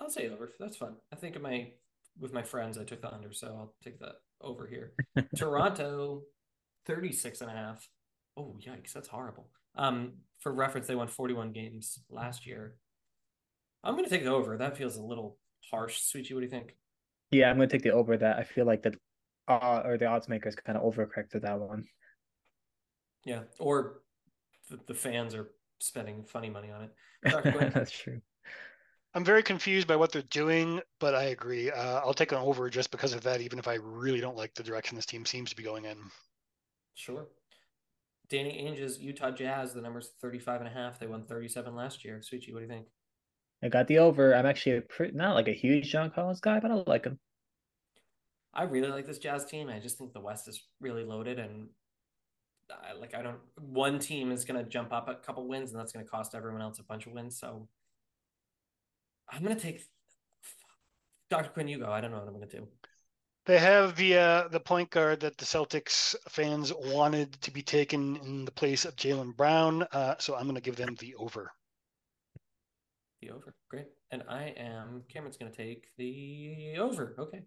I'll 0.00 0.08
say 0.08 0.28
over. 0.28 0.52
That's 0.58 0.76
fun. 0.76 0.94
I 1.12 1.16
think 1.16 1.40
my 1.40 1.72
with 2.18 2.32
my 2.32 2.42
friends, 2.42 2.78
I 2.78 2.84
took 2.84 3.00
the 3.02 3.12
under, 3.12 3.32
so 3.32 3.48
I'll 3.48 3.74
take 3.82 3.98
the 3.98 4.12
over 4.42 4.66
here. 4.66 4.92
Toronto, 5.36 6.22
36 6.86 7.40
and 7.40 7.50
a 7.50 7.54
half. 7.54 7.88
Oh, 8.36 8.56
yikes, 8.60 8.92
that's 8.92 9.08
horrible. 9.08 9.48
Um, 9.76 10.14
for 10.40 10.52
reference, 10.52 10.86
they 10.86 10.94
won 10.94 11.08
41 11.08 11.52
games 11.52 12.00
last 12.10 12.46
year. 12.46 12.76
I'm 13.84 13.96
gonna 13.96 14.08
take 14.08 14.24
the 14.24 14.32
over. 14.32 14.56
That 14.56 14.76
feels 14.76 14.96
a 14.96 15.02
little 15.02 15.38
harsh. 15.70 16.00
Souichi, 16.00 16.32
what 16.32 16.40
do 16.40 16.44
you 16.44 16.48
think? 16.48 16.76
Yeah, 17.30 17.50
I'm 17.50 17.56
gonna 17.56 17.68
take 17.68 17.82
the 17.82 17.92
over 17.92 18.16
that. 18.16 18.38
I 18.38 18.44
feel 18.44 18.66
like 18.66 18.82
the 18.82 18.94
uh 19.48 19.82
or 19.84 19.98
the 19.98 20.06
odds 20.06 20.28
makers 20.28 20.54
kind 20.54 20.78
of 20.78 20.84
overcorrected 20.84 21.42
that 21.42 21.58
one. 21.58 21.86
Yeah, 23.24 23.42
or 23.58 24.02
the, 24.70 24.78
the 24.86 24.94
fans 24.94 25.34
are 25.34 25.50
spending 25.80 26.24
funny 26.24 26.50
money 26.50 26.70
on 26.70 26.82
it. 26.82 26.90
That's 27.74 27.90
true. 27.90 28.20
I'm 29.14 29.24
very 29.24 29.42
confused 29.42 29.86
by 29.86 29.96
what 29.96 30.10
they're 30.10 30.22
doing, 30.22 30.80
but 30.98 31.14
I 31.14 31.24
agree. 31.24 31.70
Uh, 31.70 32.00
I'll 32.00 32.14
take 32.14 32.32
an 32.32 32.38
over 32.38 32.70
just 32.70 32.90
because 32.90 33.12
of 33.12 33.22
that, 33.22 33.42
even 33.42 33.58
if 33.58 33.68
I 33.68 33.74
really 33.74 34.20
don't 34.20 34.36
like 34.36 34.54
the 34.54 34.62
direction 34.62 34.96
this 34.96 35.04
team 35.04 35.26
seems 35.26 35.50
to 35.50 35.56
be 35.56 35.62
going 35.62 35.84
in. 35.84 35.98
Sure. 36.94 37.26
Danny 38.30 38.66
Ainge's 38.66 38.98
Utah 38.98 39.30
Jazz, 39.30 39.74
the 39.74 39.82
number's 39.82 40.12
35 40.22 40.60
and 40.60 40.68
a 40.68 40.72
half. 40.72 40.98
They 40.98 41.06
won 41.06 41.24
37 41.24 41.74
last 41.74 42.04
year. 42.04 42.20
Souichi, 42.20 42.52
what 42.52 42.60
do 42.60 42.64
you 42.64 42.68
think? 42.68 42.86
I 43.62 43.68
got 43.68 43.86
the 43.86 43.98
over. 43.98 44.34
I'm 44.34 44.46
actually 44.46 44.78
a 44.78 44.80
pretty, 44.80 45.14
not 45.14 45.34
like 45.34 45.48
a 45.48 45.52
huge 45.52 45.90
John 45.90 46.10
Collins 46.10 46.40
guy, 46.40 46.58
but 46.58 46.70
I 46.70 46.82
like 46.86 47.04
him. 47.04 47.18
I 48.54 48.64
really 48.64 48.88
like 48.88 49.06
this 49.06 49.18
Jazz 49.18 49.44
team. 49.44 49.68
I 49.68 49.78
just 49.78 49.98
think 49.98 50.14
the 50.14 50.20
West 50.20 50.48
is 50.48 50.62
really 50.80 51.04
loaded, 51.04 51.38
and 51.38 51.68
I, 52.70 52.94
like 52.94 53.14
I 53.14 53.22
don't. 53.22 53.38
One 53.60 53.98
team 53.98 54.32
is 54.32 54.44
going 54.44 54.62
to 54.62 54.68
jump 54.68 54.92
up 54.92 55.08
a 55.08 55.14
couple 55.14 55.46
wins, 55.46 55.70
and 55.70 55.78
that's 55.78 55.92
going 55.92 56.04
to 56.04 56.10
cost 56.10 56.34
everyone 56.34 56.62
else 56.62 56.78
a 56.78 56.82
bunch 56.82 57.06
of 57.06 57.12
wins. 57.12 57.38
So 57.38 57.68
I'm 59.30 59.42
going 59.42 59.56
to 59.56 59.62
take 59.62 59.82
Dr. 61.30 61.50
Quinn. 61.50 61.68
You 61.68 61.78
go. 61.78 61.90
I 61.90 62.00
don't 62.00 62.10
know 62.10 62.18
what 62.18 62.28
I'm 62.28 62.34
going 62.34 62.48
to 62.48 62.58
do. 62.58 62.68
They 63.44 63.58
have 63.58 63.96
the 63.96 64.18
uh, 64.18 64.48
the 64.48 64.60
point 64.60 64.90
guard 64.90 65.20
that 65.20 65.36
the 65.36 65.44
Celtics 65.44 66.14
fans 66.28 66.72
wanted 66.72 67.32
to 67.42 67.50
be 67.50 67.62
taken 67.62 68.16
in 68.16 68.44
the 68.44 68.52
place 68.52 68.84
of 68.84 68.94
Jaylen 68.94 69.36
Brown, 69.36 69.84
uh, 69.92 70.14
so 70.18 70.36
I'm 70.36 70.44
going 70.44 70.54
to 70.54 70.60
give 70.60 70.76
them 70.76 70.94
the 71.00 71.14
over. 71.16 71.50
The 73.20 73.30
over. 73.30 73.54
Great. 73.68 73.86
And 74.12 74.22
I 74.28 74.54
am. 74.56 75.02
Cameron's 75.12 75.36
going 75.36 75.50
to 75.50 75.56
take 75.56 75.86
the 75.98 76.76
over. 76.78 77.16
Okay. 77.18 77.42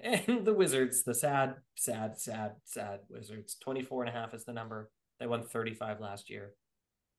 And 0.00 0.44
the 0.44 0.54
Wizards, 0.54 1.02
the 1.02 1.12
sad, 1.12 1.56
sad, 1.74 2.20
sad, 2.20 2.52
sad 2.64 3.00
Wizards. 3.08 3.56
24 3.60 4.04
and 4.04 4.16
a 4.16 4.18
half 4.18 4.32
is 4.32 4.44
the 4.44 4.52
number. 4.52 4.90
They 5.18 5.26
won 5.26 5.42
35 5.42 6.00
last 6.00 6.30
year. 6.30 6.52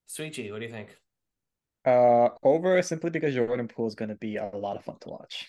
Souichi, 0.07 0.49
what 0.49 0.59
do 0.59 0.65
you 0.65 0.71
think? 0.71 0.95
Uh, 1.89 2.29
over 2.43 2.81
simply 2.81 3.09
because 3.09 3.33
Jordan 3.33 3.67
Poole 3.67 3.87
is 3.87 3.95
going 3.95 4.09
to 4.09 4.15
be 4.15 4.37
a 4.37 4.49
lot 4.53 4.77
of 4.77 4.83
fun 4.83 4.97
to 5.01 5.09
watch. 5.09 5.47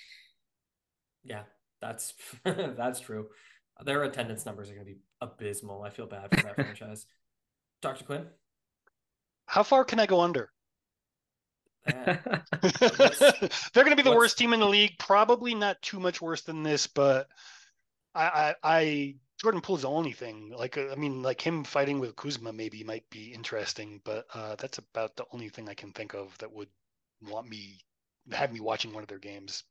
Yeah, 1.25 1.43
that's 1.81 2.15
that's 2.45 3.01
true. 3.01 3.29
Their 3.85 4.05
attendance 4.05 4.47
numbers 4.47 4.71
are 4.71 4.75
going 4.75 4.87
to 4.87 4.93
be 4.93 5.01
abysmal. 5.21 5.83
I 5.83 5.91
feel 5.91 6.07
bad 6.07 6.31
for 6.31 6.43
that 6.43 6.55
franchise. 6.57 7.07
Dr. 7.83 8.05
Quinn, 8.05 8.27
How 9.47 9.63
far 9.63 9.85
can 9.85 9.99
I 10.01 10.07
go 10.07 10.21
under? 10.21 10.51
They're 11.87 12.21
going 13.75 13.91
to 13.91 13.97
be 13.97 14.03
the 14.03 14.11
what's- 14.11 14.17
worst 14.19 14.39
team 14.39 14.53
in 14.53 14.61
the 14.61 14.69
league. 14.69 14.99
Probably 14.99 15.55
not 15.55 15.81
too 15.83 15.99
much 15.99 16.21
worse 16.21 16.43
than 16.43 16.63
this, 16.63 16.87
but 16.87 17.29
I, 18.15 18.25
I, 18.25 18.55
I 18.63 19.15
Jordan 19.41 19.61
Poole's 19.63 19.83
the 19.83 19.89
only 19.89 20.13
thing. 20.13 20.53
Like, 20.57 20.77
uh, 20.77 20.91
I 20.93 20.97
mean, 20.97 21.23
like 21.23 21.41
him 21.41 21.65
fighting 21.65 21.99
with 21.99 22.17
Kuzma 22.17 22.53
maybe 22.53 22.85
might 22.85 23.09
be 23.11 23.33
interesting, 23.33 24.01
but 24.05 24.27
uh, 24.35 24.55
that's 24.57 24.79
about 24.79 25.17
the 25.17 25.25
only 25.33 25.49
thing 25.49 25.69
I 25.69 25.75
can 25.75 25.93
think 25.93 26.15
of 26.15 26.37
that 26.39 26.53
would 26.53 26.69
want 27.23 27.49
me 27.49 27.81
have 28.33 28.53
me 28.53 28.61
watching 28.61 28.93
one 28.93 29.03
of 29.03 29.09
their 29.09 29.19
games. 29.19 29.65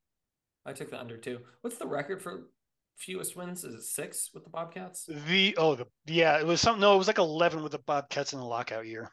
I 0.65 0.73
took 0.73 0.89
the 0.89 0.99
under 0.99 1.17
too. 1.17 1.39
What's 1.61 1.77
the 1.77 1.87
record 1.87 2.21
for 2.21 2.49
fewest 2.97 3.35
wins? 3.35 3.63
Is 3.63 3.75
it 3.75 3.83
six 3.83 4.31
with 4.33 4.43
the 4.43 4.49
Bobcats? 4.49 5.07
The 5.07 5.55
oh 5.57 5.75
the 5.75 5.87
yeah 6.05 6.39
it 6.39 6.45
was 6.45 6.61
something 6.61 6.81
no 6.81 6.95
it 6.95 6.97
was 6.97 7.07
like 7.07 7.17
eleven 7.17 7.63
with 7.63 7.71
the 7.73 7.79
Bobcats 7.79 8.33
in 8.33 8.39
the 8.39 8.45
lockout 8.45 8.85
year. 8.87 9.11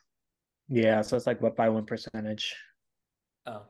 yeah, 0.68 1.02
so 1.02 1.16
it's 1.16 1.26
like 1.26 1.40
what 1.40 1.57
by 1.57 1.68
one 1.68 1.86
percentage. 1.86 2.54
Oh, 3.46 3.62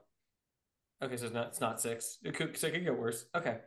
okay. 1.03 1.17
So 1.17 1.27
it's 1.27 1.35
not 1.35 1.49
it's 1.49 1.61
not 1.61 1.81
six. 1.81 2.19
It 2.23 2.35
could 2.35 2.57
so 2.57 2.67
it 2.69 2.73
could 2.75 2.85
get 2.85 2.99
worse. 2.99 3.27
Okay. 3.35 3.59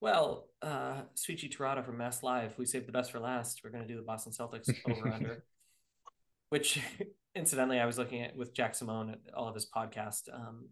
Well, 0.00 0.48
uh, 0.62 1.02
Souichi 1.14 1.54
Terada 1.54 1.84
from 1.84 1.98
MassLive. 1.98 2.56
We 2.56 2.64
saved 2.66 2.86
the 2.88 2.92
best 2.92 3.12
for 3.12 3.18
last. 3.20 3.60
We're 3.62 3.70
gonna 3.70 3.86
do 3.86 3.96
the 3.96 4.02
Boston 4.02 4.32
Celtics 4.32 4.68
over 4.88 5.08
under. 5.08 5.44
Which, 6.48 6.80
incidentally, 7.34 7.78
I 7.78 7.86
was 7.86 7.98
looking 7.98 8.22
at 8.22 8.36
with 8.36 8.54
Jack 8.54 8.74
Simone 8.74 9.10
at 9.10 9.34
all 9.34 9.48
of 9.48 9.54
his 9.54 9.68
podcast. 9.74 10.22
Um, 10.32 10.68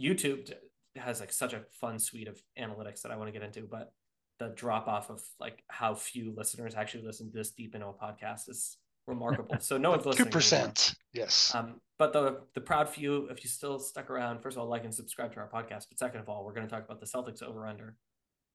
YouTube 0.00 0.52
has 0.96 1.20
like 1.20 1.32
such 1.32 1.52
a 1.52 1.62
fun 1.80 1.98
suite 1.98 2.28
of 2.28 2.40
analytics 2.58 3.02
that 3.02 3.12
I 3.12 3.16
want 3.16 3.28
to 3.28 3.32
get 3.32 3.42
into, 3.42 3.62
but 3.62 3.92
the 4.38 4.48
drop 4.48 4.86
off 4.86 5.10
of 5.10 5.22
like 5.40 5.62
how 5.68 5.94
few 5.94 6.32
listeners 6.36 6.74
actually 6.74 7.04
listen 7.04 7.30
this 7.32 7.50
deep 7.50 7.74
into 7.74 7.86
a 7.86 7.92
podcast 7.92 8.48
is 8.48 8.76
remarkable. 9.06 9.56
So 9.60 9.78
no 9.78 9.90
one's 9.90 10.02
Two 10.02 10.10
listening. 10.10 10.26
anymore. 10.26 10.32
percent. 10.32 10.94
Yes. 11.12 11.54
Um, 11.54 11.80
but 11.98 12.12
the 12.12 12.40
the 12.54 12.60
proud 12.60 12.88
few, 12.88 13.26
if 13.28 13.42
you 13.42 13.48
still 13.50 13.78
stuck 13.78 14.10
around, 14.10 14.42
first 14.42 14.56
of 14.56 14.62
all, 14.62 14.68
like 14.68 14.84
and 14.84 14.94
subscribe 14.94 15.32
to 15.34 15.40
our 15.40 15.48
podcast. 15.48 15.86
But 15.88 15.98
second 15.98 16.20
of 16.20 16.28
all, 16.28 16.44
we're 16.44 16.52
going 16.52 16.66
to 16.68 16.72
talk 16.72 16.84
about 16.84 17.00
the 17.00 17.06
Celtics 17.06 17.42
over 17.42 17.66
under. 17.66 17.96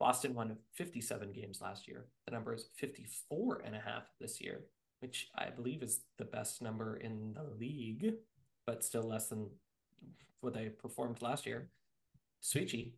Boston 0.03 0.33
won 0.33 0.57
57 0.73 1.31
games 1.31 1.61
last 1.61 1.87
year. 1.87 2.07
The 2.25 2.33
number 2.33 2.53
is 2.53 2.65
54 2.75 3.61
and 3.63 3.73
a 3.73 3.79
half 3.79 4.03
this 4.19 4.41
year, 4.41 4.65
which 4.99 5.29
I 5.37 5.49
believe 5.49 5.81
is 5.81 6.01
the 6.17 6.25
best 6.25 6.61
number 6.61 6.97
in 6.97 7.33
the 7.33 7.55
league, 7.57 8.11
but 8.67 8.83
still 8.83 9.03
less 9.03 9.29
than 9.29 9.49
what 10.41 10.55
they 10.55 10.65
performed 10.67 11.21
last 11.21 11.45
year. 11.45 11.69
Souichi, 12.43 12.95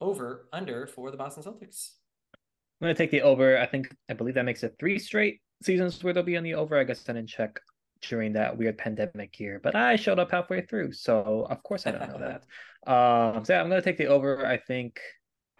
over 0.00 0.48
under 0.52 0.88
for 0.88 1.12
the 1.12 1.16
Boston 1.16 1.44
Celtics. 1.44 1.90
I'm 2.34 2.86
gonna 2.86 2.94
take 2.94 3.12
the 3.12 3.22
over. 3.22 3.56
I 3.56 3.66
think 3.66 3.94
I 4.10 4.14
believe 4.14 4.34
that 4.34 4.44
makes 4.44 4.64
it 4.64 4.74
three 4.80 4.98
straight 4.98 5.40
seasons 5.62 6.02
where 6.02 6.12
they'll 6.12 6.24
be 6.24 6.36
on 6.36 6.42
the 6.42 6.54
over. 6.54 6.76
I 6.76 6.82
guess 6.82 7.08
I 7.08 7.12
didn't 7.12 7.28
check 7.28 7.60
during 8.02 8.32
that 8.32 8.58
weird 8.58 8.76
pandemic 8.76 9.38
year, 9.38 9.60
but 9.62 9.76
I 9.76 9.94
showed 9.94 10.18
up 10.18 10.32
halfway 10.32 10.62
through, 10.62 10.94
so 10.94 11.46
of 11.48 11.62
course 11.62 11.86
I 11.86 11.92
don't 11.92 12.08
know 12.08 12.18
that. 12.18 12.42
Um, 12.86 13.46
so 13.46 13.54
yeah, 13.54 13.62
I'm 13.62 13.70
gonna 13.70 13.80
take 13.80 13.96
the 13.96 14.08
over. 14.08 14.44
I 14.44 14.58
think, 14.58 15.00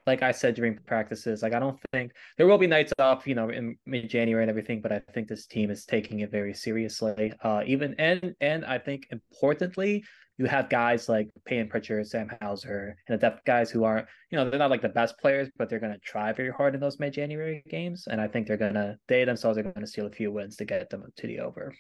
like 0.06 0.22
I 0.22 0.32
said 0.32 0.54
during 0.54 0.78
practices, 0.86 1.42
like 1.42 1.54
I 1.54 1.58
don't 1.58 1.78
think 1.92 2.12
there 2.36 2.46
will 2.46 2.58
be 2.58 2.66
nights 2.66 2.92
off, 2.98 3.26
you 3.26 3.34
know, 3.34 3.48
in 3.48 3.76
mid 3.86 4.08
January 4.10 4.42
and 4.42 4.50
everything, 4.50 4.80
but 4.80 4.92
I 4.92 5.00
think 5.12 5.28
this 5.28 5.46
team 5.46 5.70
is 5.70 5.84
taking 5.84 6.20
it 6.20 6.30
very 6.30 6.54
seriously. 6.54 7.32
Uh, 7.42 7.62
even 7.66 7.94
and 7.98 8.34
and 8.40 8.64
I 8.64 8.78
think 8.78 9.06
importantly, 9.10 10.04
you 10.36 10.46
have 10.46 10.68
guys 10.68 11.08
like 11.08 11.28
Payton 11.44 11.68
Pritchard, 11.68 12.06
Sam 12.06 12.30
Hauser, 12.42 12.96
and 13.08 13.18
the 13.18 13.20
depth 13.20 13.44
guys 13.44 13.70
who 13.70 13.84
aren't, 13.84 14.06
you 14.30 14.36
know, 14.36 14.50
they're 14.50 14.58
not 14.58 14.70
like 14.70 14.82
the 14.82 14.88
best 14.88 15.18
players, 15.18 15.48
but 15.56 15.70
they're 15.70 15.80
gonna 15.80 15.98
try 15.98 16.32
very 16.32 16.50
hard 16.50 16.74
in 16.74 16.80
those 16.80 16.98
mid 16.98 17.12
January 17.12 17.62
games, 17.68 18.06
and 18.10 18.20
I 18.20 18.28
think 18.28 18.46
they're 18.46 18.56
gonna 18.56 18.98
they 19.08 19.24
themselves 19.24 19.58
are 19.58 19.62
gonna 19.62 19.86
steal 19.86 20.06
a 20.06 20.10
few 20.10 20.32
wins 20.32 20.56
to 20.56 20.64
get 20.64 20.90
them 20.90 21.04
to 21.16 21.26
the 21.26 21.40
over. 21.40 21.74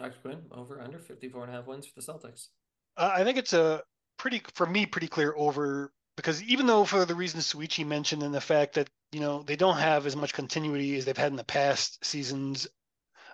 Dr. 0.00 0.16
Quinn, 0.22 0.40
over 0.52 0.80
under 0.80 0.98
54 0.98 1.44
and 1.44 1.52
a 1.52 1.56
half 1.56 1.66
wins 1.66 1.86
for 1.86 2.00
the 2.00 2.06
Celtics. 2.06 2.48
Uh, 2.96 3.12
I 3.14 3.22
think 3.22 3.36
it's 3.36 3.52
a 3.52 3.82
pretty, 4.16 4.42
for 4.54 4.66
me, 4.66 4.86
pretty 4.86 5.08
clear 5.08 5.34
over 5.36 5.92
because 6.20 6.42
even 6.42 6.66
though 6.66 6.84
for 6.84 7.06
the 7.06 7.14
reasons 7.14 7.50
Souichi 7.50 7.86
mentioned 7.86 8.22
and 8.22 8.34
the 8.34 8.42
fact 8.42 8.74
that 8.74 8.90
you 9.10 9.20
know 9.20 9.42
they 9.42 9.56
don't 9.56 9.78
have 9.78 10.04
as 10.04 10.14
much 10.14 10.34
continuity 10.34 10.96
as 10.96 11.06
they've 11.06 11.16
had 11.16 11.30
in 11.32 11.36
the 11.36 11.44
past 11.44 12.04
seasons, 12.04 12.68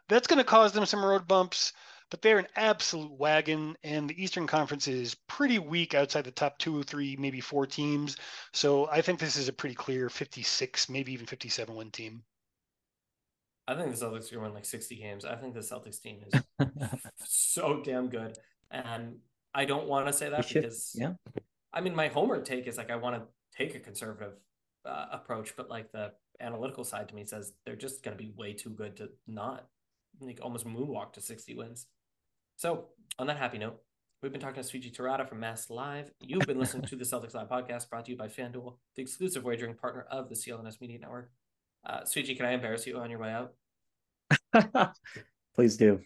that's 0.08 0.28
going 0.28 0.38
to 0.38 0.44
cause 0.44 0.72
them 0.72 0.86
some 0.86 1.04
road 1.04 1.26
bumps. 1.26 1.72
But 2.12 2.22
they're 2.22 2.38
an 2.38 2.46
absolute 2.54 3.10
wagon, 3.10 3.76
and 3.82 4.08
the 4.08 4.22
Eastern 4.22 4.46
Conference 4.46 4.86
is 4.86 5.16
pretty 5.26 5.58
weak 5.58 5.92
outside 5.92 6.22
the 6.22 6.30
top 6.30 6.56
two 6.58 6.78
or 6.78 6.84
three, 6.84 7.16
maybe 7.16 7.40
four 7.40 7.66
teams. 7.66 8.16
So 8.52 8.88
I 8.88 9.02
think 9.02 9.18
this 9.18 9.36
is 9.36 9.48
a 9.48 9.52
pretty 9.52 9.74
clear 9.74 10.08
56, 10.08 10.88
maybe 10.88 11.12
even 11.12 11.26
57 11.26 11.74
win 11.74 11.90
team. 11.90 12.22
I 13.66 13.74
think 13.74 13.90
the 13.90 13.96
Celtics 13.96 14.06
are 14.06 14.10
going 14.10 14.22
to 14.30 14.40
win 14.42 14.54
like 14.54 14.64
60 14.64 14.94
games. 14.94 15.24
I 15.24 15.34
think 15.34 15.54
the 15.54 15.60
Celtics 15.60 16.00
team 16.00 16.20
is 16.32 16.40
so 17.24 17.82
damn 17.84 18.08
good. 18.08 18.38
And 18.70 19.16
I 19.52 19.64
don't 19.64 19.88
want 19.88 20.06
to 20.06 20.12
say 20.12 20.28
that 20.28 20.44
should- 20.44 20.62
because, 20.62 20.94
yeah. 20.96 21.14
I 21.76 21.82
mean, 21.82 21.94
my 21.94 22.08
homer 22.08 22.40
take 22.40 22.66
is 22.66 22.78
like 22.78 22.90
I 22.90 22.96
want 22.96 23.16
to 23.16 23.22
take 23.56 23.74
a 23.74 23.78
conservative 23.78 24.32
uh, 24.86 25.06
approach, 25.12 25.54
but 25.56 25.68
like 25.68 25.92
the 25.92 26.12
analytical 26.40 26.84
side 26.84 27.08
to 27.10 27.14
me 27.14 27.24
says 27.24 27.52
they're 27.66 27.76
just 27.76 28.02
going 28.02 28.16
to 28.16 28.22
be 28.22 28.32
way 28.34 28.54
too 28.54 28.70
good 28.70 28.96
to 28.96 29.10
not 29.26 29.66
like 30.18 30.40
almost 30.42 30.66
moonwalk 30.66 31.12
to 31.12 31.20
60 31.20 31.54
wins. 31.54 31.86
So, 32.56 32.86
on 33.18 33.26
that 33.26 33.36
happy 33.36 33.58
note, 33.58 33.78
we've 34.22 34.32
been 34.32 34.40
talking 34.40 34.62
to 34.62 34.66
Souichi 34.66 34.90
Terada 34.90 35.28
from 35.28 35.38
MassLive. 35.38 36.06
You've 36.20 36.46
been 36.46 36.58
listening 36.58 36.86
to 36.86 36.96
the 36.96 37.04
Celtics 37.04 37.34
Lab 37.34 37.50
podcast 37.50 37.90
brought 37.90 38.06
to 38.06 38.12
you 38.12 38.16
by 38.16 38.28
FanDuel, 38.28 38.76
the 38.94 39.02
exclusive 39.02 39.44
wagering 39.44 39.74
partner 39.74 40.06
of 40.10 40.30
the 40.30 40.34
CLNS 40.34 40.80
Media 40.80 40.98
Network. 40.98 41.30
Uh, 41.84 42.00
Souichi, 42.00 42.34
can 42.34 42.46
I 42.46 42.52
embarrass 42.52 42.86
you 42.86 42.96
on 42.96 43.10
your 43.10 43.18
way 43.18 43.36
out? 44.54 44.94
Please 45.54 45.76
do. 45.76 46.00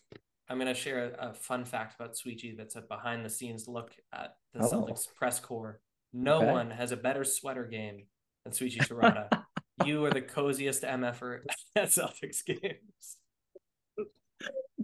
I'm 0.51 0.57
going 0.59 0.66
to 0.66 0.74
share 0.74 1.14
a, 1.18 1.30
a 1.30 1.32
fun 1.34 1.64
fact 1.64 1.94
about 1.94 2.14
Souichi 2.14 2.57
that's 2.57 2.74
a 2.76 2.80
behind 2.82 3.24
the 3.24 3.30
scenes 3.30 3.68
look 3.68 3.92
at 4.12 4.34
the 4.53 4.64
Oh. 4.64 4.68
Celtics 4.70 5.07
press 5.14 5.38
corps. 5.38 5.80
No 6.12 6.38
Okay. 6.38 6.51
one 6.51 6.70
has 6.72 6.90
a 6.90 6.96
better 6.96 7.22
sweater 7.22 7.64
game 7.64 8.07
than 8.44 8.53
Souichi 8.53 8.78
Terada. 8.78 9.28
you 9.86 10.05
are 10.05 10.11
the 10.11 10.20
coziest 10.20 10.82
MFer 10.82 11.42
at 11.76 11.88
Celtics 11.88 12.44
games. 12.44 13.16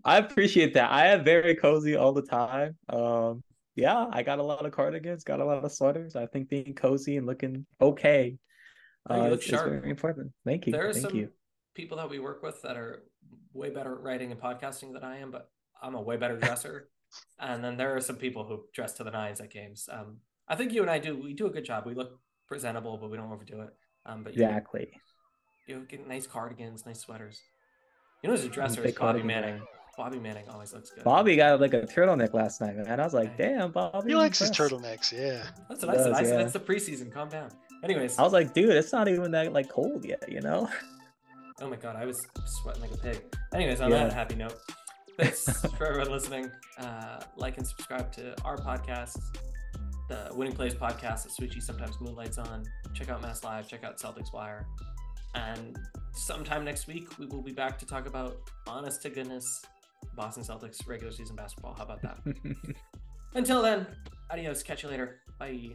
I 0.04 0.18
appreciate 0.18 0.74
that. 0.74 0.90
I 0.92 1.08
am 1.08 1.24
very 1.24 1.56
cozy 1.56 1.96
all 1.96 2.12
the 2.12 2.22
time. 2.22 2.76
Um, 2.88 3.42
yeah, 3.74 4.06
I 4.10 4.22
got 4.22 4.38
a 4.38 4.42
lot 4.42 4.64
of 4.64 4.70
cardigans, 4.72 5.24
got 5.24 5.40
a 5.40 5.44
lot 5.44 5.64
of 5.64 5.72
sweaters. 5.72 6.14
I 6.14 6.26
think 6.26 6.48
being 6.48 6.74
cozy 6.74 7.16
and 7.16 7.26
looking 7.26 7.66
okay 7.80 8.38
Oh, 9.08 9.16
you 9.16 9.22
uh, 9.22 9.28
look 9.30 9.38
is, 9.40 9.44
is 9.46 9.50
sharp. 9.50 9.70
very 9.70 9.90
important. 9.90 10.32
Thank 10.44 10.66
you. 10.66 10.72
There 10.72 10.88
are 10.88 10.92
Thank 10.92 11.08
some 11.10 11.16
you. 11.16 11.28
people 11.74 11.96
that 11.98 12.08
we 12.10 12.18
work 12.20 12.42
with 12.42 12.62
that 12.62 12.76
are 12.76 13.02
way 13.52 13.70
better 13.70 13.94
at 13.94 14.00
writing 14.02 14.30
and 14.32 14.40
podcasting 14.40 14.92
than 14.92 15.02
I 15.04 15.18
am, 15.18 15.30
but 15.30 15.48
I'm 15.82 15.94
a 15.94 16.00
way 16.00 16.16
better 16.16 16.36
dresser. 16.36 16.88
and 17.38 17.62
then 17.62 17.76
there 17.76 17.94
are 17.96 18.00
some 18.00 18.16
people 18.16 18.44
who 18.44 18.64
dress 18.74 18.92
to 18.94 19.04
the 19.04 19.10
nines 19.10 19.40
at 19.40 19.50
games. 19.50 19.88
Um, 19.90 20.18
I 20.48 20.56
think 20.56 20.72
you 20.72 20.82
and 20.82 20.90
I 20.90 20.98
do. 20.98 21.16
We 21.16 21.34
do 21.34 21.46
a 21.46 21.50
good 21.50 21.64
job. 21.64 21.86
We 21.86 21.94
look 21.94 22.18
presentable, 22.48 22.98
but 22.98 23.10
we 23.10 23.16
don't 23.16 23.30
overdo 23.32 23.62
it. 23.62 23.70
Um, 24.04 24.22
but 24.22 24.36
you, 24.36 24.44
Exactly. 24.44 24.90
you 25.66 25.84
get 25.88 26.06
nice 26.06 26.26
cardigans, 26.26 26.86
nice 26.86 27.00
sweaters. 27.00 27.40
You 28.22 28.28
know, 28.28 28.34
as 28.34 28.44
a 28.44 28.48
dresser, 28.48 28.82
big 28.82 28.94
Bobby 28.94 29.20
cardigan 29.20 29.26
Manning. 29.26 29.62
Bobby 29.96 30.18
Manning 30.18 30.48
always 30.48 30.72
looks 30.74 30.90
good. 30.90 31.04
Bobby 31.04 31.36
got 31.36 31.60
like 31.60 31.72
a 31.74 31.82
turtleneck 31.82 32.34
last 32.34 32.60
night, 32.60 32.76
man. 32.76 33.00
I 33.00 33.04
was 33.04 33.14
like, 33.14 33.32
Okay. 33.34 33.54
damn, 33.54 33.72
Bobby. 33.72 34.10
He 34.10 34.14
likes 34.14 34.38
his 34.38 34.50
turtlenecks, 34.50 35.10
yeah. 35.12 35.42
That's 35.68 35.84
what 35.84 35.96
I 35.96 36.02
said. 36.02 36.12
I 36.12 36.22
said 36.22 36.38
yeah. 36.40 36.44
it's 36.44 36.52
the 36.52 36.60
preseason. 36.60 37.10
Calm 37.12 37.28
down. 37.28 37.50
Anyways, 37.82 38.18
I 38.18 38.22
was 38.22 38.32
like, 38.32 38.52
dude, 38.52 38.70
it's 38.70 38.92
not 38.92 39.08
even 39.08 39.30
that 39.32 39.52
like 39.52 39.68
cold 39.68 40.04
yet, 40.04 40.30
you 40.30 40.40
know? 40.40 40.68
oh 41.60 41.68
my 41.70 41.76
god, 41.76 41.96
I 41.96 42.04
was 42.04 42.20
sweating 42.46 42.82
like 42.82 42.92
a 42.92 42.96
pig. 42.98 43.22
Anyways, 43.54 43.80
on 43.80 43.90
Yeah. 43.90 44.04
that 44.04 44.12
happy 44.12 44.34
note, 44.34 44.56
thanks 45.18 45.60
for 45.76 45.86
everyone 45.86 46.10
listening. 46.10 46.50
Uh, 46.78 47.20
like 47.36 47.56
and 47.58 47.66
subscribe 47.66 48.12
to 48.12 48.34
our 48.44 48.56
podcast, 48.56 49.18
the 50.08 50.30
Winning 50.34 50.54
Plays 50.54 50.74
podcast 50.74 51.24
that 51.24 51.32
Souichi 51.38 51.62
sometimes 51.62 52.00
moonlights 52.00 52.38
on. 52.38 52.64
Check 52.94 53.08
out 53.08 53.22
MassLive. 53.22 53.66
Check 53.68 53.84
out 53.84 53.98
Celtics 53.98 54.32
Wire. 54.32 54.66
And 55.34 55.78
sometime 56.12 56.64
next 56.64 56.86
week, 56.86 57.18
we 57.18 57.26
will 57.26 57.42
be 57.42 57.52
back 57.52 57.78
to 57.78 57.86
talk 57.86 58.06
about 58.06 58.36
honest 58.66 59.02
to 59.02 59.10
goodness 59.10 59.62
Boston 60.14 60.42
Celtics 60.42 60.86
regular 60.88 61.12
season 61.12 61.36
basketball. 61.36 61.74
How 61.74 61.84
about 61.84 62.02
that? 62.02 62.18
Until 63.34 63.60
then, 63.62 63.86
adios. 64.30 64.62
Catch 64.62 64.82
you 64.82 64.88
later. 64.88 65.20
Bye. 65.38 65.70